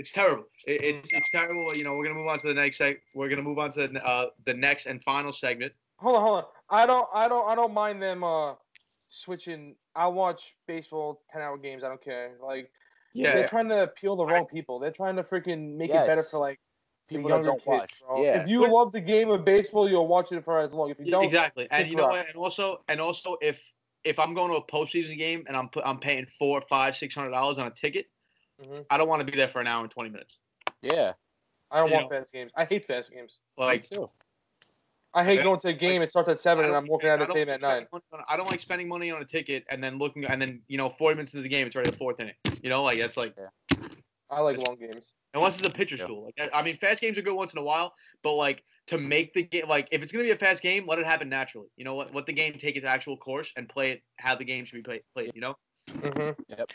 It's 0.00 0.12
terrible. 0.12 0.44
It, 0.64 0.84
it's 0.84 1.12
it's 1.12 1.28
terrible. 1.28 1.74
You 1.74 1.82
know, 1.82 1.96
we're 1.96 2.04
gonna 2.04 2.14
move 2.14 2.28
on 2.28 2.38
to 2.38 2.46
the 2.46 2.54
next 2.54 2.78
seg. 2.78 2.98
We're 3.16 3.28
gonna 3.28 3.42
move 3.42 3.58
on 3.58 3.72
to 3.72 3.82
uh, 4.06 4.26
the 4.46 4.54
next 4.54 4.86
and 4.86 5.02
final 5.02 5.32
segment. 5.32 5.72
Hold 5.96 6.14
on, 6.14 6.22
hold 6.22 6.38
on. 6.38 6.44
I 6.70 6.86
don't, 6.86 7.08
I 7.12 7.26
don't, 7.26 7.48
I 7.48 7.56
don't 7.56 7.74
mind 7.74 8.00
them 8.00 8.22
uh 8.22 8.54
switching. 9.08 9.74
I 9.96 10.06
watch 10.06 10.54
baseball 10.68 11.22
ten 11.32 11.42
hour 11.42 11.58
games. 11.58 11.82
I 11.82 11.88
don't 11.88 12.00
care. 12.00 12.36
Like 12.40 12.70
Yeah, 13.14 13.34
they're 13.34 13.48
trying 13.48 13.68
to 13.70 13.82
appeal 13.82 14.16
the 14.16 14.24
wrong 14.26 14.46
people. 14.46 14.78
They're 14.78 14.90
trying 14.90 15.16
to 15.16 15.22
freaking 15.22 15.76
make 15.76 15.90
it 15.90 16.06
better 16.06 16.22
for 16.22 16.38
like 16.38 16.60
the 17.08 17.16
People 17.16 17.30
that 17.30 17.42
don't 17.44 17.54
kids, 17.56 17.66
watch. 17.66 17.94
bro. 18.06 18.22
Yeah. 18.22 18.42
If 18.42 18.48
you 18.48 18.70
love 18.70 18.92
the 18.92 19.00
game 19.00 19.30
of 19.30 19.44
baseball, 19.44 19.88
you'll 19.88 20.06
watch 20.06 20.30
it 20.30 20.44
for 20.44 20.58
as 20.58 20.74
long. 20.74 20.90
If 20.90 20.98
you 21.00 21.10
don't, 21.10 21.24
exactly. 21.24 21.66
And 21.70 21.88
you 21.88 21.96
know 21.96 22.08
what? 22.08 22.26
And 22.26 22.36
also, 22.36 22.82
and 22.88 23.00
also, 23.00 23.36
if 23.40 23.62
if 24.04 24.18
I'm 24.18 24.34
going 24.34 24.50
to 24.50 24.56
a 24.56 24.62
postseason 24.64 25.18
game 25.18 25.44
and 25.48 25.56
I'm 25.56 25.68
put, 25.68 25.84
I'm 25.86 25.98
paying 25.98 26.26
four, 26.26 26.60
five, 26.60 26.96
six 26.96 27.14
hundred 27.14 27.30
dollars 27.30 27.58
on 27.58 27.66
a 27.66 27.70
ticket, 27.70 28.06
Mhm. 28.62 28.84
I 28.90 28.98
don't 28.98 29.08
want 29.08 29.20
to 29.20 29.30
be 29.30 29.36
there 29.36 29.48
for 29.48 29.60
an 29.60 29.66
hour 29.66 29.82
and 29.82 29.90
twenty 29.90 30.10
minutes. 30.10 30.38
Yeah. 30.82 31.12
I 31.70 31.78
don't 31.78 31.88
you 31.88 31.94
want 31.94 32.10
fast 32.10 32.32
games. 32.32 32.52
I 32.56 32.64
hate 32.64 32.86
fast 32.86 33.10
games. 33.10 33.38
Like 33.56 33.90
me 33.90 33.96
too. 33.96 34.10
I 35.14 35.24
hate 35.24 35.42
going 35.42 35.58
to 35.60 35.68
a 35.68 35.72
game. 35.72 36.02
it 36.02 36.10
starts 36.10 36.28
at 36.28 36.38
seven, 36.38 36.66
and 36.66 36.74
I'm 36.76 36.86
walking 36.86 37.08
out 37.08 37.14
of 37.20 37.28
the 37.28 37.34
don't 37.34 37.36
same 37.36 37.48
at 37.48 37.62
like 37.62 37.80
nine. 37.80 37.86
money 37.92 38.04
on- 38.12 38.24
I 38.28 38.36
don't 38.36 38.50
like 38.50 38.60
spending 38.60 38.88
money 38.88 39.10
on 39.10 39.20
a 39.22 39.24
ticket 39.24 39.64
and 39.70 39.82
then 39.82 39.98
looking 39.98 40.24
and 40.26 40.40
then 40.40 40.60
you 40.68 40.76
know 40.78 40.90
forty 40.90 41.16
minutes 41.16 41.32
into 41.34 41.42
the 41.42 41.48
game 41.48 41.66
it's 41.66 41.74
already 41.74 41.90
the 41.90 41.96
fourth 41.96 42.20
inning. 42.20 42.34
You 42.62 42.68
know, 42.70 42.82
like 42.82 42.98
that's 42.98 43.16
like 43.16 43.34
I 44.30 44.40
like 44.40 44.58
long 44.58 44.76
games. 44.78 45.14
unless 45.34 45.58
it's 45.58 45.66
a 45.66 45.70
pitcher's 45.70 46.00
Yeah. 46.00 46.06
duel. 46.08 46.24
Like 46.26 46.50
I- 46.52 46.58
I 46.60 46.62
mean, 46.62 46.76
fast 46.76 47.00
games 47.00 47.16
are 47.18 47.22
good 47.22 47.34
once 47.34 47.52
in 47.54 47.58
a 47.58 47.62
while, 47.62 47.94
but 48.22 48.34
like 48.34 48.62
to 48.88 48.98
make 48.98 49.32
the 49.34 49.42
game 49.44 49.66
like 49.68 49.88
if 49.92 50.02
it's 50.02 50.12
gonna 50.12 50.24
be 50.24 50.30
a 50.30 50.36
fast 50.36 50.62
game, 50.62 50.86
let 50.86 50.98
it 50.98 51.06
happen 51.06 51.28
naturally. 51.28 51.68
You 51.76 51.84
know 51.84 51.94
what? 51.94 52.14
Let 52.14 52.26
the 52.26 52.32
game 52.34 52.54
take 52.58 52.76
its 52.76 52.84
actual 52.86 53.16
course 53.16 53.50
and 53.56 53.68
play 53.68 53.92
it 53.92 54.02
how 54.18 54.34
the 54.34 54.44
game 54.44 54.64
should 54.66 54.76
be 54.76 54.82
played. 54.82 55.02
Played. 55.14 55.32
You 55.34 55.40
know. 55.40 55.54
Mm-hmm. 55.90 56.42
Yep. 56.48 56.70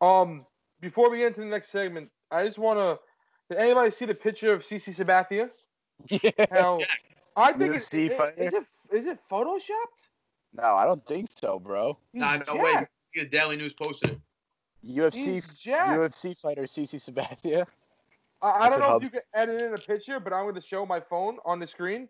Um, 0.00 0.44
before 0.80 1.08
we 1.10 1.18
get 1.18 1.28
into 1.28 1.40
the 1.40 1.46
next 1.46 1.68
segment, 1.70 2.10
I 2.32 2.44
just 2.44 2.58
want 2.58 2.78
to. 2.78 2.98
Did 3.48 3.60
anybody 3.62 3.90
see 3.92 4.04
the 4.06 4.14
picture 4.14 4.52
of 4.52 4.62
CC 4.64 4.92
Sabathia? 4.92 5.50
Yeah. 6.10 6.46
How 6.50 6.80
I 7.36 7.52
think 7.52 7.74
it's, 7.74 7.88
UFC 7.90 8.06
it, 8.10 8.16
fighter? 8.16 8.34
is 8.42 8.52
it 8.54 8.64
is 8.92 9.06
it 9.06 9.18
photoshopped? 9.30 10.08
No, 10.54 10.74
I 10.74 10.86
don't 10.86 11.04
think 11.06 11.28
so, 11.30 11.58
bro. 11.58 11.98
He's 12.12 12.20
Nah, 12.20 12.38
no 12.46 12.56
way. 12.56 12.72
jacked. 12.72 12.92
The 13.14 13.24
Daily 13.24 13.56
News 13.56 13.72
posted 13.74 14.10
it. 14.10 14.20
UFC 14.86 15.42
UFC 15.64 16.38
fighter 16.38 16.62
CC 16.64 16.96
Sabathia. 16.96 17.66
I, 18.42 18.66
I 18.66 18.70
don't 18.70 18.80
know 18.80 18.86
hub. 18.90 19.02
if 19.02 19.04
you 19.06 19.10
can 19.10 19.22
edit 19.34 19.60
in 19.62 19.74
a 19.74 19.78
picture, 19.78 20.20
but 20.20 20.32
I'm 20.32 20.44
going 20.44 20.54
to 20.54 20.60
show 20.60 20.84
my 20.86 21.00
phone 21.00 21.38
on 21.44 21.58
the 21.58 21.66
screen. 21.66 22.08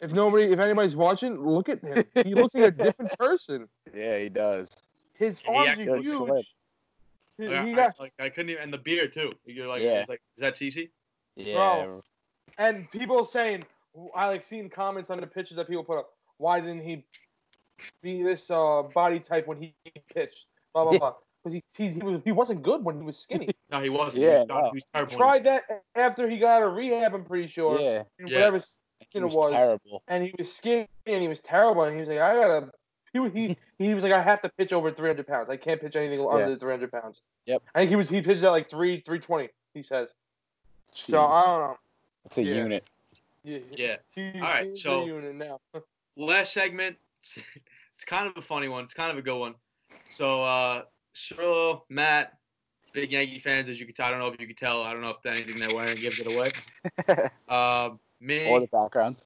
If 0.00 0.12
nobody, 0.12 0.44
if 0.52 0.58
anybody's 0.58 0.94
watching, 0.94 1.38
look 1.44 1.68
at 1.68 1.82
him. 1.82 2.04
He 2.24 2.34
looks 2.34 2.54
like 2.54 2.64
a 2.64 2.70
different 2.70 3.12
person. 3.18 3.66
Yeah, 3.94 4.18
he 4.18 4.28
does. 4.28 4.68
His 5.14 5.40
He 5.40 5.48
arms 5.52 5.78
are 5.80 5.96
huge. 5.96 6.06
slim. 6.06 6.42
He, 7.38 7.48
Like, 7.48 7.64
he 7.66 7.72
I, 7.72 7.74
got, 7.74 8.00
like 8.00 8.12
I 8.18 8.28
couldn't 8.28 8.50
even, 8.50 8.62
and 8.62 8.72
the 8.72 8.78
beard 8.78 9.12
too. 9.12 9.32
You're 9.44 9.66
like, 9.66 9.82
Yeah. 9.82 10.04
like, 10.08 10.20
is 10.36 10.40
that 10.42 10.54
CC? 10.54 10.90
Yeah. 11.34 11.98
and 12.58 12.90
people 12.90 13.24
saying, 13.24 13.64
I 14.14 14.26
like 14.28 14.44
seeing 14.44 14.68
comments 14.68 15.10
on 15.10 15.20
the 15.20 15.26
pictures 15.26 15.56
that 15.56 15.68
people 15.68 15.84
put 15.84 15.98
up. 15.98 16.10
Why 16.38 16.60
didn't 16.60 16.82
he 16.82 17.04
be 18.02 18.22
this 18.22 18.50
uh, 18.50 18.82
body 18.94 19.20
type 19.20 19.46
when 19.46 19.60
he 19.60 19.74
pitched? 20.14 20.46
Blah 20.74 20.84
blah 20.84 20.92
Yeah. 20.92 20.98
blah. 20.98 21.14
Because 21.44 21.52
he, 21.76 21.84
he 21.84 21.88
he 21.90 22.02
was 22.02 22.20
he 22.24 22.32
wasn't 22.32 22.62
good 22.62 22.84
when 22.84 22.96
he 22.96 23.02
was 23.02 23.16
skinny. 23.18 23.48
No, 23.70 23.80
he 23.80 23.88
wasn't. 23.88 24.22
Yeah, 24.22 24.30
he 24.30 24.38
was, 24.38 24.46
no. 24.48 24.70
he 24.70 24.76
was 24.76 24.84
terrible. 24.94 25.16
Tried 25.16 25.44
that 25.44 25.62
after 25.96 26.28
he 26.28 26.38
got 26.38 26.62
out 26.62 26.68
of 26.68 26.74
rehab. 26.76 27.14
I'm 27.14 27.24
pretty 27.24 27.48
sure. 27.48 27.80
Yeah. 27.80 28.02
Yeah. 28.20 28.24
Whatever 28.36 28.58
He 29.10 29.18
it 29.18 29.24
was, 29.24 29.34
was. 29.34 29.52
terrible. 29.54 30.02
and 30.08 30.22
he 30.24 30.32
was 30.38 30.54
skinny 30.54 30.88
and 31.06 31.20
he 31.22 31.26
was 31.28 31.40
terrible 31.40 31.82
and 31.82 31.94
he 31.94 32.00
was 32.00 32.08
like 32.08 32.18
I 32.18 32.34
gotta 32.34 32.70
he 33.12 33.18
was- 33.18 33.32
he 33.32 33.56
he 33.78 33.92
was 33.94 34.02
like 34.04 34.12
I 34.12 34.22
have 34.22 34.40
to 34.42 34.48
pitch 34.50 34.72
over 34.72 34.90
300 34.92 35.26
pounds 35.26 35.48
I 35.50 35.56
can't 35.56 35.80
pitch 35.80 35.96
anything 35.96 36.24
under 36.26 36.54
300 36.56 36.92
pounds 36.92 37.22
Yep. 37.46 37.62
I 37.74 37.78
think 37.80 37.90
he 37.90 37.96
was 37.96 38.08
he 38.08 38.22
pitched 38.22 38.42
at 38.44 38.50
like 38.50 38.68
three 38.70 39.00
320 39.00 39.48
he 39.74 39.82
says 39.82 40.12
so 40.92 41.20
I 41.26 41.42
don't 41.46 41.60
know 41.60 41.76
It's 42.26 42.38
a 42.38 42.42
yeah. 42.42 42.54
unit. 42.54 42.84
Yeah. 43.46 43.96
he, 44.10 44.32
All 44.34 44.40
right, 44.40 44.76
so- 44.76 45.04
now 45.32 45.60
Last 46.16 46.52
segment. 46.52 46.96
It's 47.94 48.04
kind 48.04 48.28
of 48.28 48.36
a 48.36 48.42
funny 48.42 48.68
one. 48.68 48.84
It's 48.84 48.92
kind 48.92 49.10
of 49.10 49.16
a 49.16 49.22
good 49.22 49.38
one. 49.38 49.54
So, 50.04 50.42
uh, 50.42 50.82
Cirillo, 51.14 51.80
Matt, 51.88 52.36
big 52.92 53.10
Yankee 53.10 53.38
fans, 53.38 53.70
as 53.70 53.80
you 53.80 53.86
can 53.86 53.94
tell. 53.94 54.04
I 54.04 54.10
don't 54.10 54.20
know 54.20 54.26
if 54.28 54.38
you 54.38 54.46
can 54.46 54.54
tell. 54.54 54.82
I 54.82 54.92
don't 54.92 55.00
know 55.00 55.14
if 55.18 55.24
anything 55.24 55.58
they're 55.58 55.74
wearing 55.74 55.96
gives 55.96 56.20
it 56.20 56.26
away. 56.26 56.50
Um, 57.48 57.98
me, 58.20 58.50
All 58.50 58.60
the 58.60 58.66
backgrounds. 58.66 59.24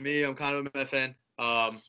me, 0.00 0.22
I'm 0.22 0.34
kind 0.34 0.54
of 0.56 0.66
a 0.66 0.70
Met 0.76 0.90
fan. 0.90 1.14
Um, 1.38 1.80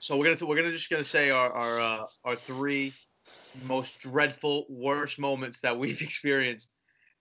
so 0.00 0.16
we're 0.16 0.34
gonna 0.34 0.44
we're 0.44 0.56
gonna 0.56 0.72
just 0.72 0.90
gonna 0.90 1.04
say 1.04 1.30
our 1.30 1.52
our 1.52 1.80
uh, 1.80 2.06
our 2.24 2.34
three 2.34 2.92
most 3.62 4.00
dreadful, 4.00 4.66
worst 4.68 5.20
moments 5.20 5.60
that 5.60 5.78
we've 5.78 6.02
experienced 6.02 6.70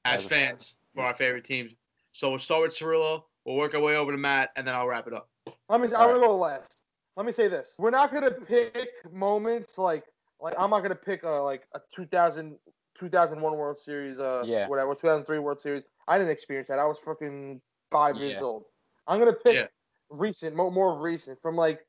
as 0.05 0.21
As 0.21 0.25
a 0.25 0.29
fan. 0.29 0.47
fans 0.49 0.75
for 0.95 1.03
our 1.03 1.13
favorite 1.13 1.43
teams. 1.45 1.73
So 2.13 2.29
we'll 2.29 2.39
start 2.39 2.63
with 2.63 2.71
Cirillo. 2.71 3.23
We'll 3.45 3.55
work 3.55 3.73
our 3.73 3.81
way 3.81 3.95
over 3.95 4.11
to 4.11 4.17
Matt, 4.17 4.51
and 4.55 4.67
then 4.67 4.75
I'll 4.75 4.87
wrap 4.87 5.07
it 5.07 5.13
up. 5.13 5.29
let 5.69 5.81
me 5.81 5.87
I'm 5.87 5.93
All 5.95 6.07
gonna 6.07 6.19
go 6.19 6.37
last 6.37 6.83
let 7.17 7.25
me 7.25 7.31
say 7.31 7.47
this 7.47 7.73
we're 7.77 7.89
not 7.89 8.13
gonna 8.13 8.31
pick 8.31 8.89
moments 9.11 9.77
like 9.77 10.05
like 10.39 10.53
I'm 10.57 10.69
not 10.69 10.81
gonna 10.81 10.95
pick 10.95 11.23
uh, 11.23 11.43
like 11.43 11.63
a 11.73 11.79
2000 11.93 12.57
2001 12.95 13.57
World 13.57 13.77
Series 13.77 14.19
uh 14.19 14.43
Yeah. 14.45 14.67
whatever 14.67 14.93
2003 14.93 15.39
World 15.39 15.59
Series 15.59 15.83
I 16.07 16.17
didn't 16.17 16.31
experience 16.31 16.67
that 16.67 16.79
I 16.79 16.85
was 16.85 16.99
fucking 16.99 17.61
five 17.89 18.17
years 18.17 18.41
old 18.41 18.65
I'm 19.07 19.19
gonna 19.19 19.33
pick 19.33 19.55
Yeah. 19.55 19.67
recent 20.09 20.55
more, 20.55 20.71
more 20.71 20.99
recent 20.99 21.41
from 21.41 21.55
like 21.55 21.85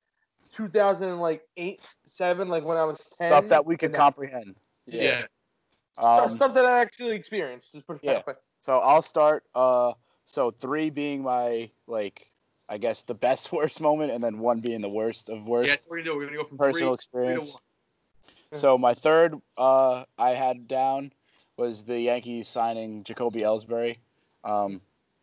2000 0.52 1.18
like 1.18 1.42
eight 1.56 1.80
seven 2.04 2.48
like 2.48 2.64
when 2.64 2.76
I 2.76 2.84
was 2.84 3.14
10 3.18 3.28
Stuff 3.28 3.48
that 3.48 3.66
we 3.66 3.76
could 3.76 3.94
comprehend. 3.94 4.56
Yeah. 4.86 5.26
stuff, 5.98 6.24
Um, 6.24 6.30
stuff 6.30 6.54
that 6.54 6.64
I 6.66 6.80
actually 6.80 7.16
experienced 7.16 7.72
just 7.72 7.86
put 7.86 7.96
it 7.96 8.02
Yeah. 8.02 8.12
that 8.14 8.26
way. 8.26 8.34
So 8.60 8.78
I'll 8.78 9.02
start. 9.02 9.44
Uh, 9.54 9.92
so 10.24 10.50
three 10.50 10.90
being 10.90 11.22
my 11.22 11.70
like, 11.86 12.26
I 12.68 12.78
guess 12.78 13.02
the 13.04 13.14
best 13.14 13.52
worst 13.52 13.80
moment, 13.80 14.12
and 14.12 14.22
then 14.22 14.38
one 14.38 14.60
being 14.60 14.80
the 14.80 14.88
worst 14.88 15.28
of 15.28 15.44
worst 15.44 15.68
Yeah, 15.68 15.74
that's 15.74 15.84
what 15.86 15.90
we're 15.92 15.96
gonna 15.98 16.10
do. 16.10 16.16
We're 16.16 16.24
gonna 16.26 16.36
go 16.38 16.44
from 16.44 16.58
personal 16.58 16.72
three, 16.72 16.80
three 16.80 16.88
to 16.88 16.94
experience. 16.94 17.52
one. 17.52 17.60
So 18.60 18.78
my 18.78 18.94
third 18.94 19.34
uh, 19.56 20.04
I 20.18 20.30
had 20.30 20.68
down 20.68 21.12
was 21.56 21.84
the 21.84 21.98
Yankees 21.98 22.48
signing 22.48 23.04
Jacoby 23.04 23.40
Ellsbury. 23.40 23.98
Um, 24.44 24.80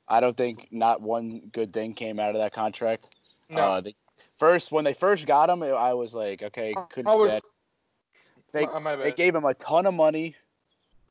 I 0.07 0.19
don't 0.19 0.35
think 0.35 0.69
not 0.71 1.01
one 1.01 1.49
good 1.51 1.71
thing 1.71 1.93
came 1.93 2.19
out 2.19 2.29
of 2.29 2.37
that 2.37 2.53
contract. 2.53 3.15
no 3.49 3.61
Uh, 3.61 3.81
the, 3.81 3.95
first 4.39 4.71
when 4.71 4.83
they 4.83 4.93
first 4.93 5.27
got 5.27 5.49
him, 5.49 5.61
I 5.61 5.93
was 5.93 6.15
like, 6.15 6.41
okay, 6.41 6.75
couldn't 6.91 7.11
I 7.11 7.15
was 7.15 7.33
get. 7.33 7.43
They 8.51 8.65
my, 8.65 8.79
my 8.79 8.95
they 8.95 9.11
gave 9.11 9.35
him 9.35 9.45
a 9.45 9.53
ton 9.53 9.85
of 9.85 9.93
money 9.93 10.35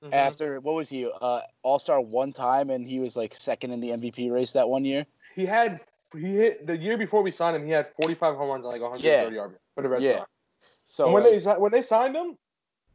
Mhm. 0.02 0.12
after 0.12 0.60
what 0.60 0.74
was 0.74 0.88
he 0.88 1.08
uh, 1.20 1.40
All 1.62 1.78
Star 1.78 2.00
one 2.00 2.32
time, 2.32 2.70
and 2.70 2.86
he 2.86 3.00
was 3.00 3.16
like 3.16 3.34
second 3.34 3.72
in 3.72 3.80
the 3.80 3.90
MVP 3.90 4.30
race 4.30 4.52
that 4.52 4.68
one 4.68 4.84
year. 4.84 5.04
he 5.34 5.44
had 5.46 5.80
he 6.16 6.36
hit 6.36 6.66
the 6.66 6.76
year 6.76 6.96
before 6.96 7.22
we 7.22 7.30
signed 7.30 7.54
him 7.56 7.64
he 7.64 7.70
had 7.70 7.86
45 7.88 8.36
home 8.36 8.48
runs 8.48 8.64
and 8.64 8.72
like 8.72 8.80
130 8.80 9.36
RBI 9.36 9.58
for 9.74 9.82
the 9.82 9.88
Red 9.88 10.02
Yeah. 10.02 10.18
Sox 10.18 10.30
So 10.86 11.04
And 11.06 11.14
when 11.14 11.22
uh, 11.24 11.30
they 11.30 11.60
when 11.60 11.72
they 11.72 11.82
signed 11.82 12.16
him, 12.16 12.36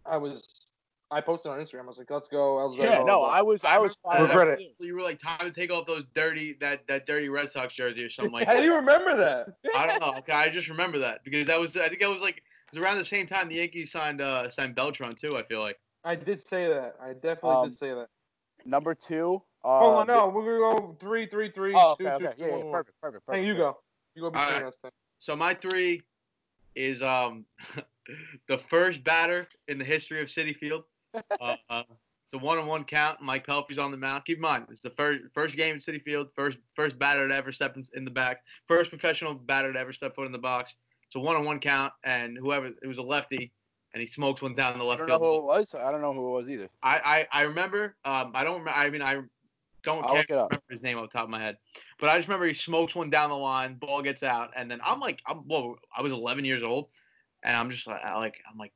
I 0.05 0.17
was 0.17 0.67
I 1.11 1.21
posted 1.21 1.51
on 1.51 1.59
Instagram. 1.59 1.81
I 1.83 1.87
was 1.87 1.99
like, 1.99 2.09
"Let's 2.09 2.27
go, 2.27 2.55
Ellsbury." 2.57 2.85
yeah, 2.85 2.95
blah, 3.03 3.05
no, 3.05 3.21
I 3.21 3.41
was 3.43 3.63
I 3.63 3.77
was 3.77 3.95
remember 4.03 4.31
fine. 4.33 4.39
Regret 4.39 4.59
it. 4.59 4.75
You 4.79 4.95
were 4.95 5.01
like, 5.01 5.19
time 5.19 5.41
to 5.41 5.51
take 5.51 5.71
off 5.71 5.85
those 5.85 6.05
dirty 6.15 6.53
that 6.59 6.87
that 6.87 7.05
dirty 7.05 7.29
Red 7.29 7.51
Sox 7.51 7.75
jersey 7.75 8.03
or 8.03 8.09
something 8.09 8.33
like 8.33 8.45
How 8.47 8.53
do 8.53 8.59
that. 8.59 8.65
you 8.65 8.75
remember 8.75 9.15
that? 9.17 9.49
I 9.75 9.85
don't 9.85 9.99
know. 10.01 10.17
Okay, 10.19 10.31
I 10.31 10.49
just 10.49 10.69
remember 10.69 10.97
that 10.99 11.23
because 11.23 11.45
that 11.47 11.59
was 11.59 11.77
I 11.77 11.87
think 11.89 12.01
that 12.01 12.09
was 12.09 12.21
like 12.21 12.37
it 12.37 12.43
was 12.71 12.79
around 12.81 12.97
the 12.97 13.05
same 13.05 13.27
time 13.27 13.47
the 13.49 13.55
Yankees 13.55 13.91
signed 13.91 14.21
uh 14.21 14.49
signed 14.49 14.73
Beltran 14.73 15.13
too. 15.13 15.37
I 15.37 15.43
feel 15.43 15.59
like. 15.59 15.77
I 16.03 16.15
did 16.15 16.45
say 16.45 16.67
that. 16.67 16.95
I 17.01 17.13
definitely 17.13 17.55
Um, 17.55 17.69
did 17.69 17.77
say 17.77 17.93
that. 17.93 18.07
Number 18.65 18.93
two. 18.93 19.41
Uh, 19.63 19.79
Hold 19.79 19.99
on, 20.01 20.07
no, 20.07 20.27
we're 20.27 20.59
gonna 20.59 20.81
go 20.81 20.97
three, 20.99 21.25
three, 21.25 21.49
three, 21.49 21.73
Oh, 21.75 21.95
two, 21.97 22.07
okay, 22.07 22.17
two, 22.17 22.27
okay. 22.27 22.35
Yeah, 22.37 22.47
one, 22.49 22.59
yeah, 22.59 22.65
one. 22.65 22.71
perfect, 22.73 23.01
perfect, 23.01 23.25
perfect. 23.25 23.41
Hey, 23.41 23.47
you 23.47 23.55
go. 23.55 23.77
You 24.15 24.21
go 24.23 24.29
between 24.29 24.47
Alright. 24.47 24.63
us. 24.65 24.77
Then. 24.83 24.91
So 25.19 25.35
my 25.35 25.53
three 25.53 26.03
is 26.75 27.01
um 27.01 27.45
the 28.47 28.57
first 28.57 29.03
batter 29.03 29.47
in 29.67 29.77
the 29.77 29.85
history 29.85 30.21
of 30.21 30.27
Citi 30.27 30.55
Field. 30.55 30.83
Uh, 31.39 31.55
uh, 31.69 31.83
it's 31.89 32.33
a 32.33 32.37
one-on-one 32.43 32.83
count. 32.85 33.21
Mike 33.21 33.45
Pelfrey's 33.45 33.77
on 33.77 33.91
the 33.91 33.97
mound. 33.97 34.25
Keep 34.25 34.37
in 34.37 34.41
mind, 34.41 34.65
it's 34.69 34.81
the 34.81 34.89
first 34.91 35.21
first 35.33 35.55
game 35.55 35.75
in 35.75 35.79
Citi 35.79 36.01
Field. 36.01 36.29
First 36.35 36.57
first 36.75 36.97
batter 36.97 37.27
to 37.27 37.35
ever 37.35 37.51
step 37.51 37.75
in, 37.77 37.83
in 37.95 38.03
the 38.05 38.11
back. 38.11 38.41
First 38.67 38.89
professional 38.89 39.35
batter 39.35 39.71
to 39.71 39.79
ever 39.79 39.93
step 39.93 40.15
foot 40.15 40.25
in 40.25 40.31
the 40.31 40.37
box. 40.39 40.75
It's 41.05 41.15
a 41.15 41.19
one-on-one 41.19 41.59
count, 41.59 41.93
and 42.03 42.37
whoever 42.37 42.67
it 42.67 42.87
was 42.87 42.97
a 42.97 43.03
lefty, 43.03 43.51
and 43.93 44.01
he 44.01 44.05
smokes 44.07 44.41
one 44.41 44.55
down 44.55 44.77
the 44.77 44.85
I 44.85 44.87
left 44.87 44.99
don't 44.99 45.07
know 45.07 45.19
field. 45.19 45.21
who 45.21 45.37
it 45.39 45.43
was. 45.57 45.75
I 45.75 45.91
don't 45.91 46.01
know 46.01 46.13
who 46.13 46.27
it 46.27 46.31
was 46.41 46.49
either. 46.49 46.69
I, 46.81 47.27
I 47.31 47.39
I 47.39 47.41
remember. 47.43 47.95
Um, 48.05 48.31
I 48.33 48.43
don't. 48.43 48.59
remember 48.59 48.71
I 48.77 48.89
mean, 48.89 49.01
I 49.01 49.21
don't 49.83 50.03
I'll 50.03 50.09
care 50.09 50.17
look 50.19 50.29
it 50.29 50.37
up. 50.37 50.49
remember 50.51 50.65
his 50.71 50.81
name 50.81 50.97
off 50.97 51.09
the 51.09 51.17
top 51.17 51.25
of 51.25 51.29
my 51.29 51.41
head, 51.41 51.57
but 51.99 52.09
I 52.09 52.17
just 52.17 52.27
remember 52.27 52.47
he 52.47 52.53
smokes 52.53 52.95
one 52.95 53.09
down 53.09 53.29
the 53.29 53.37
line. 53.37 53.75
Ball 53.75 54.01
gets 54.01 54.23
out, 54.23 54.51
and 54.55 54.69
then 54.69 54.79
I'm 54.83 54.99
like, 54.99 55.21
I'm 55.27 55.37
whoa. 55.39 55.77
I 55.95 56.01
was 56.01 56.11
11 56.11 56.45
years 56.45 56.63
old, 56.63 56.89
and 57.43 57.55
I'm 57.55 57.69
just 57.69 57.87
like, 57.87 58.03
I 58.03 58.17
like, 58.17 58.41
I'm 58.49 58.57
like, 58.57 58.73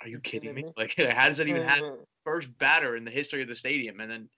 are 0.00 0.08
you 0.08 0.20
kidding 0.20 0.54
me? 0.54 0.64
Like, 0.76 0.94
how 0.98 1.28
does 1.28 1.38
that 1.38 1.48
even 1.48 1.62
happen? 1.62 1.96
First 2.24 2.56
batter 2.58 2.96
in 2.96 3.04
the 3.04 3.10
history 3.10 3.42
of 3.42 3.48
the 3.48 3.54
stadium, 3.54 4.00
and 4.00 4.10
then 4.10 4.28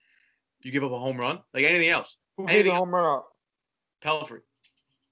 you 0.63 0.73
give 0.73 0.83
up 0.83 0.91
a 0.91 0.99
home 0.99 1.19
run? 1.19 1.39
Like 1.55 1.65
anything 1.65 1.89
else? 1.89 2.17
Who 2.37 2.47
hit 2.47 2.65
the 2.65 2.71
home 2.75 2.95
run 2.95 3.05
up? 3.05 3.29
Pelfrey. 4.05 4.41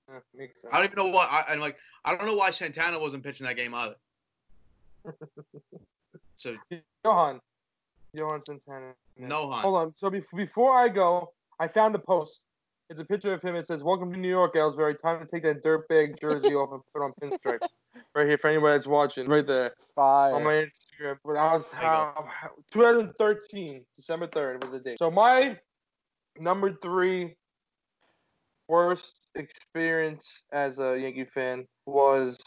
Yeah, 0.08 0.18
makes 0.34 0.60
sense. 0.60 0.72
I 0.74 0.78
don't 0.78 0.86
even 0.92 0.96
know 0.96 1.10
why. 1.14 1.26
I, 1.30 1.52
I'm 1.52 1.60
like, 1.60 1.76
I 2.04 2.16
don't 2.16 2.26
know 2.26 2.34
why 2.34 2.50
Santana 2.50 2.98
wasn't 2.98 3.22
pitching 3.22 3.46
that 3.46 3.56
game 3.56 3.74
either. 3.74 3.94
So 6.36 6.56
Johan. 7.04 7.40
Johan 8.12 8.42
Santana. 8.42 8.92
no 9.16 9.50
Han. 9.50 9.62
Hold 9.62 9.76
on. 9.76 9.96
So 9.96 10.10
bef- 10.10 10.36
before 10.36 10.76
I 10.76 10.88
go, 10.88 11.32
I 11.58 11.68
found 11.68 11.94
a 11.94 11.98
post. 11.98 12.46
It's 12.90 13.00
a 13.00 13.04
picture 13.04 13.32
of 13.32 13.40
him. 13.40 13.56
It 13.56 13.66
says, 13.66 13.82
"Welcome 13.82 14.12
to 14.12 14.18
New 14.18 14.28
York, 14.28 14.54
Ellsbury. 14.54 14.98
Time 14.98 15.20
to 15.20 15.26
take 15.26 15.42
that 15.44 15.62
dirtbag 15.62 16.20
jersey 16.20 16.54
off 16.54 16.70
and 16.72 16.82
put 16.92 17.02
on 17.02 17.12
pinstripes." 17.20 17.66
right 18.14 18.26
here 18.26 18.38
for 18.38 18.48
anybody 18.48 18.74
that's 18.74 18.86
watching. 18.86 19.28
Right 19.28 19.46
there 19.46 19.74
Fire. 19.94 20.34
on 20.34 20.44
my 20.44 20.52
Instagram. 20.52 21.16
But 21.24 21.36
I 21.36 21.54
was 21.54 21.70
There 21.70 21.90
uh, 21.90 22.12
2013, 22.72 23.84
December 23.96 24.26
3rd 24.28 24.62
was 24.62 24.72
the 24.72 24.78
date. 24.80 24.98
So 24.98 25.10
my 25.10 25.58
number 26.38 26.72
three 26.82 27.36
worst 28.68 29.28
experience 29.34 30.42
as 30.52 30.78
a 30.78 30.98
Yankee 30.98 31.24
fan 31.24 31.66
was 31.86 32.38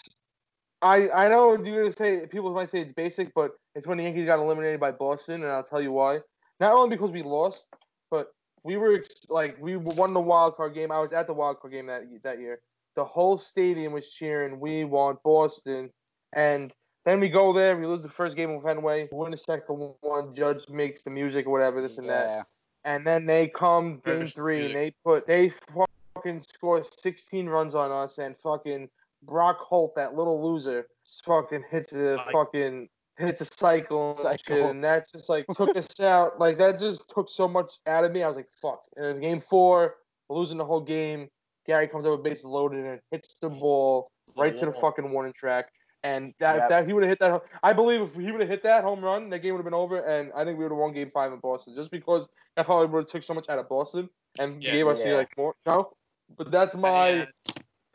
I 0.82 1.10
I 1.10 1.30
know 1.30 1.62
you're 1.62 1.84
gonna 1.84 1.92
say 1.92 2.26
people 2.28 2.52
might 2.52 2.70
say 2.70 2.82
it's 2.82 2.94
basic, 2.94 3.34
but 3.34 3.52
it's 3.76 3.88
when 3.88 3.98
the 3.98 4.04
Yankees 4.04 4.26
got 4.26 4.40
eliminated 4.40 4.80
by 4.80 4.92
Boston, 4.92 5.44
and 5.44 5.52
I'll 5.52 5.64
tell 5.64 5.82
you 5.82 5.92
why. 5.92 6.20
Not 6.60 6.74
only 6.74 6.90
because 6.90 7.12
we 7.12 7.24
lost, 7.24 7.68
but 8.12 8.32
we 8.64 8.78
were 8.78 8.96
ex- 8.96 9.30
like 9.30 9.58
we 9.60 9.76
won 9.76 10.14
the 10.14 10.20
wild 10.20 10.56
card 10.56 10.74
game. 10.74 10.92
I 10.92 11.00
was 11.00 11.14
at 11.14 11.28
the 11.28 11.34
wild 11.34 11.60
card 11.60 11.74
game 11.74 11.88
that 11.88 12.04
that 12.24 12.40
year. 12.40 12.60
The 12.96 13.06
whole 13.06 13.38
stadium 13.38 13.94
was 13.94 14.10
cheering. 14.10 14.60
We 14.60 14.84
want 14.84 15.22
Boston, 15.24 15.90
and 16.34 16.74
then 17.06 17.20
we 17.20 17.30
go 17.30 17.54
there. 17.54 17.78
We 17.78 17.86
lose 17.86 18.02
the 18.02 18.10
first 18.10 18.36
game 18.36 18.52
of 18.52 18.64
Fenway. 18.64 19.08
We 19.12 19.18
win 19.18 19.32
the 19.32 19.38
second 19.38 19.94
one. 20.02 20.34
Judge 20.34 20.70
makes 20.70 21.04
the 21.04 21.10
music 21.10 21.48
or 21.48 21.52
whatever, 21.52 21.82
this 21.82 21.98
and 21.98 22.10
that 22.10 22.28
yeah. 22.28 22.44
and 22.86 23.06
then 23.06 23.26
they 23.26 23.48
come 23.48 24.02
game 24.06 24.20
Nervous 24.20 24.34
three 24.34 24.66
and 24.66 24.76
they 24.76 24.92
put 25.04 25.26
they 25.26 25.50
fucking 25.50 26.40
score 26.42 26.84
16 26.84 27.48
runs 27.48 27.74
on 27.76 27.92
us 27.92 28.18
and 28.18 28.36
fucking 28.38 28.90
Brock 29.24 29.60
Holt, 29.60 29.96
that 29.96 30.16
little 30.16 30.42
loser, 30.44 30.88
fucking 31.26 31.64
hits 31.70 31.92
the 31.92 32.16
Like- 32.18 32.32
fucking 32.32 32.90
hits 33.18 33.42
a 33.42 33.46
cycle 33.46 34.10
and 34.12 34.20
Cycle. 34.20 34.38
shit, 34.56 34.66
and 34.66 34.84
that 34.84 35.08
just 35.12 35.28
like 35.28 35.46
took 35.48 35.76
us 35.76 35.88
out. 36.00 36.40
Like 36.40 36.58
that 36.60 36.78
just 36.80 37.10
took 37.10 37.30
so 37.30 37.48
much 37.48 37.74
out 37.88 38.04
of 38.06 38.12
me. 38.12 38.22
I 38.24 38.28
was 38.28 38.38
like, 38.38 38.50
fuck. 38.62 38.82
And 38.96 39.06
then 39.06 39.20
game 39.20 39.40
four, 39.40 39.96
losing 40.30 40.58
the 40.60 40.66
whole 40.66 40.82
game. 40.82 41.28
Gary 41.66 41.88
comes 41.88 42.06
up 42.06 42.12
with 42.12 42.24
bases 42.24 42.46
loaded 42.46 42.86
and 42.86 43.02
hits 43.12 43.40
the 43.40 43.50
ball 43.50 44.10
right 44.38 44.54
to 44.58 44.66
the 44.68 44.72
fucking 44.74 45.10
warning 45.12 45.34
track. 45.34 45.70
And 46.04 46.34
that, 46.40 46.54
Yep. 46.56 46.64
if 46.64 46.70
that 46.70 46.88
he 46.88 46.94
would 46.94 47.04
have 47.04 47.10
hit 47.10 47.20
that, 47.20 47.42
I 47.64 47.74
believe 47.74 48.02
if 48.02 48.14
he 48.16 48.32
would 48.32 48.40
have 48.40 48.50
hit 48.50 48.64
that 48.64 48.84
home 48.84 49.04
run, 49.04 49.30
that 49.32 49.40
game 49.40 49.54
would 49.54 49.58
have 49.60 49.66
been 49.66 49.74
over, 49.74 49.98
and 50.06 50.32
I 50.36 50.46
think 50.46 50.58
we 50.60 50.64
would 50.64 50.72
have 50.72 50.78
won 50.80 50.94
Game 50.94 51.10
Five 51.10 51.34
in 51.34 51.40
Boston, 51.40 51.74
just 51.76 51.90
because 51.92 52.30
that 52.56 52.66
probably 52.68 52.86
would 52.88 53.00
have 53.00 53.10
took 53.10 53.24
so 53.24 53.34
much 53.34 53.50
out 53.50 53.58
of 53.60 53.68
Boston 53.68 54.08
and 54.40 54.62
Yeah. 54.64 54.72
gave 54.74 54.88
us 54.88 55.02
the 55.02 55.16
like 55.18 55.36
more. 55.36 55.56
No, 55.66 55.92
but 56.38 56.52
that's 56.52 56.76
my 56.76 57.10
Yeah. 57.10 57.26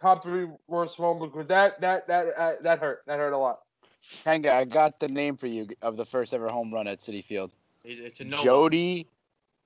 Top 0.03 0.21
three 0.23 0.49
worst 0.67 0.97
home 0.97 1.21
because 1.21 1.47
that 1.47 1.81
that 1.81 2.09
that 2.09 2.27
uh, 2.37 2.53
that 2.63 2.81
hurt. 2.81 3.03
That 3.07 3.21
hurt 3.21 3.33
a 3.33 3.39
lot. 3.39 3.61
Tenga, 4.25 4.53
I 4.53 4.65
got 4.65 4.99
the 4.99 5.07
name 5.07 5.37
for 5.37 5.47
you 5.47 5.69
of 5.81 5.97
the 5.97 6.05
first 6.05 6.35
ever 6.35 6.49
home 6.49 6.75
run 6.75 6.89
at 6.89 6.99
Citi 6.99 7.23
Field. 7.23 7.53
It's 7.85 8.19
a 8.19 8.25
no. 8.25 8.43
Jody, 8.43 9.07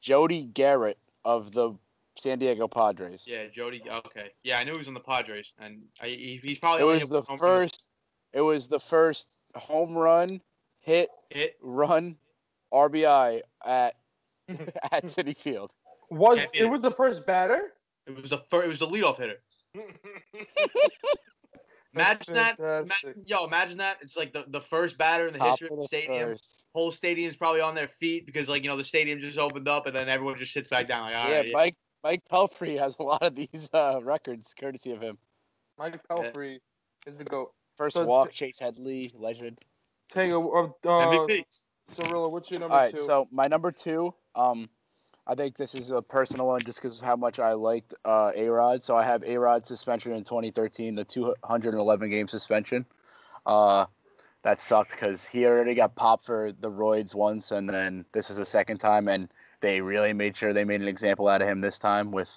Jody 0.03 0.47
Gerut 0.53 0.97
of 1.25 1.53
the 1.53 1.75
San 2.19 2.39
Diego 2.39 2.69
Padres. 2.69 3.25
Yeah, 3.27 3.47
Jody. 3.47 3.83
Okay. 3.91 4.31
Yeah, 4.43 4.59
I 4.59 4.65
knew 4.65 4.73
he 4.73 4.79
was 4.79 4.89
on 4.89 4.95
the 4.95 5.01
Padres, 5.01 5.53
and 5.59 5.81
I, 6.03 6.09
he, 6.09 6.39
he's 6.43 6.59
probably. 6.59 6.83
It 6.83 7.01
was 7.01 7.09
the 7.09 7.23
home 7.23 7.39
run 7.39 7.39
first. 7.39 7.91
It 8.35 8.43
was 8.43 8.69
the 8.69 8.81
first 8.81 9.39
home 9.55 9.97
run, 9.97 10.43
hit, 10.81 11.09
hit. 11.31 11.57
run, 11.63 12.17
RBI 12.75 13.41
at 13.65 13.95
at 14.49 15.05
Citi 15.05 15.35
Field. 15.35 15.73
Was 16.11 16.41
it 16.41 16.51
it. 16.53 16.65
was 16.67 16.83
the 16.83 16.91
first 16.91 17.27
batter? 17.27 17.73
It 18.07 18.21
was 18.21 18.31
the 18.31 18.39
fir- 18.39 18.65
It 18.65 18.69
was 18.69 18.79
the 18.79 18.87
leadoff 18.87 19.19
hitter. 19.19 19.41
That's 21.95 22.29
Imagine 22.29 22.35
that. 22.35 22.59
Ima- 22.59 22.87
fantastic. 22.87 23.17
yo, 23.25 23.45
imagine 23.47 23.79
that. 23.79 23.97
It's 24.03 24.17
like 24.17 24.33
the, 24.35 24.45
the 24.49 24.61
first 24.61 24.99
batter 24.99 25.27
in 25.29 25.33
the 25.33 25.39
Top 25.39 25.51
history 25.51 25.69
of 25.69 25.73
of 25.73 25.79
the 25.79 25.83
the 25.83 25.87
stadium. 25.87 26.29
first. 26.31 26.65
Whole 26.75 26.93
stadium's 26.93 27.37
probably 27.37 27.63
on 27.63 27.75
their 27.75 27.89
feet 27.89 28.27
because 28.27 28.49
like 28.49 28.63
you 28.65 28.69
know 28.69 28.77
the 28.77 28.85
stadium 28.85 29.19
just 29.19 29.39
opened 29.39 29.67
up 29.67 29.87
and 29.87 29.97
then 29.97 30.09
everyone 30.09 30.37
just 30.37 30.53
sits 30.53 30.69
back 30.69 30.87
down 30.89 31.05
like 31.05 31.17
all 31.17 31.31
yeah, 31.31 31.37
right. 31.39 31.51
Mike 31.53 31.77
Mike 32.05 32.23
Pelfrey 32.31 32.79
has 32.79 32.97
a 32.99 33.03
lot 33.03 33.23
of 33.23 33.35
these 33.35 33.71
uh, 33.73 34.01
records 34.03 34.55
courtesy 34.59 34.93
of 34.93 35.01
him. 35.01 35.17
Mike 35.79 35.99
Pelfrey 36.09 36.59
is 37.07 37.17
the 37.17 37.25
goat. 37.25 37.53
First 37.77 37.97
So- 37.97 38.05
walk, 38.07 38.31
Chase 38.33 38.59
Headley, 38.59 39.13
legend. 39.15 39.59
Tango, 40.11 40.49
uh, 40.51 40.89
uh, 40.89 41.07
MVP. 41.07 41.45
Cirillo, 41.91 42.31
what's 42.31 42.51
your 42.51 42.61
number 42.61 42.75
All 42.75 42.81
right, 42.83 42.95
two? 42.95 43.01
so 43.01 43.27
my 43.31 43.47
number 43.49 43.73
two, 43.73 44.13
um, 44.35 44.69
I 45.29 45.35
think 45.35 45.57
this 45.57 45.75
is 45.75 45.91
a 45.91 46.01
personal 46.01 46.47
one 46.47 46.61
just 46.61 46.81
because 46.81 47.01
of 47.01 47.07
how 47.07 47.17
much 47.17 47.41
I 47.41 47.53
liked 47.55 47.95
uh, 48.05 48.31
A 48.35 48.49
Rod. 48.49 48.83
So 48.83 48.97
I 48.97 49.05
have 49.05 49.25
A 49.25 49.37
Rod 49.39 49.67
suspension 49.67 50.13
in 50.13 50.23
2013, 50.23 50.95
the 50.95 51.05
211 51.05 52.11
game 52.11 52.29
suspension. 52.29 52.87
Uh, 53.45 53.87
that 54.43 54.61
sucked 54.61 54.93
because 54.93 55.27
he 55.27 55.45
already 55.47 55.75
got 55.75 55.97
popped 55.97 56.27
for 56.27 56.53
the 56.53 56.71
roids 56.71 57.15
once, 57.15 57.51
and 57.51 57.69
then 57.69 58.05
this 58.13 58.29
was 58.29 58.39
the 58.39 58.45
second 58.45 58.79
time, 58.79 59.09
and 59.09 59.29
they 59.61 59.81
really 59.81 60.13
made 60.13 60.37
sure 60.37 60.53
they 60.53 60.65
made 60.65 60.81
an 60.81 60.87
example 60.87 61.27
out 61.27 61.43
of 61.43 61.49
him 61.49 61.61
this 61.61 61.81
time 61.81 62.13
with 62.13 62.33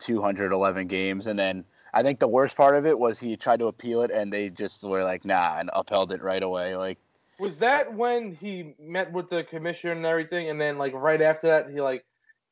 211 0.00 0.88
games. 0.88 1.28
And 1.28 1.38
then 1.38 1.64
I 1.92 2.02
think 2.02 2.18
the 2.18 2.26
worst 2.26 2.56
part 2.56 2.74
of 2.74 2.86
it 2.86 2.98
was 2.98 3.20
he 3.20 3.36
tried 3.36 3.60
to 3.60 3.66
appeal 3.66 4.02
it, 4.02 4.10
and 4.10 4.32
they 4.32 4.50
just 4.50 4.82
were 4.82 5.04
like, 5.04 5.24
nah, 5.24 5.56
and 5.60 5.70
upheld 5.72 6.12
it 6.12 6.22
right 6.22 6.42
away. 6.42 6.74
Like, 6.74 6.98
was 7.38 7.58
that 7.58 7.94
when 7.94 8.34
he 8.34 8.74
met 8.80 9.12
with 9.12 9.30
the 9.30 9.44
commissioner 9.44 9.92
and 9.92 10.04
everything, 10.04 10.50
and 10.50 10.60
then 10.60 10.76
like 10.76 10.92
right 10.92 11.22
after 11.22 11.46
that, 11.46 11.70
he 11.70 11.80
like 11.80 12.04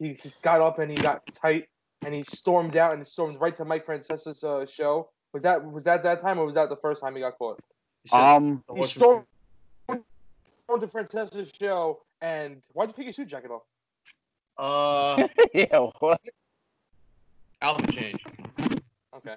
he, 0.03 0.15
he 0.15 0.33
got 0.43 0.61
up 0.61 0.79
and 0.79 0.91
he 0.91 0.97
got 0.97 1.23
tight 1.33 1.69
and 2.05 2.15
he 2.15 2.23
stormed 2.25 2.77
out 2.77 2.95
and 2.95 3.07
stormed 3.07 3.41
right 3.41 3.55
to 3.57 3.65
Mike 3.65 3.87
Francesa's 3.87 4.43
uh, 4.43 4.67
show. 4.67 5.11
Was 5.33 5.43
that 5.43 5.65
was 5.65 5.85
that 5.85 6.03
that 6.03 6.21
time 6.21 6.39
or 6.39 6.45
was 6.45 6.57
that 6.57 6.69
the 6.69 6.77
first 6.77 7.01
time 7.01 7.15
he 7.15 7.21
got 7.21 7.39
caught? 7.39 7.61
He 8.05 8.11
um, 8.11 8.63
He 8.75 8.83
stormed 8.83 9.25
stormed 9.89 10.83
to 10.83 10.87
Francesa's 10.89 11.53
show 11.59 12.01
and 12.21 12.63
why'd 12.73 12.89
you 12.89 12.95
take 12.95 13.07
your 13.07 13.13
suit 13.13 13.29
jacket 13.29 13.51
off? 13.51 13.63
uh, 14.59 15.27
yeah, 15.55 15.79
what? 16.01 16.21
album 17.63 17.87
change. 17.87 18.23
Okay. 19.17 19.37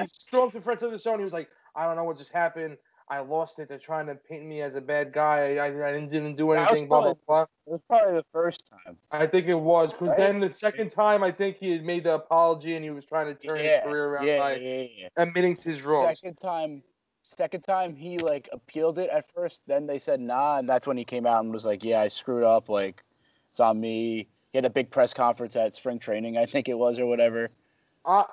he 0.00 0.06
stormed 0.12 0.52
to 0.52 0.60
Francesa's 0.60 1.02
show 1.02 1.12
and 1.12 1.20
he 1.20 1.24
was 1.24 1.32
like, 1.32 1.48
I 1.76 1.86
don't 1.86 1.96
know 1.96 2.04
what 2.04 2.18
just 2.18 2.32
happened. 2.32 2.76
I 3.12 3.18
lost 3.18 3.58
it. 3.58 3.68
They're 3.68 3.76
trying 3.76 4.06
to 4.06 4.14
paint 4.14 4.46
me 4.46 4.62
as 4.62 4.74
a 4.74 4.80
bad 4.80 5.12
guy. 5.12 5.56
I, 5.56 5.66
I, 5.66 5.92
didn't, 5.92 6.08
didn't 6.08 6.34
do 6.34 6.52
anything. 6.52 6.88
Blah 6.88 7.02
blah 7.02 7.14
blah. 7.26 7.42
It 7.42 7.48
was 7.66 7.80
probably 7.86 8.14
the 8.14 8.24
first 8.32 8.70
time. 8.70 8.96
I 9.10 9.26
think 9.26 9.48
it 9.48 9.54
was 9.54 9.92
because 9.92 10.08
Right? 10.08 10.16
then 10.16 10.40
the 10.40 10.48
second 10.48 10.90
time 10.90 11.22
I 11.22 11.30
think 11.30 11.58
he 11.58 11.72
had 11.72 11.84
made 11.84 12.04
the 12.04 12.14
apology 12.14 12.74
and 12.74 12.82
he 12.82 12.90
was 12.90 13.04
trying 13.04 13.26
to 13.26 13.34
turn 13.34 13.58
his 13.58 13.80
career 13.84 14.06
around 14.06 14.26
yeah, 14.26 14.38
by 14.38 14.56
yeah, 14.56 14.84
yeah. 14.96 15.08
admitting 15.18 15.56
to 15.56 15.68
his 15.68 15.82
wrongs. 15.82 16.20
Second 16.20 16.40
time, 16.40 16.82
second 17.22 17.60
time 17.60 17.94
he 17.94 18.16
like 18.16 18.48
appealed 18.50 18.96
it 18.96 19.10
at 19.10 19.30
first. 19.30 19.60
Then 19.66 19.86
they 19.86 19.98
said 19.98 20.18
nah, 20.18 20.56
and 20.56 20.66
that's 20.66 20.86
when 20.86 20.96
he 20.96 21.04
came 21.04 21.26
out 21.26 21.44
and 21.44 21.52
was 21.52 21.66
like, 21.66 21.84
"Yeah, 21.84 22.00
I 22.00 22.08
screwed 22.08 22.44
up. 22.44 22.70
Like, 22.70 23.04
it's 23.50 23.60
on 23.60 23.78
me." 23.78 24.26
He 24.52 24.56
had 24.56 24.64
a 24.64 24.70
big 24.70 24.90
press 24.90 25.12
conference 25.12 25.54
at 25.54 25.74
spring 25.74 25.98
training, 25.98 26.38
I 26.38 26.46
think 26.46 26.66
it 26.66 26.78
was, 26.78 26.98
or 26.98 27.04
whatever. 27.04 27.50
Uh, 28.06 28.24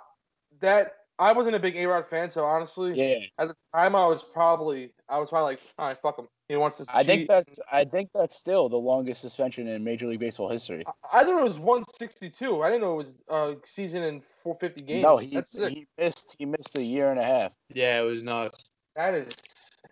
that 0.62 0.99
I 1.20 1.34
wasn't 1.34 1.56
a 1.56 1.60
big 1.60 1.76
A 1.76 1.86
Rod 1.86 2.08
fan, 2.08 2.30
so 2.30 2.46
honestly, 2.46 2.94
Yeah, 2.94 3.26
at 3.38 3.50
the 3.50 3.56
time 3.76 3.96
I 3.96 4.06
was 4.08 4.24
probably 4.24 4.92
I 5.10 5.20
was 5.20 5.30
probably 5.30 5.54
like, 5.54 5.62
all 5.78 5.88
right, 5.88 5.98
fuck 6.02 6.18
him. 6.18 6.28
He 6.48 6.56
wants 6.56 6.78
to. 6.78 6.86
I 6.88 7.04
think 7.04 7.28
that's 7.28 7.60
I 7.72 7.84
think 7.84 8.10
that's 8.16 8.36
still 8.36 8.70
the 8.70 8.78
longest 8.78 9.22
suspension 9.22 9.68
in 9.68 9.84
Major 9.84 10.08
League 10.08 10.22
Baseball 10.22 10.50
history. 10.50 10.84
I, 10.88 11.20
I 11.20 11.24
thought 11.24 11.40
it 11.40 11.44
was 11.44 11.60
162. 11.60 12.64
I 12.64 12.70
didn't 12.70 12.82
know 12.82 12.94
it 12.94 12.98
was 12.98 13.16
uh 13.30 13.54
season 13.66 14.04
in 14.04 14.22
450 14.22 14.82
games. 14.82 15.04
No, 15.04 15.18
he 15.18 15.36
That's 15.36 15.56
he 15.58 15.88
missed 15.98 16.36
he 16.40 16.46
missed 16.46 16.76
a 16.76 16.84
year 16.84 17.12
and 17.12 17.20
a 17.20 17.24
half. 17.24 17.54
Yeah, 17.74 18.02
it 18.02 18.06
was 18.06 18.24
nuts. 18.24 18.64
That 18.96 19.14
is, 19.14 19.34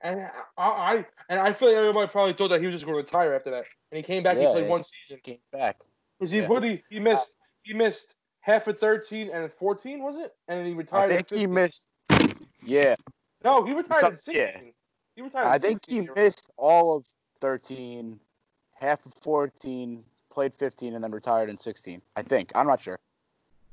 and 0.01 0.21
I, 0.57 0.63
I 0.67 1.05
and 1.29 1.39
I 1.39 1.53
feel 1.53 1.69
like 1.69 1.77
everybody 1.77 2.07
probably 2.07 2.33
thought 2.33 2.49
that 2.49 2.61
he 2.61 2.65
was 2.65 2.75
just 2.75 2.85
going 2.85 2.95
to 2.95 3.03
retire 3.03 3.33
after 3.35 3.51
that, 3.51 3.65
and 3.91 3.97
he 3.97 4.03
came 4.03 4.23
back. 4.23 4.37
Yeah, 4.37 4.47
he 4.47 4.53
played 4.53 4.69
one 4.69 4.81
season. 4.83 5.21
Came 5.23 5.39
back. 5.51 5.81
Because 6.19 6.31
he 6.31 6.39
Yeah. 6.39 6.47
what 6.47 6.63
he 6.63 6.81
he 6.89 6.99
missed 6.99 7.33
he 7.63 7.73
missed 7.73 8.15
half 8.47 8.65
of 8.67 8.79
13 8.79 9.29
and 9.29 9.51
14 9.51 10.01
was 10.01 10.15
it? 10.15 10.33
And 10.47 10.59
then 10.59 10.65
he 10.65 10.71
I 10.71 10.75
retired. 10.77 11.11
at 11.11 11.27
think 11.27 11.39
he 11.41 11.45
missed. 11.45 11.89
Yeah, 12.63 12.95
No, 13.43 13.63
he 13.63 13.73
retired 13.73 13.99
Some- 14.01 14.11
at 14.13 14.17
16. 14.19 14.35
yeah. 14.35 14.59
He 15.15 15.21
retired. 15.21 15.47
I 15.47 15.57
think 15.57 15.85
16. 15.85 16.03
he 16.03 16.09
missed 16.21 16.49
all 16.57 16.95
of 16.97 17.05
13, 17.41 18.19
half 18.73 19.05
of 19.05 19.13
14, 19.15 20.03
played 20.31 20.53
15, 20.55 20.95
and 20.95 21.03
then 21.03 21.11
retired 21.11 21.49
in 21.49 21.57
16. 21.57 22.01
I 22.15 22.23
think. 22.23 22.51
I'm 22.55 22.67
not 22.67 22.81
sure. 22.81 22.97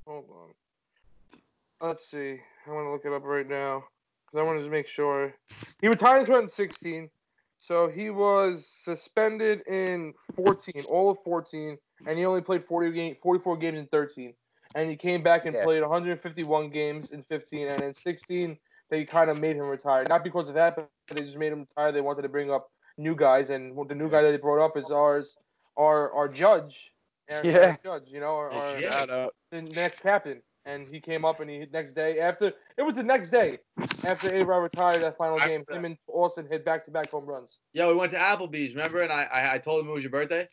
Hold 0.07 0.25
on. 0.31 1.39
Let's 1.81 2.07
see. 2.07 2.41
I 2.67 2.71
want 2.71 2.87
to 2.87 2.91
look 2.91 3.05
it 3.05 3.13
up 3.13 3.25
right 3.25 3.47
now 3.49 3.85
because 4.27 4.41
I 4.41 4.43
wanted 4.43 4.65
to 4.65 4.71
make 4.71 4.87
sure. 4.87 5.35
He 5.81 5.89
retired 5.89 6.21
in 6.21 6.27
2016, 6.27 7.11
so 7.59 7.89
he 7.89 8.11
was 8.11 8.67
suspended 8.85 9.63
in 9.69 10.15
14, 10.37 10.85
all 10.89 11.11
of 11.11 11.19
14, 11.25 11.79
and 12.07 12.19
he 12.19 12.25
only 12.25 12.41
played 12.43 12.65
40 12.65 12.91
game, 12.93 13.17
44 13.23 13.57
games 13.57 13.79
in 13.79 13.87
13. 13.87 14.35
And 14.75 14.91
he 14.91 14.97
came 14.97 15.23
back 15.23 15.47
and 15.47 15.55
Yeah. 15.55 15.65
played 15.65 15.83
151 15.83 16.71
games 16.71 17.11
in 17.13 17.23
15, 17.23 17.69
and 17.69 17.83
in 17.83 17.95
16 17.95 18.59
they 18.91 19.05
kind 19.05 19.31
of 19.31 19.41
made 19.41 19.57
him 19.57 19.63
retire. 19.67 20.05
Not 20.09 20.23
because 20.25 20.49
of 20.49 20.55
that, 20.57 20.77
but 20.77 20.89
they 21.09 21.25
just 21.25 21.39
made 21.39 21.53
him 21.53 21.61
retire. 21.61 21.91
They 21.93 22.01
wanted 22.03 22.23
to 22.23 22.29
bring 22.29 22.51
up 22.51 22.71
new 22.99 23.17
guys, 23.17 23.51
and 23.51 23.77
the 23.89 23.95
new 23.95 24.11
guy 24.11 24.23
that 24.23 24.31
they 24.31 24.37
brought 24.37 24.63
up 24.65 24.77
is 24.77 24.91
ours, 24.91 25.37
our 25.77 26.13
our 26.13 26.29
judge. 26.29 26.91
Aaron 27.29 27.47
Yeah. 27.47 27.77
Judge, 27.83 28.03
you 28.09 28.21
know, 28.21 28.35
our, 28.37 28.51
our, 28.51 28.79
Yeah. 28.79 29.29
The 29.51 29.63
next 29.63 30.01
captain, 30.03 30.43
and 30.67 30.87
he 30.87 31.01
came 31.01 31.25
up 31.25 31.41
and 31.41 31.49
he 31.49 31.67
next 31.73 31.95
day 31.95 32.19
after 32.21 32.53
it 32.77 32.83
was 32.83 32.95
the 32.97 33.03
next 33.03 33.31
day 33.31 33.59
after 34.05 34.29
A 34.35 34.43
Rod 34.45 34.59
retired 34.59 35.03
that 35.03 35.17
final 35.17 35.37
After 35.39 35.49
game. 35.49 35.65
that. 35.69 35.77
Him 35.77 35.85
and 35.87 35.97
Austin 36.07 36.47
hit 36.51 36.65
back 36.67 36.85
to 36.85 36.91
back 36.91 37.11
home 37.11 37.25
runs. 37.25 37.61
Yeah, 37.73 37.89
we 37.89 37.95
went 37.95 38.13
to 38.13 38.19
Applebee's, 38.19 38.75
remember? 38.75 39.01
And 39.01 39.11
I, 39.13 39.23
I, 39.33 39.55
I 39.55 39.59
told 39.59 39.83
him 39.83 39.89
it 39.91 39.95
was 39.95 40.03
your 40.03 40.11
birthday. 40.11 40.47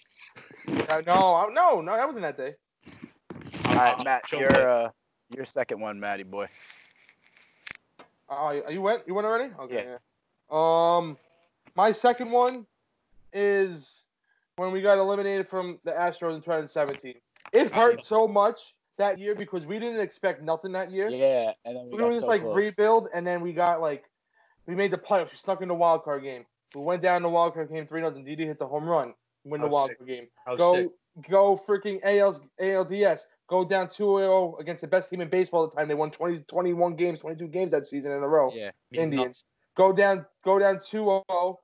Uh, 0.88 1.02
no, 1.06 1.36
I- 1.36 1.50
no, 1.52 1.82
no, 1.82 1.98
that 1.98 2.08
wasn't 2.08 2.24
that 2.24 2.38
day. 2.38 2.54
All 3.82 3.96
right, 3.96 4.06
Matt, 4.06 4.28
Show 4.28 4.40
your 4.40 4.70
uh, 4.70 4.90
your 5.36 5.46
second 5.46 5.80
one, 5.80 6.00
Matty 6.00 6.24
boy. 6.24 6.48
Uh, 8.30 8.62
you 8.70 8.82
went? 8.82 9.04
You 9.08 9.16
went 9.16 9.26
already? 9.26 9.52
Okay. 9.60 9.86
Yeah. 9.86 9.98
yeah. 10.52 10.98
Um, 10.98 11.18
my 11.76 11.92
second 11.92 12.30
one 12.30 12.68
is 13.34 14.06
when 14.58 14.72
we 14.72 14.82
got 14.82 15.00
eliminated 15.00 15.48
from 15.48 15.80
the 15.84 15.92
Astros 15.92 16.36
in 16.36 16.42
2017. 16.42 17.16
It 17.54 17.72
hurt 17.74 18.04
so 18.04 18.28
much 18.28 18.76
that 18.98 19.18
year 19.18 19.34
because 19.34 19.66
we 19.66 19.80
didn't 19.80 20.00
expect 20.00 20.44
nothing 20.44 20.74
that 20.74 20.92
year. 20.92 21.10
Yeah, 21.10 21.54
and 21.66 21.76
then 21.76 21.86
we, 21.86 21.98
we 21.98 22.04
were 22.04 22.12
just 22.12 22.26
so 22.26 22.28
like 22.28 22.42
close. 22.42 22.56
rebuild, 22.56 23.08
and 23.14 23.26
then 23.26 23.42
we 23.42 23.52
got 23.52 23.82
like 23.82 24.06
we 24.68 24.76
made 24.76 24.92
the 24.92 24.98
playoffs. 24.98 25.32
We 25.32 25.38
snuck 25.38 25.62
in 25.62 25.68
the 25.68 25.74
wild 25.74 26.04
card 26.04 26.22
game. 26.22 26.46
We 26.76 26.82
went 26.82 27.02
down 27.02 27.24
the 27.24 27.30
wild 27.30 27.56
card 27.56 27.70
game 27.70 27.88
three 27.88 28.02
0 28.02 28.16
and 28.16 28.26
Didi 28.26 28.46
hit 28.46 28.60
the 28.60 28.68
home 28.68 28.86
run, 28.86 29.16
win 29.44 29.62
the 29.62 29.68
wild 29.68 29.90
sick. 29.90 29.98
card 29.98 30.08
game. 30.08 30.28
Go 30.56 30.76
sick. 30.76 30.90
Go 31.30 31.56
freaking 31.58 32.00
AL's, 32.04 32.42
ALDS. 32.60 33.26
Go 33.48 33.66
down 33.66 33.88
2-0 33.88 34.60
against 34.60 34.82
the 34.82 34.88
best 34.88 35.10
team 35.10 35.20
in 35.20 35.28
baseball 35.30 35.66
at 35.66 35.72
the 35.72 35.78
time. 35.78 35.88
They 35.88 35.94
won 35.96 36.10
20, 36.12 36.40
21 36.42 36.96
games, 36.96 37.20
22 37.20 37.48
games 37.50 37.72
that 37.72 37.86
season 37.86 38.12
in 38.14 38.24
a 38.24 38.28
row. 38.28 38.52
Yeah, 38.54 38.72
Means 38.92 39.04
Indians. 39.04 39.46
Go 39.76 39.92
down 39.92 40.26
go 40.44 40.58
down 40.60 40.78
2-0, 40.78 41.58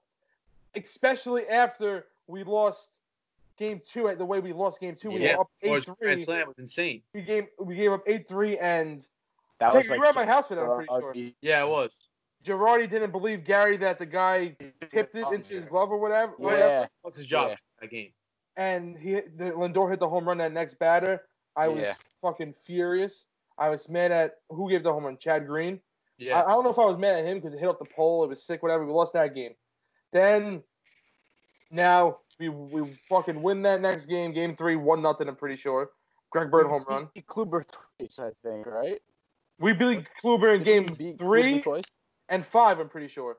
especially 0.76 1.48
after 1.48 2.06
we 2.28 2.44
lost 2.44 2.92
game 3.58 3.82
two 3.86 4.08
at 4.08 4.18
the 4.18 4.26
way 4.26 4.40
we 4.40 4.54
lost 4.54 4.80
game 4.80 4.96
two. 4.96 5.10
We 5.10 5.20
Yeah, 5.20 5.36
were 5.36 5.42
up 5.42 5.50
Or 5.64 5.80
8-3. 5.80 6.00
Grand 6.00 6.24
Slam 6.24 6.48
was 6.48 6.58
insane. 6.60 7.02
We 7.14 7.22
gave 7.22 7.48
we 7.60 7.76
gave 7.76 7.92
up 7.92 8.06
8-3 8.06 8.58
and 8.62 9.06
that 9.60 9.72
Hey, 9.72 9.78
was 9.78 9.86
you 9.86 9.92
like. 9.92 10.00
were 10.00 10.06
at 10.08 10.16
my 10.16 10.26
house 10.26 10.48
for 10.48 10.56
that, 10.56 10.64
I'm 10.64 10.76
pretty 10.86 10.94
sure. 11.24 11.34
Yeah, 11.42 11.64
it 11.66 11.70
was. 11.70 11.90
Girardi 12.46 12.90
didn't 12.90 13.12
believe 13.12 13.44
Gary 13.44 13.78
that 13.78 13.98
the 13.98 14.06
guy 14.06 14.56
tipped 14.90 15.16
it 15.16 15.24
oh, 15.26 15.32
into 15.32 15.56
his 15.56 15.66
glove 15.66 15.90
or 15.92 15.98
whatever. 15.98 16.34
Yeah. 16.40 16.46
whatever. 16.46 16.90
What's 17.02 17.18
his 17.18 17.28
job 17.28 17.50
Yeah. 17.50 17.56
that 17.82 17.90
game? 17.90 18.12
And 18.58 18.98
he 18.98 19.12
hit- 19.12 19.38
the 19.38 19.52
Lindor 19.52 19.90
hit 19.90 20.00
the 20.00 20.10
home 20.10 20.28
run 20.28 20.40
that 20.40 20.52
next 20.52 20.76
batter. 20.80 21.28
I 21.56 21.68
was 21.70 21.84
Yeah. 21.84 21.94
fucking 22.22 22.54
furious. 22.54 23.28
I 23.58 23.70
was 23.70 23.88
mad 23.90 24.12
at 24.12 24.40
who 24.50 24.70
gave 24.70 24.84
the 24.84 24.92
home 24.92 25.06
run, 25.06 25.18
Chad 25.18 25.48
Green. 25.48 25.76
I, 25.76 26.24
Yeah. 26.24 26.44
I 26.44 26.50
don't 26.52 26.64
know 26.64 26.70
if 26.72 26.80
I 26.80 26.86
was 26.86 26.98
mad 26.98 27.16
at 27.16 27.26
him 27.26 27.38
because 27.38 27.54
it 27.54 27.60
hit 27.60 27.70
off 27.70 27.80
the 27.80 27.86
pole. 27.86 28.24
It 28.24 28.28
was 28.28 28.44
sick, 28.44 28.62
whatever. 28.64 28.86
We 28.86 28.92
lost 28.92 29.14
that 29.14 29.34
game. 29.36 29.56
Then 30.12 30.64
now 31.72 32.20
we 32.40 32.50
we 32.50 32.86
fucking 33.10 33.42
win 33.42 33.62
that 33.64 33.82
next 33.82 34.06
game, 34.06 34.32
game 34.32 34.56
three, 34.56 34.76
one 34.76 35.02
nothing. 35.02 35.28
I'm 35.28 35.36
pretty 35.36 35.56
sure. 35.56 35.92
Greg 36.30 36.52
Bird 36.52 36.68
home 36.68 36.86
run. 36.88 37.10
Beat 37.14 37.26
Kluber 37.28 37.64
twice, 37.68 38.20
I 38.20 38.32
think, 38.44 38.66
right? 38.66 39.02
We 39.60 39.74
beat 39.74 40.06
Kluber 40.22 40.56
in 40.56 40.64
game 40.64 40.86
Beat 40.86 41.18
Kluber 41.18 41.20
three 41.20 41.62
twice. 41.62 41.84
and 42.30 42.46
five. 42.46 42.80
I'm 42.80 42.90
pretty 42.90 43.08
sure. 43.08 43.38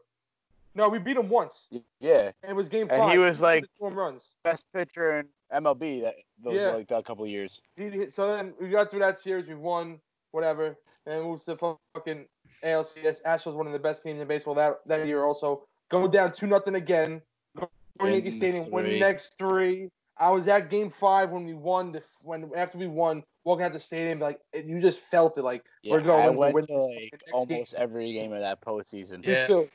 No, 0.79 0.89
we 0.89 1.01
beat 1.01 1.17
him 1.17 1.29
once. 1.29 1.67
Yeah, 1.99 2.31
And 2.45 2.51
it 2.51 2.55
was 2.55 2.69
game 2.69 2.89
five. 2.89 3.01
And 3.01 3.11
he 3.11 3.19
was 3.19 3.43
like- 3.43 3.65
home 3.81 3.95
runs. 3.97 4.37
best 4.45 4.65
pitcher 4.73 5.19
in 5.19 5.29
MLB 5.53 6.01
that 6.03 6.15
those 6.39 6.55
Yeah. 6.55 6.69
like 6.71 6.87
that 6.89 7.05
couple 7.05 7.25
of 7.25 7.31
years. 7.31 7.61
He 7.77 8.09
So 8.11 8.33
then 8.37 8.55
we 8.61 8.69
got 8.69 8.89
through 8.89 9.01
that 9.01 9.19
series. 9.19 9.49
We 9.49 9.57
won, 9.57 10.01
whatever, 10.31 10.79
and 11.05 11.25
moved 11.25 11.45
to 11.47 11.57
fucking 11.57 12.29
ALCS. 12.63 13.23
Astros 13.23 13.55
one 13.57 13.67
of 13.67 13.73
the 13.73 13.79
best 13.81 14.05
teams 14.05 14.21
in 14.21 14.29
baseball 14.29 14.55
that 14.55 14.77
that 14.87 15.05
year. 15.09 15.25
Also, 15.25 15.67
go 15.89 16.07
down 16.07 16.31
two 16.31 16.47
nothing 16.47 16.77
again. 16.77 17.21
Go 17.57 17.67
to 17.67 17.71
Win 18.05 18.13
Yankee 18.13 18.31
Stadium, 18.31 18.71
win 18.71 18.85
the 18.85 19.01
next 19.01 19.37
three. 19.37 19.91
I 20.17 20.31
was 20.31 20.47
at 20.47 20.71
Game 20.71 20.91
Five 20.91 21.31
when 21.31 21.45
we 21.45 21.55
won. 21.55 21.91
The 21.91 22.05
when 22.23 22.53
after 22.55 22.79
we 22.79 22.87
won, 22.87 23.25
walking 23.45 23.65
out 23.65 23.73
the 23.73 23.81
stadium, 23.81 24.21
like 24.21 24.41
it, 24.53 24.65
you 24.67 24.81
just 24.81 25.01
felt 25.01 25.39
it. 25.39 25.43
Like 25.43 25.65
Yeah, 25.83 25.95
we're 25.95 26.03
going 26.03 26.23
I 26.23 26.27
to 26.33 26.39
went 26.39 26.55
win 26.55 26.67
to 26.67 26.75
like 26.77 27.11
next 27.13 27.23
almost 27.33 27.75
every 27.75 28.13
game 28.13 28.33
of 28.33 28.41
that 28.41 28.61
postseason. 28.61 29.23
game. 29.23 29.35
Yeah. 29.35 29.41
Me 29.41 29.47
too. 29.47 29.69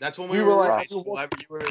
That's 0.00 0.18
when 0.18 0.28
we, 0.28 0.38
We 0.38 0.44
were, 0.44 0.56
were 0.56 0.68
like- 0.68 0.90
we 0.90 0.96
you 0.96 1.46
were 1.50 1.66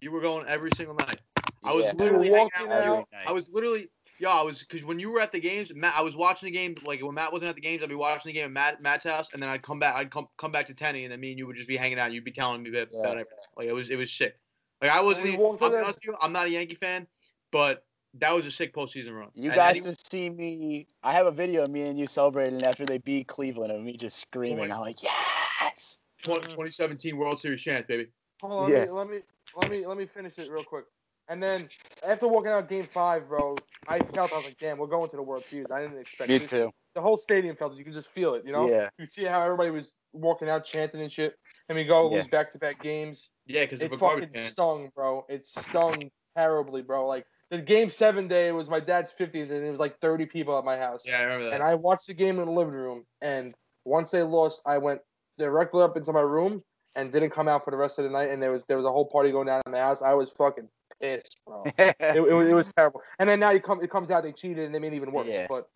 you 0.00 0.10
were 0.12 0.20
going 0.20 0.46
every 0.46 0.70
single 0.76 0.94
night. 0.94 1.18
I 1.64 1.72
was 1.72 1.84
Yeah, 1.84 1.92
literally 1.94 2.30
We 2.30 2.36
hanging 2.36 2.50
walking 2.54 2.72
out. 2.72 2.78
every 2.82 2.98
out. 2.98 3.08
night. 3.12 3.24
I 3.26 3.32
was 3.32 3.48
literally 3.50 3.88
yeah, 4.20 4.30
I 4.30 4.42
was 4.42 4.60
because 4.60 4.84
when 4.84 4.98
you 4.98 5.10
were 5.10 5.20
at 5.20 5.30
the 5.30 5.38
games, 5.38 5.72
Matt, 5.74 5.94
I 5.96 6.02
was 6.02 6.16
watching 6.16 6.48
the 6.48 6.50
game. 6.50 6.74
Like 6.84 7.00
when 7.02 7.14
Matt 7.14 7.32
wasn't 7.32 7.50
at 7.50 7.54
the 7.54 7.60
games, 7.60 7.82
I'd 7.84 7.88
be 7.88 7.94
watching 7.94 8.30
the 8.30 8.32
game 8.32 8.46
at 8.46 8.50
Matt, 8.50 8.82
Matt's 8.82 9.04
house, 9.04 9.28
and 9.32 9.40
then 9.40 9.48
I'd 9.48 9.62
come 9.62 9.78
back. 9.78 9.94
I'd 9.94 10.10
come 10.10 10.28
come 10.38 10.50
back 10.50 10.66
to 10.66 10.74
Tenny, 10.74 11.04
and 11.04 11.12
then 11.12 11.20
me 11.20 11.30
and 11.30 11.38
you 11.38 11.46
would 11.46 11.54
just 11.56 11.68
be 11.68 11.76
hanging 11.76 11.98
out. 12.00 12.06
And 12.06 12.14
You'd 12.14 12.24
be 12.24 12.32
telling 12.32 12.62
me 12.62 12.70
about, 12.70 12.88
Yeah. 12.92 13.02
everything. 13.10 13.26
Like 13.56 13.66
it 13.68 13.72
was 13.72 13.90
it 13.90 13.96
was 13.96 14.12
sick. 14.12 14.36
Like 14.82 14.90
I 14.90 15.00
wasn't. 15.00 15.28
even- 15.28 15.40
I'm, 15.60 15.70
that- 15.72 15.84
honest 15.84 16.04
you, 16.04 16.16
I'm 16.20 16.32
not 16.32 16.46
a 16.46 16.50
Yankee 16.50 16.74
fan, 16.74 17.06
but 17.52 17.84
that 18.14 18.32
was 18.32 18.44
a 18.46 18.50
sick 18.50 18.74
postseason 18.74 19.16
run. 19.16 19.28
You 19.34 19.50
And 19.50 19.54
got 19.56 19.70
any- 19.70 19.80
to 19.82 19.94
see 20.10 20.30
me. 20.30 20.86
I 21.04 21.12
have 21.12 21.26
a 21.26 21.30
video 21.32 21.62
of 21.64 21.70
me 21.70 21.82
and 21.82 21.96
you 21.98 22.06
celebrating 22.08 22.62
after 22.64 22.84
they 22.86 22.98
beat 22.98 23.28
Cleveland 23.28 23.70
of 23.72 23.80
me 23.82 23.96
just 23.96 24.18
screaming. 24.18 24.72
I'm 24.72 24.80
like, 24.80 25.00
yes. 25.02 25.98
20, 26.24 26.40
mm. 26.40 26.50
2017 26.50 27.16
World 27.16 27.40
Series 27.40 27.60
chance, 27.60 27.86
baby. 27.86 28.08
Hold 28.40 28.52
on, 28.52 28.70
Yeah. 28.70 28.78
let, 28.78 28.86
me, 28.86 28.92
let 28.92 29.08
me 29.08 29.20
let 29.56 29.70
me 29.70 29.86
let 29.86 29.96
me 29.96 30.06
finish 30.06 30.38
it 30.38 30.50
real 30.50 30.62
quick. 30.62 30.84
And 31.28 31.42
then 31.42 31.68
after 32.06 32.26
walking 32.28 32.50
out 32.50 32.68
game 32.68 32.86
five, 32.92 33.28
bro, 33.28 33.56
I 33.86 34.00
felt 34.00 34.32
I 34.32 34.36
was 34.36 34.44
like, 34.44 34.58
damn, 34.58 34.78
we're 34.78 34.86
going 34.86 35.10
to 35.10 35.16
the 35.16 35.22
World 35.22 35.44
Series. 35.44 35.70
I 35.70 35.82
didn't 35.82 35.98
expect 35.98 36.28
Me 36.30 36.36
it. 36.36 36.48
too. 36.48 36.70
The 36.94 37.02
whole 37.02 37.18
stadium 37.18 37.54
felt 37.56 37.72
it. 37.72 37.78
You 37.78 37.84
could 37.84 37.92
just 37.92 38.08
feel 38.08 38.34
it, 38.34 38.44
you 38.46 38.52
know? 38.52 38.68
Yeah. 38.68 38.88
You 38.98 39.06
see 39.06 39.24
how 39.24 39.42
everybody 39.42 39.70
was 39.70 39.94
walking 40.12 40.48
out 40.48 40.64
chanting 40.64 41.00
and 41.02 41.12
shit. 41.12 41.34
And 41.68 41.76
we 41.76 41.84
go 41.84 42.08
Yeah. 42.10 42.16
lose 42.16 42.28
back 42.28 42.50
to 42.52 42.58
back 42.58 42.82
games. 42.82 43.30
Yeah, 43.46 43.64
because 43.64 43.80
It 43.82 43.90
fucking 43.98 44.30
can. 44.32 44.34
stung, 44.34 44.90
bro. 44.94 45.26
It 45.28 45.46
stung 45.46 46.10
terribly, 46.34 46.82
bro. 46.82 47.06
Like 47.06 47.26
the 47.50 47.60
game 47.60 47.90
seven 47.90 48.26
day 48.26 48.50
was 48.52 48.70
my 48.70 48.80
dad's 48.80 49.12
50th, 49.12 49.50
and 49.50 49.64
it 49.64 49.70
was 49.70 49.80
like 49.80 50.00
30 50.00 50.26
people 50.26 50.58
at 50.58 50.64
my 50.64 50.76
house. 50.78 51.04
Yeah, 51.06 51.18
I 51.18 51.22
remember 51.24 51.44
that. 51.50 51.54
And 51.54 51.62
I 51.62 51.74
watched 51.74 52.06
the 52.06 52.14
game 52.14 52.38
in 52.38 52.46
the 52.46 52.52
living 52.52 52.74
room. 52.74 53.04
And 53.20 53.54
once 53.84 54.10
they 54.10 54.22
lost, 54.22 54.62
I 54.66 54.78
went 54.78 55.00
directly 55.38 55.82
up 55.82 55.96
into 55.96 56.12
my 56.12 56.20
room 56.20 56.62
and 56.96 57.12
didn't 57.12 57.30
come 57.30 57.48
out 57.48 57.64
for 57.64 57.70
the 57.70 57.76
rest 57.76 57.98
of 57.98 58.04
the 58.04 58.10
night. 58.10 58.30
And 58.30 58.42
there 58.42 58.52
was 58.52 58.64
there 58.64 58.76
was 58.76 58.86
a 58.86 58.92
whole 58.92 59.06
party 59.06 59.30
going 59.30 59.46
down 59.46 59.62
in 59.66 59.72
my 59.72 59.78
house. 59.78 60.02
I 60.02 60.14
was 60.14 60.30
fucking 60.30 60.68
pissed, 61.00 61.38
bro. 61.46 61.64
it, 61.78 61.96
it, 62.00 62.34
was, 62.34 62.48
it 62.48 62.54
was 62.54 62.72
terrible. 62.76 63.02
And 63.18 63.28
then 63.28 63.40
now 63.40 63.50
you 63.50 63.60
come 63.60 63.82
it 63.82 63.90
comes 63.90 64.10
out 64.10 64.22
they 64.22 64.32
cheated 64.32 64.64
and 64.64 64.74
they 64.74 64.78
made 64.78 64.92
it 64.92 64.96
even 64.96 65.12
worse. 65.12 65.28
Yeah. 65.30 65.46
But 65.48 65.68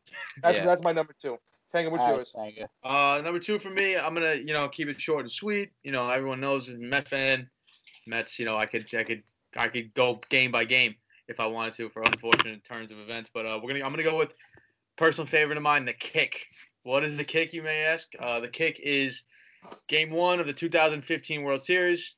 that's 0.43 0.59
Yeah. 0.59 0.65
that's 0.65 0.83
my 0.83 0.93
number 0.93 1.15
two. 1.21 1.39
Tango, 1.73 1.91
what's 1.91 2.03
All 2.03 2.11
right, 2.11 2.17
yours? 2.17 2.33
thank 2.37 2.57
you. 2.57 2.67
Uh, 2.85 3.21
number 3.25 3.39
two 3.39 3.59
for 3.59 3.71
me, 3.71 3.97
I'm 3.97 4.13
gonna 4.15 4.35
you 4.35 4.53
know 4.53 4.69
keep 4.69 4.89
it 4.89 5.01
short 5.01 5.23
and 5.23 5.31
sweet. 5.31 5.71
You 5.83 5.93
know, 5.93 6.09
everyone 6.11 6.41
knows 6.41 6.69
I'm 6.69 6.77
a 6.77 6.79
Met 6.79 7.09
fan. 7.09 7.49
Mets, 8.07 8.39
you 8.39 8.45
know, 8.45 8.57
I 8.57 8.67
could 8.67 8.93
I 8.95 9.05
could 9.05 9.23
I 9.57 9.69
could 9.69 9.95
go 9.95 10.21
game 10.29 10.51
by 10.51 10.65
game 10.65 10.97
if 11.29 11.41
I 11.41 11.47
wanted 11.47 11.75
to 11.75 11.89
for 11.89 12.03
unfortunate 12.03 12.65
turns 12.65 12.91
of 12.91 12.99
events. 12.99 13.31
But 13.33 13.47
uh, 13.47 13.61
we're 13.63 13.73
gonna 13.73 13.85
I'm 13.85 13.93
gonna 13.93 14.03
go 14.03 14.19
with 14.19 14.33
personal 14.97 15.27
favorite 15.27 15.57
of 15.57 15.63
mine, 15.63 15.85
the 15.85 15.93
kick. 15.93 16.47
What 16.83 17.05
is 17.05 17.17
the 17.17 17.25
kick, 17.25 17.53
you 17.53 17.63
may 17.63 17.85
ask? 17.85 18.09
Uh, 18.19 18.41
the 18.41 18.49
kick 18.49 18.81
is 18.83 19.23
game 19.89 20.11
one 20.11 20.41
of 20.41 20.47
the 20.47 20.53
2015 20.53 21.43
World 21.43 21.63
Series. 21.63 22.15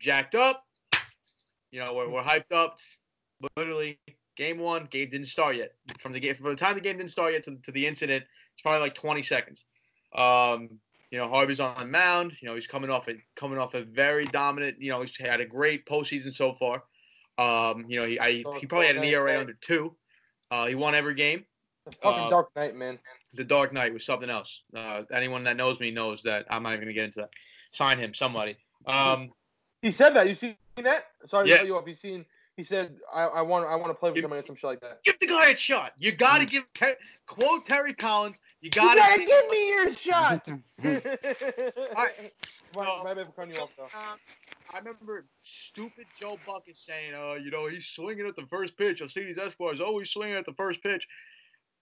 Jacked 0.00 0.34
up. 0.34 0.64
You 1.70 1.80
know, 1.80 1.94
we're, 1.94 2.08
we're 2.08 2.22
hyped 2.22 2.52
up. 2.52 2.78
Literally, 3.56 3.98
game 4.36 4.58
one, 4.58 4.86
game 4.90 5.10
didn't 5.10 5.26
start 5.26 5.56
yet. 5.56 5.72
From 5.98 6.12
the 6.12 6.20
game, 6.20 6.34
from 6.34 6.48
the 6.48 6.56
time 6.56 6.74
the 6.74 6.80
game 6.80 6.96
didn't 6.96 7.10
start 7.10 7.32
yet 7.32 7.42
to, 7.44 7.56
to 7.56 7.72
the 7.72 7.86
incident, 7.86 8.24
it's 8.52 8.62
probably 8.62 8.80
like 8.80 8.94
20 8.94 9.22
seconds. 9.22 9.64
Um, 10.14 10.78
you 11.10 11.18
know, 11.18 11.28
Harvey's 11.28 11.60
on 11.60 11.78
the 11.78 11.86
mound. 11.86 12.36
You 12.40 12.48
know, 12.48 12.54
he's 12.54 12.66
coming 12.66 12.90
off 12.90 13.08
a 13.08 13.14
coming 13.36 13.58
off 13.58 13.74
a 13.74 13.82
very 13.82 14.26
dominant. 14.26 14.76
You 14.80 14.90
know, 14.90 15.02
he's 15.02 15.16
had 15.16 15.40
a 15.40 15.46
great 15.46 15.86
postseason 15.86 16.34
so 16.34 16.54
far. 16.54 16.84
Um, 17.38 17.84
you 17.88 17.98
know, 17.98 18.06
he 18.06 18.18
I, 18.18 18.32
he 18.58 18.66
probably 18.66 18.86
had 18.86 18.96
an 18.96 19.04
ERA 19.04 19.38
under 19.38 19.54
two. 19.60 19.94
Uh, 20.50 20.66
he 20.66 20.74
won 20.74 20.94
every 20.94 21.14
game. 21.14 21.44
The 21.86 21.92
fucking 21.92 22.24
uh, 22.24 22.30
Dark 22.30 22.48
Knight, 22.56 22.74
man. 22.74 22.98
The 23.34 23.44
Dark 23.44 23.72
Knight 23.72 23.92
was 23.94 24.04
something 24.04 24.28
else. 24.30 24.62
Uh, 24.76 25.02
anyone 25.12 25.44
that 25.44 25.56
knows 25.56 25.80
me 25.80 25.90
knows 25.90 26.22
that 26.22 26.46
I'm 26.50 26.62
not 26.62 26.74
even 26.74 26.84
gonna 26.84 26.92
get 26.92 27.04
into 27.06 27.20
that. 27.20 27.30
Sign 27.70 27.98
him, 27.98 28.12
somebody. 28.14 28.56
Um, 28.86 29.32
He 29.80 29.90
said 29.90 30.10
that. 30.14 30.28
You 30.28 30.34
seen 30.34 30.56
that? 30.76 31.06
Sorry 31.26 31.48
Yeah. 31.48 31.54
to 31.54 31.60
cut 31.60 31.66
you 31.66 31.76
off. 31.76 31.84
You 31.86 31.94
seen. 31.94 32.26
He 32.54 32.64
said, 32.64 32.98
"I, 33.12 33.22
I 33.22 33.40
want 33.40 33.66
I 33.66 33.74
want 33.76 33.88
to 33.88 33.94
play 33.94 34.10
with 34.10 34.16
You- 34.16 34.22
somebody 34.22 34.40
or 34.40 34.42
some 34.42 34.56
shit 34.56 34.64
like 34.64 34.80
that." 34.80 35.02
give 35.04 35.18
the 35.18 35.26
guy 35.26 35.46
a 35.50 35.56
shot. 35.56 35.94
You 35.98 36.12
gotta 36.12 36.44
give 36.44 36.64
quote 37.26 37.64
Terry 37.64 37.94
Collins. 37.94 38.38
You 38.60 38.68
gotta, 38.70 39.18
give 39.24 39.48
me 39.48 39.68
your 39.70 39.90
shot. 39.94 40.46
right. 40.84 41.02
My, 42.74 42.84
So- 42.86 43.04
my 43.04 43.14
bad 43.14 43.34
for 43.34 43.46
you 43.46 43.58
off, 43.58 43.70
though. 43.76 43.84
Uh, 43.84 44.16
I 44.74 44.78
remember 44.78 45.26
stupid 45.42 46.06
Joe 46.20 46.38
Bucket 46.46 46.76
saying, 46.78 47.14
uh, 47.14 47.34
you 47.34 47.50
know, 47.50 47.66
he's 47.68 47.86
swinging 47.86 48.26
at 48.26 48.36
the 48.36 48.46
first 48.46 48.76
pitch. 48.78 49.00
Alcides 49.02 49.36
Escobar 49.38 49.72
is 49.74 49.80
always 49.80 50.08
swinging 50.10 50.36
at 50.36 50.46
the 50.46 50.54
first 50.54 50.82
pitch. 50.82 51.06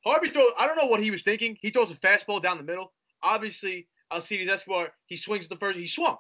Harvey 0.04 0.30
throws, 0.30 0.52
I 0.58 0.66
don't 0.66 0.76
know 0.76 0.86
what 0.86 1.00
he 1.00 1.10
was 1.10 1.22
thinking. 1.22 1.58
He 1.60 1.70
throws 1.70 1.90
a 1.90 1.94
fastball 1.94 2.42
down 2.42 2.58
the 2.58 2.64
middle. 2.64 2.92
Obviously, 3.22 3.86
uh, 4.10 4.14
Alcides 4.14 4.48
Escobar, 4.48 4.92
he 5.06 5.16
swings 5.16 5.44
at 5.44 5.50
the 5.50 5.56
first, 5.56 5.78
he 5.78 5.86
swung. 5.86 6.16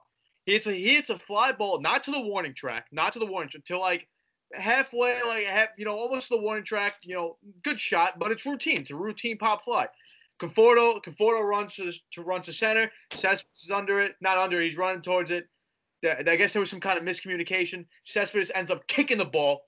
He 0.46 0.52
hits 0.52 0.66
a, 0.66 0.72
he 0.72 0.94
hits 0.94 1.10
a 1.10 1.18
fly 1.18 1.52
ball, 1.52 1.80
not 1.80 2.04
to 2.04 2.10
the 2.10 2.20
warning 2.20 2.54
track, 2.54 2.86
not 2.92 3.12
to 3.14 3.18
the 3.18 3.26
warning 3.26 3.48
track, 3.48 3.64
to 3.66 3.78
like 3.78 4.06
halfway, 4.52 5.20
like, 5.22 5.46
half, 5.46 5.68
you 5.78 5.84
know, 5.84 5.96
almost 5.96 6.28
to 6.28 6.34
the 6.34 6.40
warning 6.40 6.64
track, 6.64 6.96
you 7.04 7.14
know, 7.14 7.36
good 7.62 7.78
shot, 7.78 8.18
but 8.18 8.30
it's 8.30 8.44
routine. 8.44 8.82
It's 8.82 8.90
a 8.90 8.96
routine 8.96 9.38
pop 9.38 9.62
fly. 9.62 9.86
Conforto, 10.40 11.02
Conforto 11.02 11.42
runs 11.42 11.74
to, 11.76 11.92
to 12.12 12.22
runs 12.22 12.46
to 12.46 12.52
center. 12.52 12.90
Cespedes 13.12 13.64
is 13.64 13.70
under 13.70 14.00
it, 14.00 14.14
not 14.20 14.38
under. 14.38 14.60
He's 14.60 14.76
running 14.76 15.02
towards 15.02 15.30
it. 15.30 15.48
I 16.02 16.22
guess 16.36 16.54
there 16.54 16.60
was 16.60 16.70
some 16.70 16.80
kind 16.80 16.98
of 16.98 17.04
miscommunication. 17.04 17.84
Cespedes 18.04 18.50
ends 18.54 18.70
up 18.70 18.86
kicking 18.86 19.18
the 19.18 19.26
ball 19.26 19.66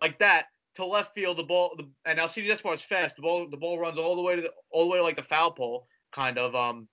like 0.00 0.18
that 0.18 0.46
to 0.74 0.84
left 0.84 1.14
field. 1.14 1.36
The 1.36 1.44
ball, 1.44 1.74
the, 1.76 1.88
and 2.06 2.18
Alcides 2.18 2.50
Escobar 2.50 2.74
is 2.74 2.82
fast. 2.82 3.16
The 3.16 3.22
ball, 3.22 3.46
the 3.48 3.56
ball 3.56 3.78
runs 3.78 3.98
all 3.98 4.16
the 4.16 4.22
way 4.22 4.36
to 4.36 4.42
the, 4.42 4.50
all 4.70 4.84
the 4.84 4.90
way 4.90 4.98
to 4.98 5.02
like 5.04 5.16
the 5.16 5.22
foul 5.22 5.50
pole, 5.50 5.86
kind 6.12 6.38
of. 6.38 6.54
Um, 6.54 6.88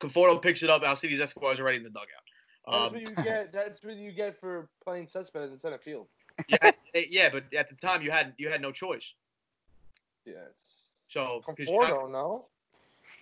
Conforto 0.00 0.40
picks 0.40 0.62
it 0.62 0.70
up. 0.70 0.82
Alcides 0.82 1.20
Escobar 1.20 1.52
is 1.52 1.60
already 1.60 1.78
in 1.78 1.82
the 1.82 1.90
dugout. 1.90 2.06
That's 2.66 2.76
Um, 2.76 2.92
what 2.92 3.00
you 3.18 3.24
get. 3.24 3.52
That's 3.52 3.82
what 3.82 3.96
you 3.96 4.12
get 4.12 4.38
for 4.38 4.68
playing 4.84 5.08
Cespedes 5.08 5.52
in 5.52 5.58
center 5.58 5.78
field. 5.78 6.06
yeah, 6.48 6.70
yeah, 6.94 7.28
but 7.30 7.44
at 7.54 7.68
the 7.68 7.74
time 7.76 8.02
you 8.02 8.10
had 8.10 8.34
you 8.38 8.48
had 8.48 8.60
no 8.62 8.72
choice. 8.72 9.12
Yeah. 10.24 10.34
So 11.08 11.42
So 11.44 11.52
'cause 11.52 11.66
not- 11.68 11.90
Conforto, 11.90 12.10
no. 12.10 12.46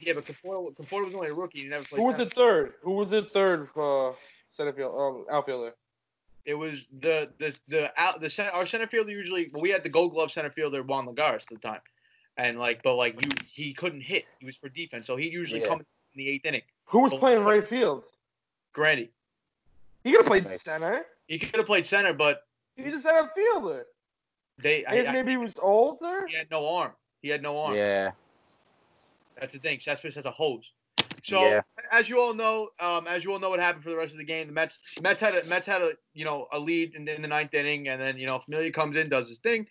yeah, 0.01 0.13
but 0.13 0.25
Conforto, 0.27 0.75
Conforto 0.77 1.07
was 1.07 1.15
only 1.15 1.29
a 1.31 1.35
rookie. 1.35 1.61
He 1.61 1.69
never 1.69 1.85
played. 1.85 1.99
Who 2.01 2.05
was 2.05 2.17
the 2.17 2.27
third? 2.27 2.75
Who 2.83 2.93
was 2.93 3.11
the 3.11 3.23
third 3.23 3.69
uh, 3.77 4.13
center 4.53 4.73
field? 4.73 4.95
Um, 4.97 5.25
outfielder. 5.35 5.75
It 6.49 6.55
was 6.55 6.89
the 7.01 7.31
the 7.39 7.55
the 7.69 7.93
out 8.01 8.23
the 8.23 8.31
center, 8.31 8.51
our 8.53 8.65
center 8.65 8.87
fielder 8.87 9.11
usually. 9.11 9.51
Well, 9.53 9.61
we 9.61 9.69
had 9.69 9.85
the 9.85 9.91
Gold 9.91 10.13
Glove 10.13 10.33
center 10.33 10.51
fielder 10.51 10.83
Juan 10.83 11.07
Lagares 11.07 11.43
at 11.43 11.49
the 11.51 11.59
time, 11.59 11.83
and 12.39 12.59
like, 12.59 12.83
but 12.83 12.95
like 12.95 13.23
you, 13.23 13.31
he 13.53 13.75
couldn't 13.75 14.01
hit. 14.01 14.25
He 14.39 14.47
was 14.47 14.57
for 14.57 14.71
defense, 14.71 15.07
so 15.07 15.15
he 15.17 15.29
usually 15.29 15.61
Yeah. 15.61 15.69
come 15.69 15.81
in 15.81 15.87
the 16.17 16.27
eighth 16.31 16.47
inning. 16.47 16.63
Who 16.87 17.01
was 17.01 17.13
Well, 17.13 17.21
playing 17.21 17.43
uh, 17.43 17.51
right 17.51 17.69
field? 17.69 18.05
Grandy, 18.73 19.11
He 20.05 20.13
could 20.13 20.21
have 20.21 20.27
played 20.27 20.45
Nice. 20.47 20.63
center. 20.63 21.05
he 21.27 21.39
could 21.39 21.55
have 21.57 21.67
played 21.67 21.85
center, 21.85 22.15
but 22.15 22.47
He's 22.77 22.95
a 22.95 23.01
center 23.01 23.31
fielder. 23.35 23.85
they 24.57 24.87
I, 24.87 24.93
Maybe 24.95 25.09
I, 25.09 25.13
maybe 25.13 25.31
he 25.33 25.37
was 25.37 25.59
older. 25.61 26.27
he 26.29 26.35
had 26.35 26.51
no 26.51 26.67
arm. 26.67 26.93
He 27.21 27.29
had 27.29 27.43
no 27.43 27.59
arm. 27.59 27.75
Yeah. 27.75 28.13
That's 29.39 29.53
the 29.53 29.59
thing. 29.59 29.81
Cespedes 29.81 30.15
has 30.15 30.25
a 30.25 30.31
hose. 30.31 30.73
So 31.29 31.43
Yeah. 31.43 31.61
as 31.93 32.09
you 32.09 32.19
all 32.21 32.33
know, 32.33 32.71
um, 32.81 33.07
as 33.07 33.23
you 33.23 33.33
all 33.33 33.39
know 33.39 33.51
what 33.51 33.61
happened 33.61 33.85
for 33.85 33.91
the 33.91 33.97
rest 33.97 34.13
of 34.13 34.19
the 34.19 34.25
game, 34.25 34.47
the 34.47 34.53
Mets 34.55 34.81
Mets 35.03 35.21
had 35.21 35.35
a 35.35 35.45
Mets 35.45 35.67
had 35.67 35.83
a 35.83 35.93
you 36.15 36.25
know 36.25 36.49
a 36.53 36.59
lead 36.59 36.95
in, 36.95 37.07
in 37.07 37.21
the 37.21 37.29
ninth 37.29 37.53
inning, 37.53 37.89
and 37.89 38.01
then 38.01 38.17
you 38.17 38.27
know 38.27 38.39
Familia 38.39 38.73
comes 38.73 38.97
in, 38.97 39.11
does 39.11 39.29
his 39.29 39.37
thing, 39.39 39.67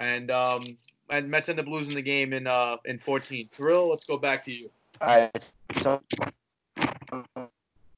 and 0.00 0.32
um 0.32 0.76
and 1.08 1.30
Mets 1.30 1.48
end 1.48 1.60
up 1.60 1.66
losing 1.68 1.94
the 1.94 2.02
game 2.02 2.32
in 2.32 2.48
uh 2.48 2.78
in 2.86 2.98
14. 2.98 3.48
Thrill, 3.52 3.88
let's 3.88 4.04
go 4.04 4.16
back 4.16 4.44
to 4.46 4.52
you. 4.52 4.68
All 5.00 5.06
right. 5.06 5.52
So 5.76 6.02
Hold 7.12 7.26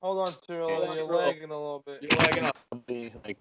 Hold 0.03 0.29
on, 0.29 0.33
Cyril. 0.47 0.69
Yeah, 0.69 0.93
You're 0.95 1.03
Cyril. 1.05 1.19
lagging 1.19 1.51
a 1.51 1.59
little 1.59 1.83
bit. 1.87 2.03
You're 2.03 2.21
lagging 2.21 2.45
up. 2.45 2.59
Like, 2.89 3.39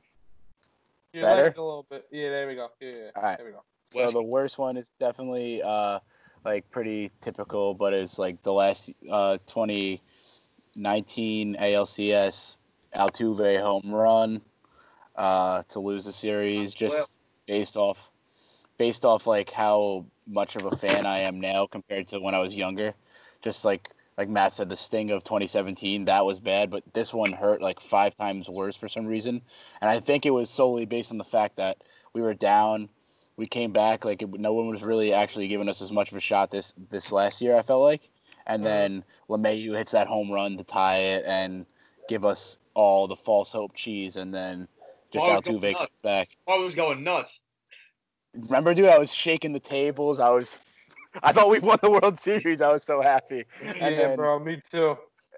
You're 1.12 1.24
Better? 1.24 1.44
lagging 1.44 1.60
a 1.60 1.66
little 1.66 1.86
bit. 1.90 2.08
Yeah, 2.10 2.30
there 2.30 2.48
we 2.48 2.56
go. 2.56 2.70
Yeah, 2.80 2.90
yeah. 2.90 3.10
All 3.16 3.24
right. 3.24 3.38
There 3.38 3.46
we 3.46 3.52
go. 3.52 3.64
so 3.92 4.00
West- 4.00 4.14
the 4.14 4.24
worst 4.24 4.58
one 4.58 4.78
is 4.78 4.92
definitely 5.00 5.62
uh 5.62 6.00
like 6.44 6.70
pretty 6.70 7.12
typical, 7.22 7.74
but 7.74 7.94
it's 7.94 8.20
like 8.20 8.44
the 8.44 8.54
last 8.54 8.92
uh 9.10 9.38
2019 9.46 11.56
ALCS 11.56 12.58
Altuve 12.96 13.62
home 13.62 13.94
run 13.94 14.42
uh 15.16 15.64
to 15.70 15.80
lose 15.80 16.06
the 16.06 16.14
series 16.14 16.74
just 16.74 17.12
based 17.48 17.78
off 17.78 18.12
based 18.78 19.06
off 19.06 19.26
like 19.26 19.50
how 19.50 20.06
much 20.28 20.56
of 20.56 20.66
a 20.66 20.76
fan 20.76 21.06
I 21.06 21.20
am 21.20 21.40
now 21.40 21.66
compared 21.66 22.08
to 22.08 22.20
when 22.20 22.36
I 22.36 22.40
was 22.40 22.56
younger. 22.56 22.94
Just 23.42 23.66
like 23.66 23.90
like 24.18 24.30
Matt 24.30 24.54
said, 24.54 24.70
the 24.70 24.78
sting 24.78 25.12
of 25.12 25.24
2017 25.24 26.06
that 26.06 26.26
was 26.26 26.40
bad, 26.40 26.72
but 26.72 26.84
this 26.94 27.14
one 27.14 27.34
hurt 27.34 27.62
like 27.62 27.80
five 27.80 28.16
times 28.16 28.50
worse 28.50 28.76
for 28.76 28.88
some 28.88 29.06
reason, 29.06 29.42
and 29.80 29.90
I 29.90 30.00
think 30.00 30.26
it 30.26 30.32
was 30.32 30.50
solely 30.50 30.86
based 30.86 31.12
on 31.12 31.20
the 31.20 31.24
fact 31.24 31.58
that 31.58 31.84
we 32.14 32.22
were 32.22 32.34
down, 32.34 32.90
we 33.38 33.48
came 33.48 33.72
back 33.72 34.04
like 34.04 34.22
it, 34.24 34.40
no 34.40 34.54
one 34.54 34.68
was 34.68 34.84
really 34.84 35.14
actually 35.14 35.48
giving 35.48 35.70
us 35.70 35.82
as 35.82 35.92
much 35.92 36.12
of 36.12 36.18
a 36.18 36.22
shot 36.22 36.52
this 36.52 36.74
this 36.90 37.12
last 37.12 37.40
year. 37.40 37.56
I 37.56 37.62
felt 37.62 37.84
like, 37.84 38.10
and 38.46 38.66
then 38.66 39.04
LeMahieu 39.30 39.78
hits 39.78 39.92
that 39.94 40.08
home 40.08 40.32
run 40.32 40.58
to 40.58 40.64
tie 40.64 40.98
it 40.98 41.24
and 41.26 41.66
give 42.10 42.26
us 42.26 42.58
all 42.74 43.08
the 43.08 43.16
false 43.16 43.52
hope 43.52 43.76
cheese, 43.76 44.18
and 44.18 44.34
then 44.34 44.68
just 45.14 45.28
Oh, 45.28 45.38
it's 45.38 45.48
going 45.48 45.62
Altuve 45.62 45.76
comes 45.76 45.90
back. 46.02 46.30
I 46.48 46.58
was 46.58 46.76
going 46.76 47.04
nuts. 47.04 47.40
Remember, 48.34 48.74
dude, 48.74 48.88
I 48.88 48.98
was 48.98 49.14
shaking 49.14 49.54
the 49.54 49.60
tables. 49.60 50.20
I 50.20 50.30
was, 50.30 50.58
I 51.24 51.32
thought 51.32 51.50
we 51.50 51.60
won 51.60 51.80
the 51.82 51.90
World 51.90 52.20
Series. 52.20 52.62
I 52.62 52.72
was 52.72 52.84
so 52.84 53.02
happy. 53.02 53.46
And 53.64 53.78
yeah, 53.78 53.90
then, 53.90 54.16
bro. 54.16 54.40
Me 54.40 54.60
too. 54.70 54.98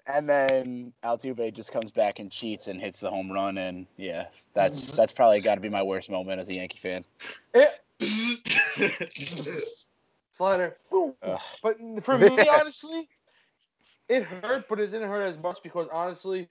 and 0.10 0.28
then 0.28 0.91
Altuve 1.04 1.54
just 1.54 1.72
comes 1.72 1.91
back 1.91 2.20
and 2.20 2.32
cheats 2.32 2.68
and 2.68 2.82
hits 2.82 3.00
the 3.00 3.10
home 3.10 3.32
run, 3.32 3.58
and 3.58 3.86
yeah, 3.95 4.28
that's 4.54 4.88
mm-hmm. 4.88 4.97
that's 4.97 5.12
probably 5.14 5.39
got 5.39 5.56
to 5.56 5.62
be 5.62 5.70
my 5.70 5.84
worst 5.84 6.10
moment 6.10 6.39
as 6.41 6.50
a 6.50 6.56
Yankee 6.56 6.80
fan. 6.80 7.06
Slider. 10.32 10.78
Ugh. 10.91 11.39
But 11.62 11.78
for 12.04 12.18
me, 12.18 12.47
honestly, 12.50 13.10
it 14.08 14.24
hurt, 14.24 14.68
but 14.70 14.80
it 14.80 14.88
didn't 14.88 15.10
hurt 15.10 15.28
as 15.28 15.38
much 15.38 15.62
because 15.64 15.88
honestly, 15.91 16.50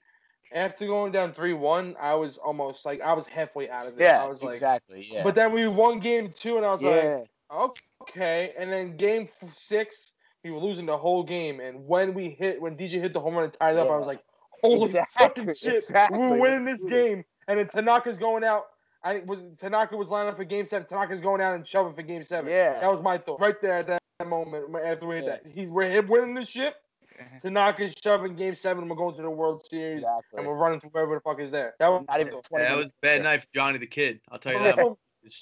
after 0.53 0.85
going 0.85 1.11
down 1.11 1.33
three 1.33 1.53
one, 1.53 1.95
I 1.99 2.15
was 2.15 2.37
almost 2.37 2.85
like 2.85 3.01
I 3.01 3.13
was 3.13 3.27
halfway 3.27 3.69
out 3.69 3.87
of 3.87 3.99
it. 3.99 4.03
Yeah, 4.03 4.23
I 4.23 4.27
was 4.27 4.41
like, 4.43 4.53
exactly. 4.53 5.07
Yeah. 5.11 5.23
but 5.23 5.35
then 5.35 5.51
we 5.51 5.67
won 5.67 5.99
game 5.99 6.29
two, 6.29 6.57
and 6.57 6.65
I 6.65 6.71
was 6.71 6.81
like, 6.81 7.27
okay. 7.51 8.53
And 8.57 8.71
then 8.71 8.97
game 8.97 9.29
six, 9.51 10.13
we 10.43 10.51
were 10.51 10.59
losing 10.59 10.85
the 10.85 10.97
whole 10.97 11.23
game. 11.23 11.59
And 11.59 11.85
when 11.87 12.13
we 12.13 12.29
hit, 12.29 12.61
when 12.61 12.75
DJ 12.75 13.01
hit 13.01 13.13
the 13.13 13.19
home 13.19 13.35
run 13.35 13.45
and 13.45 13.53
tied 13.53 13.73
it 13.75 13.79
up, 13.79 13.89
I 13.89 13.97
was 13.97 14.07
like, 14.07 14.23
holy 14.63 14.85
Exactly, 14.85 15.27
fucking 15.43 15.53
shit, 15.55 15.75
exactly. 15.75 16.17
we're 16.17 16.39
winning 16.39 16.65
this 16.65 16.83
game. 16.83 17.23
And 17.47 17.59
then 17.59 17.67
Tanaka's 17.67 18.17
going 18.17 18.43
out. 18.43 18.65
I 19.03 19.13
think 19.13 19.27
was 19.27 19.39
Tanaka 19.57 19.95
was 19.95 20.09
lining 20.09 20.29
up 20.31 20.37
for 20.37 20.43
game 20.43 20.65
seven. 20.65 20.87
Tanaka's 20.87 21.21
going 21.21 21.41
out 21.41 21.55
and 21.55 21.65
shoving 21.65 21.93
for 21.93 22.01
game 22.01 22.23
seven. 22.23 22.49
Yeah. 22.51 22.79
That 22.79 22.91
was 22.91 23.01
my 23.01 23.17
thought 23.17 23.39
right 23.39 23.59
there 23.61 23.73
at 23.77 23.87
that 23.87 24.01
moment 24.27 24.65
after 24.83 25.05
we 25.07 25.15
hit 25.15 25.23
Yeah. 25.25 25.29
that. 25.43 25.47
He's 25.53 25.69
we're 25.69 25.89
hit 25.89 26.07
winning 26.09 26.33
this 26.35 26.49
shit. 26.49 26.73
Tanaka's 27.41 27.93
shoving 28.03 28.35
game 28.35 28.55
seven. 28.55 28.83
and 28.83 28.89
We're 28.89 28.97
going 28.97 29.15
to 29.15 29.21
the 29.21 29.29
World 29.29 29.61
Series. 29.65 29.99
Exactly. 29.99 30.37
And 30.37 30.47
we're 30.47 30.57
running 30.57 30.79
to 30.81 30.87
wherever 30.87 31.15
the 31.15 31.21
fuck 31.21 31.39
is 31.39 31.51
there. 31.51 31.73
That 31.79 31.87
was 31.89 32.05
Not 32.07 32.19
even 32.19 32.33
my 32.33 32.35
thought. 32.37 32.43
20 32.49 32.63
Yeah, 32.63 32.69
that 32.69 32.75
was 32.77 32.85
a 32.85 32.91
bad 33.01 33.23
night 33.23 33.41
for 33.41 33.47
Johnny 33.53 33.77
the 33.77 33.87
Kid. 33.87 34.19
I'll 34.29 34.39
tell 34.39 34.53
you 34.53 34.59
that. 34.63 34.75
From, 34.75 34.95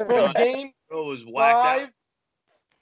from 0.07 0.33
game 0.33 0.71
was 0.91 1.23
whacked 1.25 1.55
out. 1.55 1.63
five, 1.79 1.89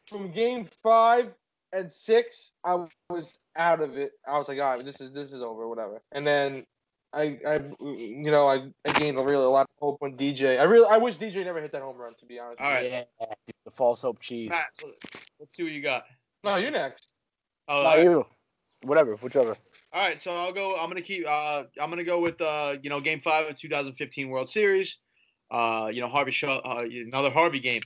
from 0.07 0.31
game 0.31 0.67
five 0.83 1.33
and 1.73 1.91
six, 1.91 2.53
I 2.63 2.85
was 3.09 3.33
out 3.57 3.81
of 3.81 3.97
it. 3.97 4.11
I 4.27 4.37
was 4.37 4.47
like, 4.47 4.59
all 4.59 4.75
right, 4.75 4.85
this 4.85 5.01
is 5.01 5.11
this 5.11 5.33
is 5.33 5.41
over, 5.41 5.67
whatever. 5.67 6.01
And 6.13 6.25
then 6.25 6.65
I, 7.15 7.39
I, 7.47 7.61
you 7.81 8.29
know, 8.29 8.47
I, 8.47 8.67
I 8.85 8.91
gained 8.99 9.17
a 9.17 9.23
really 9.23 9.45
a 9.45 9.49
lot 9.49 9.61
of 9.61 9.67
hope 9.79 9.97
when 10.01 10.17
DJ. 10.17 10.59
I 10.59 10.63
really, 10.63 10.87
I 10.89 10.97
wish 10.97 11.15
DJ 11.15 11.45
never 11.45 11.61
hit 11.61 11.71
that 11.71 11.81
home 11.81 11.97
run. 11.97 12.13
To 12.19 12.25
be 12.25 12.39
honest. 12.39 12.59
All 12.59 12.67
right. 12.67 12.91
Yeah, 12.91 13.03
dude, 13.19 13.55
the 13.63 13.71
false 13.71 14.01
hope 14.01 14.19
cheese. 14.19 14.49
Matt, 14.49 14.65
let's 15.39 15.55
see 15.55 15.63
what 15.63 15.71
you 15.71 15.81
got. 15.81 16.03
No, 16.43 16.57
you're 16.57 16.71
next. 16.71 17.09
Oh, 17.67 17.77
all 17.77 17.83
Not 17.83 17.95
right. 17.95 18.03
you. 18.03 18.25
Whatever, 18.83 19.15
whichever. 19.15 19.55
All 19.93 20.01
right, 20.01 20.21
so 20.21 20.35
I'll 20.35 20.51
go. 20.51 20.75
I'm 20.75 20.89
gonna 20.89 21.01
keep. 21.01 21.25
Uh, 21.25 21.63
I'm 21.81 21.89
gonna 21.89 22.03
go 22.03 22.19
with 22.19 22.39
uh, 22.41 22.75
you 22.81 22.89
know, 22.89 22.99
Game 22.99 23.21
Five 23.21 23.49
of 23.49 23.57
2015 23.57 24.29
World 24.29 24.49
Series. 24.49 24.97
Uh, 25.49 25.89
you 25.91 26.01
know, 26.01 26.09
Harvey 26.09 26.31
Sho- 26.31 26.61
uh, 26.63 26.83
another 26.83 27.31
Harvey 27.31 27.59
game. 27.59 27.81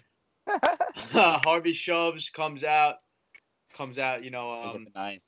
Harvey 1.11 1.73
shoves, 1.73 2.29
comes 2.31 2.63
out, 2.63 2.95
comes 3.75 3.97
out. 3.99 4.23
You 4.23 4.31
know, 4.31 4.51
um, 4.51 4.87
Nine. 4.95 5.19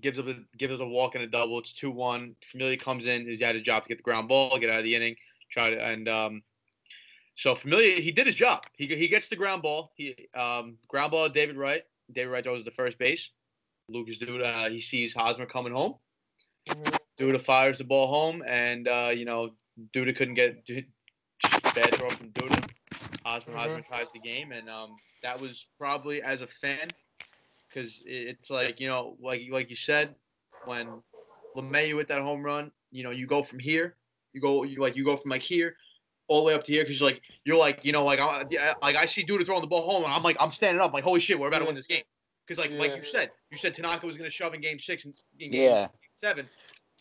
Gives 0.00 0.18
up 0.18 0.26
a 0.26 0.36
gives 0.56 0.74
us 0.74 0.80
a 0.80 0.86
walk 0.86 1.14
and 1.14 1.24
a 1.24 1.26
double. 1.26 1.58
It's 1.58 1.72
two 1.72 1.90
one. 1.90 2.36
Familia 2.50 2.76
comes 2.76 3.06
in. 3.06 3.26
He's 3.26 3.40
had 3.40 3.56
a 3.56 3.60
job 3.60 3.82
to 3.84 3.88
get 3.88 3.98
the 3.98 4.02
ground 4.02 4.28
ball, 4.28 4.58
get 4.58 4.70
out 4.70 4.78
of 4.78 4.84
the 4.84 4.94
inning, 4.94 5.16
try 5.50 5.70
to 5.70 5.82
and 5.82 6.08
um. 6.08 6.42
So 7.36 7.54
Familia, 7.54 8.00
he 8.00 8.10
did 8.12 8.26
his 8.26 8.34
job. 8.34 8.64
He 8.74 8.86
he 8.86 9.08
gets 9.08 9.28
the 9.28 9.36
ground 9.36 9.62
ball. 9.62 9.92
He 9.96 10.28
um 10.34 10.78
ground 10.88 11.12
ball. 11.12 11.28
David 11.28 11.56
Wright. 11.56 11.84
David 12.12 12.30
Wright 12.30 12.44
throws 12.44 12.64
the 12.64 12.70
first 12.70 12.98
base. 12.98 13.30
Lucas 13.88 14.18
Duda, 14.18 14.42
uh, 14.42 14.70
he 14.70 14.80
sees 14.80 15.12
Hosmer 15.14 15.46
coming 15.46 15.72
home. 15.72 15.94
Duda 17.18 17.40
fires 17.40 17.78
the 17.78 17.84
ball 17.84 18.06
home, 18.08 18.42
and 18.46 18.88
uh, 18.88 19.10
you 19.14 19.24
know 19.24 19.50
Duda 19.92 20.14
couldn't 20.16 20.34
get 20.34 20.66
bad 21.74 21.94
throw 21.94 22.10
from 22.10 22.30
Duda. 22.30 22.68
Hosmer 23.24 23.52
Mhm. 23.52 23.56
Hosmer 23.56 23.82
ties 23.82 24.12
the 24.12 24.18
game, 24.20 24.52
and 24.52 24.68
um, 24.68 24.96
that 25.22 25.40
was 25.40 25.66
probably 25.78 26.22
as 26.22 26.40
a 26.42 26.46
fan, 26.46 26.88
because 27.68 28.00
it's 28.04 28.50
like 28.50 28.80
you 28.80 28.88
know, 28.88 29.16
like 29.20 29.42
like 29.50 29.70
you 29.70 29.76
said, 29.76 30.14
when 30.64 30.88
LeMahieu 31.56 31.96
with 31.96 32.08
that 32.08 32.20
home 32.20 32.42
run, 32.42 32.70
you 32.90 33.02
know, 33.02 33.10
you 33.10 33.26
go 33.26 33.42
from 33.42 33.58
here, 33.58 33.96
you 34.32 34.40
go 34.40 34.64
you 34.64 34.80
like 34.80 34.96
you 34.96 35.04
go 35.04 35.16
from 35.16 35.30
like 35.30 35.42
here. 35.42 35.76
All 36.28 36.40
the 36.40 36.48
way 36.48 36.54
up 36.54 36.64
to 36.64 36.72
here, 36.72 36.82
because 36.82 36.98
you're 36.98 37.08
like 37.08 37.22
you're 37.44 37.56
like 37.56 37.84
you 37.84 37.92
know 37.92 38.04
like 38.04 38.18
I, 38.18 38.42
like 38.82 38.96
I 38.96 39.04
see 39.06 39.24
Duda 39.24 39.46
throwing 39.46 39.60
the 39.60 39.68
ball 39.68 39.82
home, 39.88 40.02
and 40.02 40.12
I'm 40.12 40.24
like 40.24 40.36
I'm 40.40 40.50
standing 40.50 40.80
up 40.82 40.92
like 40.92 41.04
holy 41.04 41.20
shit, 41.20 41.38
we're 41.38 41.46
about 41.46 41.60
to 41.60 41.66
win 41.66 41.76
this 41.76 41.86
game, 41.86 42.02
because 42.44 42.58
like 42.58 42.72
like 42.80 42.96
you 42.96 43.04
said, 43.04 43.30
you 43.52 43.56
said 43.56 43.74
Tanaka 43.76 44.04
was 44.06 44.16
gonna 44.16 44.28
shove 44.28 44.52
in 44.52 44.60
game 44.60 44.80
six 44.80 45.04
and 45.04 45.14
in 45.38 45.52
game 45.52 45.60
Yeah. 45.62 45.88
seven. 46.20 46.48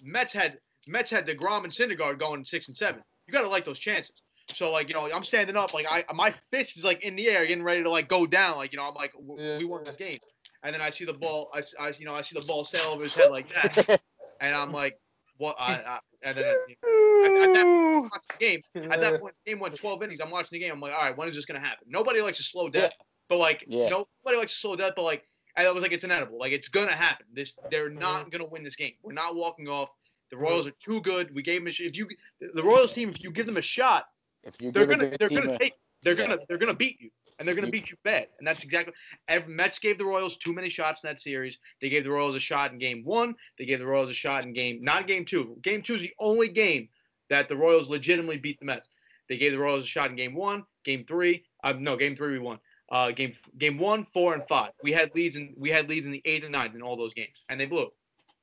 Mets 0.03 0.31
had 0.31 0.59
Mets 0.85 1.09
had 1.09 1.25
deGrom 1.25 1.63
and 1.63 1.73
Syndergaard 1.73 2.19
going 2.19 2.41
in 2.41 2.45
six 2.45 2.67
and 2.67 2.77
seven. 2.77 3.01
You 3.25 3.33
gotta 3.33 3.47
like 3.47 3.65
those 3.65 3.79
chances. 3.79 4.13
So 4.53 4.69
like 4.71 4.89
you 4.89 4.93
know 4.93 5.09
I'm 5.11 5.23
standing 5.23 5.55
up 5.55 5.73
like 5.73 5.87
I 5.89 6.03
my 6.13 6.31
fist 6.51 6.77
is 6.77 6.85
like 6.85 7.03
in 7.03 7.15
the 7.15 7.27
air 7.27 7.47
getting 7.47 7.63
ready 7.63 7.81
to 7.81 7.89
like 7.89 8.07
go 8.07 8.27
down 8.27 8.57
like 8.57 8.73
you 8.73 8.77
know 8.77 8.83
I'm 8.87 8.93
like 8.93 9.13
w- 9.13 9.41
Yeah. 9.41 9.57
we 9.57 9.65
won 9.65 9.85
this 9.85 9.95
game, 9.95 10.19
and 10.65 10.73
then 10.73 10.81
I 10.81 10.89
see 10.89 11.05
the 11.05 11.13
ball 11.13 11.49
I, 11.53 11.59
s- 11.59 11.75
I- 11.79 11.93
you 11.97 12.05
know 12.05 12.13
I 12.13 12.21
see 12.21 12.37
the 12.37 12.45
ball 12.45 12.65
sail 12.65 12.89
over 12.91 13.03
his 13.03 13.15
head 13.15 13.31
like 13.31 13.47
that, 13.49 14.01
and 14.41 14.55
I'm 14.55 14.71
like 14.71 14.99
what? 15.37 15.55
I, 15.59 15.75
I 15.75 15.99
and 16.23 16.37
then 16.37 16.45
at, 16.45 16.53
at 16.53 17.53
that 17.53 17.63
point, 17.63 18.11
the 18.29 18.37
game. 18.39 18.61
At 18.91 19.01
that 19.01 19.19
point 19.21 19.35
the 19.45 19.51
game 19.51 19.59
went 19.59 19.75
12 19.75 20.03
innings. 20.03 20.19
I'm 20.21 20.31
watching 20.31 20.49
the 20.51 20.59
game. 20.59 20.71
I'm 20.73 20.79
like 20.79 20.93
all 20.93 21.01
right 21.01 21.17
when 21.17 21.27
is 21.27 21.35
this 21.35 21.45
gonna 21.45 21.59
happen? 21.59 21.87
Nobody 21.87 22.21
likes 22.21 22.37
to 22.37 22.43
slow 22.43 22.69
down 22.69 22.89
but 23.29 23.37
like 23.37 23.63
Yeah. 23.67 23.89
nobody 23.89 24.37
likes 24.37 24.53
to 24.53 24.59
slow 24.59 24.75
down 24.75 24.91
but 24.95 25.03
like 25.03 25.23
and 25.57 25.67
I 25.67 25.71
was 25.71 25.81
like 25.81 25.91
it's 25.91 26.03
inevitable. 26.03 26.39
Like 26.39 26.51
it's 26.51 26.67
gonna 26.67 26.91
happen. 26.91 27.25
This 27.33 27.53
they're 27.69 27.89
mm-hmm. 27.89 27.99
not 27.99 28.31
gonna 28.31 28.45
win 28.45 28.63
this 28.63 28.75
game. 28.75 28.93
We're 29.03 29.13
not 29.13 29.35
walking 29.35 29.67
off. 29.67 29.89
The 30.29 30.35
mm-hmm. 30.35 30.45
Royals 30.45 30.67
are 30.67 30.73
too 30.83 31.01
good. 31.01 31.33
We 31.33 31.43
gave 31.43 31.61
them 31.61 31.67
a 31.67 31.71
sh- 31.71 31.81
if 31.81 31.97
you 31.97 32.07
the 32.39 32.63
Royals 32.63 32.93
team 32.93 33.09
if 33.09 33.21
you 33.23 33.31
give 33.31 33.45
them 33.45 33.57
a 33.57 33.61
shot 33.61 34.05
If 34.43 34.61
you 34.61 34.71
they're 34.71 34.85
gonna 34.85 35.15
they're 35.19 35.29
gonna 35.29 35.51
a- 35.51 35.57
take 35.57 35.73
they're 36.03 36.13
Yeah. 36.17 36.27
gonna 36.27 36.39
they're 36.47 36.57
gonna 36.57 36.73
beat 36.73 36.99
you 37.01 37.09
and 37.37 37.47
they're 37.47 37.55
gonna 37.55 37.69
beat 37.69 37.91
you 37.91 37.97
bad 38.03 38.27
and 38.39 38.47
that's 38.47 38.63
exactly 38.63 38.93
ev- 39.27 39.47
Mets 39.47 39.79
gave 39.79 39.97
the 39.97 40.05
Royals 40.05 40.37
too 40.37 40.53
many 40.53 40.69
shots 40.69 41.03
in 41.03 41.09
that 41.09 41.19
series. 41.19 41.57
They 41.81 41.89
gave 41.89 42.03
the 42.03 42.11
Royals 42.11 42.35
a 42.35 42.39
shot 42.39 42.71
in 42.71 42.79
game 42.79 43.03
one. 43.03 43.35
They 43.57 43.65
gave 43.65 43.79
the 43.79 43.85
Royals 43.85 44.09
a 44.09 44.13
shot 44.13 44.43
in 44.43 44.53
game 44.53 44.79
not 44.81 45.07
game 45.07 45.25
two. 45.25 45.57
Game 45.61 45.81
two 45.81 45.95
is 45.95 46.01
the 46.01 46.13
only 46.19 46.49
game 46.49 46.89
that 47.29 47.49
the 47.49 47.55
Royals 47.55 47.89
legitimately 47.89 48.37
beat 48.37 48.59
the 48.59 48.65
Mets. 48.65 48.87
They 49.27 49.37
gave 49.37 49.51
the 49.51 49.59
Royals 49.59 49.83
a 49.83 49.87
shot 49.87 50.09
in 50.09 50.15
game 50.15 50.35
one 50.35 50.63
game 50.83 51.05
three 51.07 51.43
uh, 51.63 51.73
no 51.73 51.97
game 51.97 52.15
three 52.15 52.33
we 52.33 52.39
won. 52.39 52.59
Uh, 52.91 53.11
game 53.11 53.33
game 53.57 53.77
one 53.77 54.03
four 54.03 54.33
and 54.33 54.43
five. 54.47 54.71
We 54.83 54.91
had 54.91 55.13
leads 55.15 55.35
in 55.35 55.53
we 55.57 55.69
had 55.69 55.89
leads 55.89 56.05
in 56.05 56.11
the 56.11 56.21
eighth 56.25 56.43
and 56.43 56.51
ninth 56.51 56.75
in 56.75 56.81
all 56.81 56.95
those 56.95 57.13
games. 57.13 57.43
And 57.49 57.59
they 57.59 57.65
blew 57.65 57.89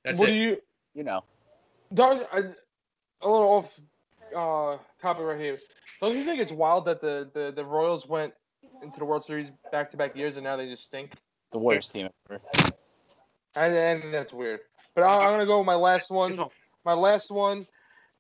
that's 0.05 0.19
what 0.19 0.29
it. 0.29 0.33
do 0.33 0.39
you? 0.39 0.57
you 0.95 1.05
know. 1.05 1.25
Don't 1.95 2.27
I, 2.33 2.39
a 2.39 3.29
little 3.29 3.49
off 3.49 3.81
uh, 4.35 4.79
topic 5.01 5.25
right 5.25 5.41
here. 5.41 5.59
Don't 6.01 6.17
you 6.17 6.25
think 6.25 6.41
it's 6.41 6.53
wild 6.53 6.87
that 6.87 7.01
the, 7.01 7.31
the, 7.33 7.53
the 7.55 7.65
Royals 7.65 8.09
went 8.09 8.33
into 8.83 8.99
the 8.99 9.05
World 9.05 9.25
Series 9.25 9.51
back 9.71 9.91
to 9.91 9.97
back 9.97 10.17
years 10.17 10.37
and 10.37 10.45
now 10.45 10.57
they 10.57 10.69
just 10.69 10.85
stink? 10.85 11.13
The 11.53 11.59
worst 11.59 11.93
team 11.93 12.09
ever. 12.31 12.41
And, 13.55 13.75
and 13.75 14.15
that's 14.15 14.33
weird. 14.33 14.61
But 14.95 15.05
I, 15.05 15.27
I'm 15.27 15.33
gonna 15.33 15.47
go 15.47 15.59
with 15.59 15.67
my 15.67 15.75
last 15.75 16.11
one. 16.11 16.39
My 16.85 16.95
last 16.95 17.31
one. 17.31 17.67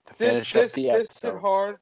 To 0.06 0.14
This 0.18 0.28
finish 0.30 0.52
this 0.52 0.70
up 0.70 0.74
the 0.74 0.86
this 0.88 1.18
hit 1.20 1.40
hard. 1.40 1.76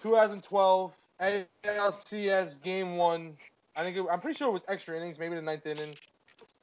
2012 0.00 0.92
ALCS 1.20 2.62
Game 2.62 2.96
One. 2.96 3.36
I 3.76 3.82
think 3.82 3.96
it, 3.96 4.04
I'm 4.10 4.20
pretty 4.20 4.36
sure 4.36 4.48
it 4.48 4.52
was 4.52 4.64
extra 4.68 4.96
innings, 4.96 5.18
maybe 5.18 5.34
the 5.34 5.42
ninth 5.42 5.66
inning. 5.66 5.94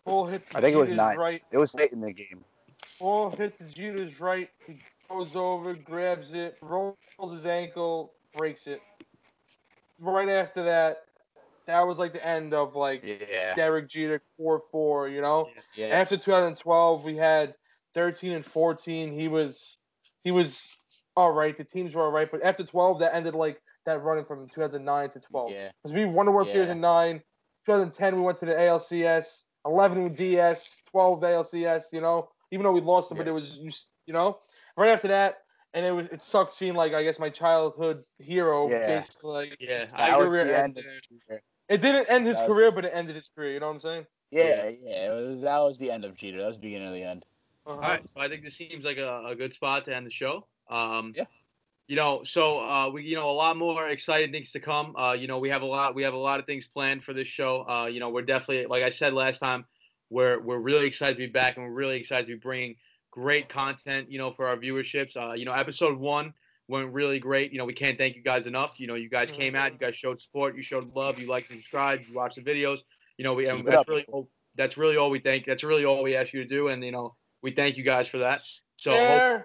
Full 0.05 0.25
hit. 0.25 0.45
to 0.49 0.57
I 0.57 0.61
think 0.61 0.75
it 0.75 0.77
was 0.77 0.89
Jeter's 0.89 0.97
nine. 0.97 1.17
Right. 1.17 1.41
It 1.51 1.57
was 1.57 1.75
late 1.75 1.91
in 1.91 2.01
the 2.01 2.11
game. 2.11 2.43
Full 2.77 3.31
hit 3.31 3.57
to 3.57 3.65
Jeter's 3.65 4.19
right. 4.19 4.49
He 4.65 4.77
goes 5.09 5.35
over, 5.35 5.73
grabs 5.73 6.33
it, 6.33 6.57
rolls 6.61 6.95
his 7.29 7.45
ankle, 7.45 8.13
breaks 8.35 8.67
it. 8.67 8.81
Right 9.99 10.29
after 10.29 10.63
that, 10.63 11.05
that 11.71 11.87
was 11.87 11.97
like 11.97 12.13
the 12.13 12.25
end 12.25 12.53
of 12.53 12.75
like 12.75 13.03
Yeah. 13.03 13.53
Derek 13.55 13.87
Jeter 13.89 14.21
4-4. 14.39 15.11
You 15.11 15.21
know. 15.21 15.49
Yeah. 15.75 15.87
After 15.87 16.17
2012, 16.17 17.03
we 17.03 17.17
had 17.17 17.55
13 17.95 18.33
and 18.33 18.45
14. 18.45 19.11
He 19.17 19.27
was 19.27 19.77
he 20.23 20.31
was 20.31 20.75
all 21.15 21.31
right. 21.31 21.57
The 21.57 21.63
teams 21.63 21.93
were 21.95 22.03
all 22.03 22.11
right, 22.11 22.29
but 22.31 22.43
after 22.43 22.63
12, 22.63 22.99
that 22.99 23.15
ended 23.15 23.35
like 23.35 23.61
that 23.85 24.01
running 24.03 24.23
from 24.23 24.47
2009 24.49 25.09
to 25.09 25.19
12. 25.19 25.51
Yeah. 25.51 25.71
Because 25.81 25.93
we 25.95 26.05
won 26.05 26.25
the 26.25 26.31
World 26.31 26.49
Series 26.49 26.69
in 26.69 26.81
nine. 26.81 27.21
2010, 27.65 28.15
we 28.15 28.21
went 28.21 28.37
to 28.39 28.45
the 28.45 28.53
ALCS. 28.53 29.43
11 29.65 30.03
with 30.03 30.15
DS. 30.15 30.81
12 30.91 31.21
ALCS. 31.21 31.93
You 31.93 32.01
know, 32.01 32.29
even 32.51 32.63
though 32.63 32.71
we 32.71 32.81
lost 32.81 33.11
it, 33.11 33.15
but 33.15 33.27
it 33.27 33.31
was 33.31 33.57
you, 33.57 33.71
you 34.05 34.13
know, 34.13 34.37
right 34.77 34.89
after 34.89 35.09
that, 35.09 35.39
and 35.73 35.85
it 35.85 35.91
was 35.91 36.07
it 36.07 36.23
sucked 36.23 36.53
seeing 36.53 36.73
like 36.73 36.93
I 36.93 37.03
guess 37.03 37.19
my 37.19 37.29
childhood 37.29 38.03
hero 38.19 38.69
Yeah. 38.69 38.99
basically 38.99 39.31
like 39.31 39.57
Yeah, 39.59 39.79
his 39.79 39.89
I 39.93 40.09
That 40.11 40.19
was 40.19 40.33
the 40.33 40.41
end 40.41 40.77
ended. 40.77 41.41
Of 41.75 41.81
the 41.81 41.87
year. 41.87 41.95
It 41.95 41.97
didn't 41.97 42.13
end 42.13 42.27
his 42.27 42.37
That 42.37 42.47
was- 42.49 42.55
career, 42.57 42.71
but 42.71 42.85
it 42.85 42.91
ended 42.93 43.15
his 43.15 43.29
career. 43.35 43.53
You 43.53 43.59
know 43.59 43.67
what 43.67 43.73
I'm 43.75 43.79
saying? 43.79 44.05
Yeah, 44.31 44.69
yeah. 44.69 45.11
It 45.11 45.29
was 45.29 45.41
that 45.41 45.59
was 45.59 45.77
the 45.77 45.91
end 45.91 46.05
of 46.05 46.15
Jeter. 46.15 46.39
That 46.39 46.47
was 46.47 46.57
the 46.57 46.61
beginning 46.61 46.87
of 46.87 46.93
the 46.93 47.03
end. 47.03 47.25
Uh-huh. 47.65 47.75
All 47.75 47.81
right, 47.81 48.03
so 48.03 48.21
I 48.21 48.27
think 48.27 48.43
this 48.43 48.55
seems 48.55 48.83
like 48.83 48.97
a, 48.97 49.23
a 49.25 49.35
good 49.35 49.53
spot 49.53 49.85
to 49.85 49.95
end 49.95 50.05
the 50.05 50.11
show. 50.11 50.47
Um, 50.69 51.13
Yeah. 51.15 51.25
You 51.87 51.97
know, 51.97 52.23
so 52.23 52.59
uh, 52.61 52.89
we, 52.89 53.03
you 53.03 53.15
know, 53.15 53.29
a 53.29 53.33
lot 53.33 53.57
more 53.57 53.89
exciting 53.89 54.31
things 54.31 54.51
to 54.51 54.61
come. 54.61 54.95
Uh, 54.95 55.11
you 55.11 55.27
know, 55.27 55.39
we 55.39 55.49
have 55.49 55.61
a 55.61 55.65
lot, 55.65 55.93
we 55.93 56.03
have 56.03 56.13
a 56.13 56.17
lot 56.17 56.39
of 56.39 56.45
things 56.45 56.65
planned 56.65 57.03
for 57.03 57.11
this 57.11 57.27
show. 57.27 57.67
Uh, 57.67 57.87
you 57.87 57.99
know, 57.99 58.09
we're 58.09 58.21
definitely, 58.21 58.65
like 58.65 58.81
I 58.81 58.89
said 58.89 59.13
last 59.13 59.39
time, 59.39 59.65
we're 60.09 60.39
we're 60.39 60.59
really 60.59 60.85
excited 60.87 61.17
to 61.17 61.27
be 61.27 61.31
back, 61.31 61.57
and 61.57 61.65
we're 61.65 61.73
really 61.73 61.97
excited 61.99 62.27
to 62.27 62.33
be 62.33 62.39
bringing 62.39 62.77
great 63.09 63.49
content. 63.49 64.09
You 64.09 64.19
know, 64.19 64.31
for 64.31 64.47
our 64.47 64.55
viewerships. 64.55 65.17
Uh, 65.17 65.33
you 65.33 65.43
know, 65.43 65.51
episode 65.51 65.99
one 65.99 66.33
went 66.71 66.91
really 66.91 67.19
great. 67.19 67.51
You 67.51 67.59
know, 67.59 67.65
we 67.65 67.73
can't 67.73 67.97
thank 67.97 68.15
you 68.15 68.23
guys 68.23 68.47
enough. 68.47 68.79
You 68.79 68.87
know, 68.87 68.95
you 68.95 69.09
guys 69.09 69.29
came 69.31 69.55
out, 69.55 69.73
you 69.73 69.77
guys 69.77 69.95
showed 69.95 70.19
support, 70.19 70.55
you 70.55 70.63
showed 70.63 70.95
love, 70.95 71.19
you 71.19 71.27
liked 71.27 71.51
and 71.51 71.59
subscribed, 71.59 72.07
you 72.07 72.15
watched 72.15 72.37
the 72.37 72.41
videos. 72.41 72.79
You 73.17 73.23
know, 73.25 73.33
we 73.35 73.47
and 73.47 73.57
Keep 73.59 73.67
that's 73.67 73.77
up. 73.81 73.87
really 73.89 74.05
all, 74.11 74.29
that's 74.55 74.77
really 74.77 74.97
all 74.97 75.11
we 75.11 75.19
thank. 75.19 75.45
That's 75.45 75.63
really 75.63 75.85
all 75.85 76.01
we 76.01 76.15
ask 76.15 76.33
you 76.33 76.41
to 76.41 76.49
do, 76.49 76.69
and 76.69 76.83
you 76.83 76.91
know, 76.91 77.15
we 77.43 77.51
thank 77.51 77.77
you 77.77 77.83
guys 77.83 78.07
for 78.07 78.17
that. 78.19 78.41
So 78.77 78.91
hope- 78.97 79.43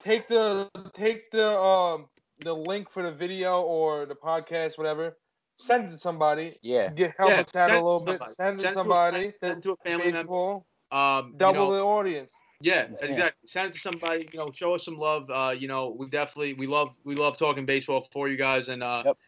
take 0.00 0.28
the 0.28 0.68
take 0.92 1.30
the 1.30 1.58
um 1.58 2.08
the 2.40 2.52
link 2.54 2.90
for 2.90 3.02
the 3.02 3.12
video 3.12 3.62
or 3.62 4.04
the 4.04 4.14
podcast, 4.14 4.76
whatever. 4.76 5.16
Send 5.58 5.86
it 5.86 5.92
to 5.92 5.98
somebody. 5.98 6.58
Yeah. 6.62 6.90
Get 6.92 7.14
help 7.16 7.30
Yeah, 7.30 7.40
us 7.40 7.56
out 7.56 7.70
a 7.70 7.74
it 7.74 7.78
to 7.78 7.84
little 7.84 8.04
bit. 8.04 8.20
Send 8.28 8.28
it 8.28 8.36
Send 8.36 8.58
it 8.60 8.62
to 8.64 8.72
somebody. 8.74 9.20
friend, 9.20 9.34
send 9.40 9.58
it 9.58 9.62
to 9.62 9.72
a 9.72 9.76
family 9.76 10.04
member. 10.12 10.18
baseball, 10.20 10.66
um, 10.92 11.28
you 11.28 11.38
double 11.38 11.70
know, 11.70 11.76
the 11.76 11.82
audience. 11.82 12.32
Yeah, 12.60 12.88
Yeah. 12.90 12.96
exactly. 13.06 13.48
Send 13.48 13.68
it 13.68 13.72
to 13.74 13.78
somebody. 13.78 14.28
You 14.32 14.38
know, 14.38 14.50
show 14.52 14.74
us 14.74 14.84
some 14.84 14.96
love. 14.98 15.28
Uh, 15.30 15.54
you 15.56 15.68
know, 15.68 15.90
we 15.90 16.08
definitely 16.08 16.54
we 16.54 16.66
love 16.66 16.96
we 17.04 17.14
love 17.14 17.36
talking 17.38 17.66
baseball 17.66 18.06
for 18.12 18.28
you 18.28 18.36
guys, 18.36 18.68
and 18.68 18.82
uh, 18.82 19.02
Yep. 19.06 19.18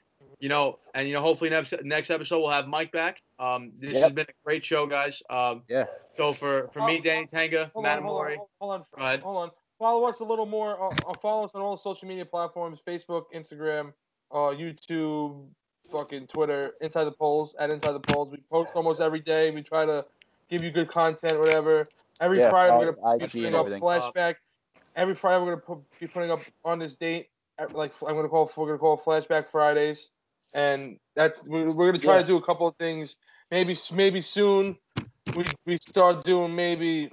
you 0.41 0.49
know, 0.49 0.79
and 0.95 1.07
you 1.09 1.15
know, 1.15 1.21
hopefully 1.21 1.51
next 1.51 1.75
next 1.83 2.11
episode 2.11 2.41
we'll 2.41 2.51
have 2.51 2.67
Mike 2.67 2.93
back. 2.93 3.23
Um, 3.39 3.73
this 3.79 3.95
Yep. 3.95 4.03
has 4.03 4.13
been 4.13 4.27
a 4.29 4.35
great 4.45 4.65
show, 4.65 4.87
guys. 4.87 5.23
Um, 5.31 5.65
Yeah. 5.69 5.87
so 6.17 6.33
for 6.33 6.69
for 6.73 6.83
me, 6.83 7.01
Danny 7.01 7.27
Tanga, 7.27 7.71
Hold 7.75 7.83
Matt 7.85 7.99
on, 7.99 8.05
hold 8.05 8.17
on, 8.21 8.27
Amore, 8.27 8.37
hold- 8.37 8.49
hold 8.61 8.73
on, 8.73 8.81
Go 9.21 9.25
hold 9.27 9.37
on. 9.37 9.51
Follow 9.79 10.05
us 10.09 10.21
a 10.21 10.25
little 10.25 10.47
more. 10.47 10.81
Uh, 10.81 11.11
uh, 11.13 11.15
follow 11.23 11.45
us 11.45 11.55
on 11.55 11.63
all 11.63 11.77
social 11.77 12.09
media 12.09 12.25
platforms: 12.27 12.81
Facebook, 12.85 13.27
Instagram, 13.35 13.93
uh, 14.33 14.51
YouTube, 14.57 15.49
fucking 15.91 16.27
Twitter. 16.27 16.75
Inside 16.81 17.05
the 17.05 17.13
polls 17.13 17.55
at 17.57 17.71
Inside 17.71 17.93
the 17.93 18.01
Polls. 18.01 18.31
We 18.31 18.39
post 18.51 18.73
almost 18.75 19.01
every 19.01 19.21
day. 19.21 19.51
We 19.53 19.63
try 19.63 19.87
to 19.87 20.05
give 20.51 20.65
you 20.65 20.71
good 20.73 20.89
content, 20.89 21.39
whatever. 21.39 21.89
Every 22.21 22.39
Yeah, 22.39 22.51
Friday 22.51 22.77
we're 22.77 22.93
gonna 22.93 23.19
be 23.19 23.27
putting 23.27 23.55
up 23.55 23.61
everything. 23.67 23.83
flashback. 23.83 24.37
Every 24.97 25.15
Friday 25.15 25.45
we're 25.45 25.51
gonna 25.57 25.63
put, 25.81 26.01
be 26.01 26.07
putting 26.07 26.31
up 26.31 26.41
on 26.65 26.79
this 26.79 26.97
date. 26.97 27.29
Like 27.73 27.93
I'm 28.07 28.15
gonna 28.15 28.29
call 28.29 28.51
we're 28.57 28.67
gonna 28.67 28.79
call 28.79 28.99
flashback 28.99 29.49
Fridays, 29.51 30.11
and 30.55 30.99
that's 31.15 31.45
we're, 31.45 31.71
we're 31.71 31.87
gonna 31.93 32.03
try 32.03 32.17
Yeah. 32.17 32.23
to 32.23 32.27
do 32.27 32.37
a 32.37 32.43
couple 32.43 32.67
of 32.67 32.77
things. 32.77 33.17
Maybe 33.51 33.77
maybe 33.93 34.21
soon 34.21 34.77
we 35.35 35.45
we 35.67 35.79
start 35.79 36.25
doing 36.25 36.55
maybe 36.55 37.11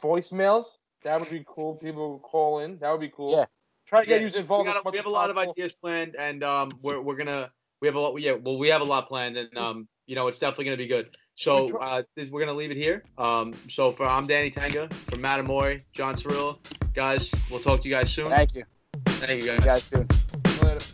voicemails. 0.00 0.76
That 1.02 1.20
would 1.20 1.30
be 1.30 1.44
cool. 1.46 1.76
People 1.76 2.14
would 2.14 2.22
call 2.22 2.60
in. 2.60 2.78
That 2.78 2.90
would 2.90 3.00
be 3.00 3.08
cool. 3.10 3.32
Yeah. 3.32 3.46
Try 3.86 4.00
to 4.02 4.06
get 4.06 4.20
Yeah, 4.20 4.26
you 4.26 4.32
we, 4.34 4.40
involved. 4.40 4.66
got 4.66 4.76
as 4.76 4.82
a- 4.84 4.90
we 4.90 4.96
have 4.98 5.06
a 5.06 5.08
as 5.08 5.12
lot 5.12 5.30
of 5.30 5.38
ideas 5.38 5.72
planned, 5.72 6.14
and 6.16 6.42
um, 6.44 6.72
we're 6.82 7.00
we're 7.00 7.16
gonna 7.16 7.50
we 7.80 7.86
have 7.88 7.94
a 7.94 8.00
lot. 8.00 8.20
Yeah, 8.20 8.32
well, 8.32 8.58
we 8.58 8.68
have 8.68 8.80
a 8.80 8.84
lot 8.84 9.08
planned, 9.08 9.36
and 9.36 9.56
um, 9.56 9.88
you 10.06 10.14
know, 10.16 10.28
it's 10.28 10.38
definitely 10.38 10.64
gonna 10.66 10.76
be 10.76 10.86
good. 10.88 11.16
So 11.38 11.68
uh, 11.78 12.02
we're 12.32 12.40
gonna 12.40 12.52
leave 12.52 12.72
it 12.72 12.76
here. 12.76 13.04
Um, 13.16 13.54
so 13.70 13.92
for 13.92 14.04
I'm 14.04 14.26
Danny 14.26 14.50
Tanga, 14.50 14.88
for 14.88 15.16
Matt 15.16 15.38
Amore, 15.38 15.78
John 15.92 16.16
Cirillo, 16.16 16.58
guys, 16.94 17.30
we'll 17.48 17.60
talk 17.60 17.80
to 17.82 17.88
you 17.88 17.94
guys 17.94 18.12
soon. 18.12 18.28
Thank 18.28 18.56
you. 18.56 18.64
Thank 19.06 19.44
you 19.44 19.52
guys. 19.52 19.60
See 19.60 19.64
guys. 19.64 19.92
you 19.92 19.98
guys 19.98 20.18
soon. 20.58 20.66
Later. 20.66 20.84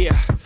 Yeah, 0.00 0.45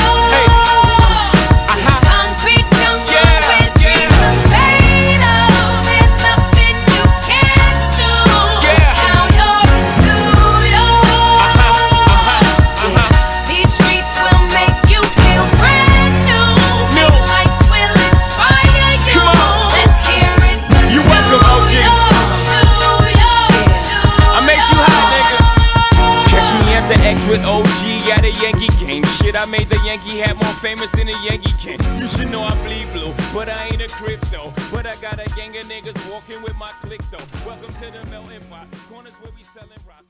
I 29.41 29.45
made 29.45 29.69
the 29.69 29.81
Yankee 29.83 30.19
hat 30.19 30.35
more 30.35 30.53
famous 30.61 30.91
than 30.91 31.09
a 31.09 31.17
Yankee 31.25 31.51
can. 31.57 31.81
You 31.99 32.07
should 32.09 32.29
know 32.29 32.41
I 32.41 32.53
bleed 32.61 32.85
blue, 32.93 33.11
but 33.33 33.49
I 33.49 33.69
ain't 33.69 33.81
a 33.81 33.87
crypto. 33.87 34.53
But 34.71 34.85
I 34.85 34.95
got 34.97 35.17
a 35.17 35.27
gang 35.33 35.57
of 35.57 35.65
niggas 35.65 35.97
walking 36.11 36.43
with 36.43 36.55
my 36.59 36.69
click 36.81 37.01
though. 37.09 37.25
Welcome 37.43 37.73
to 37.73 37.89
the 37.89 38.05
melting 38.11 38.45
pot. 38.51 38.67
Corners 38.87 39.13
where 39.13 39.31
we 39.35 39.41
selling 39.41 39.81
rock. 39.87 40.05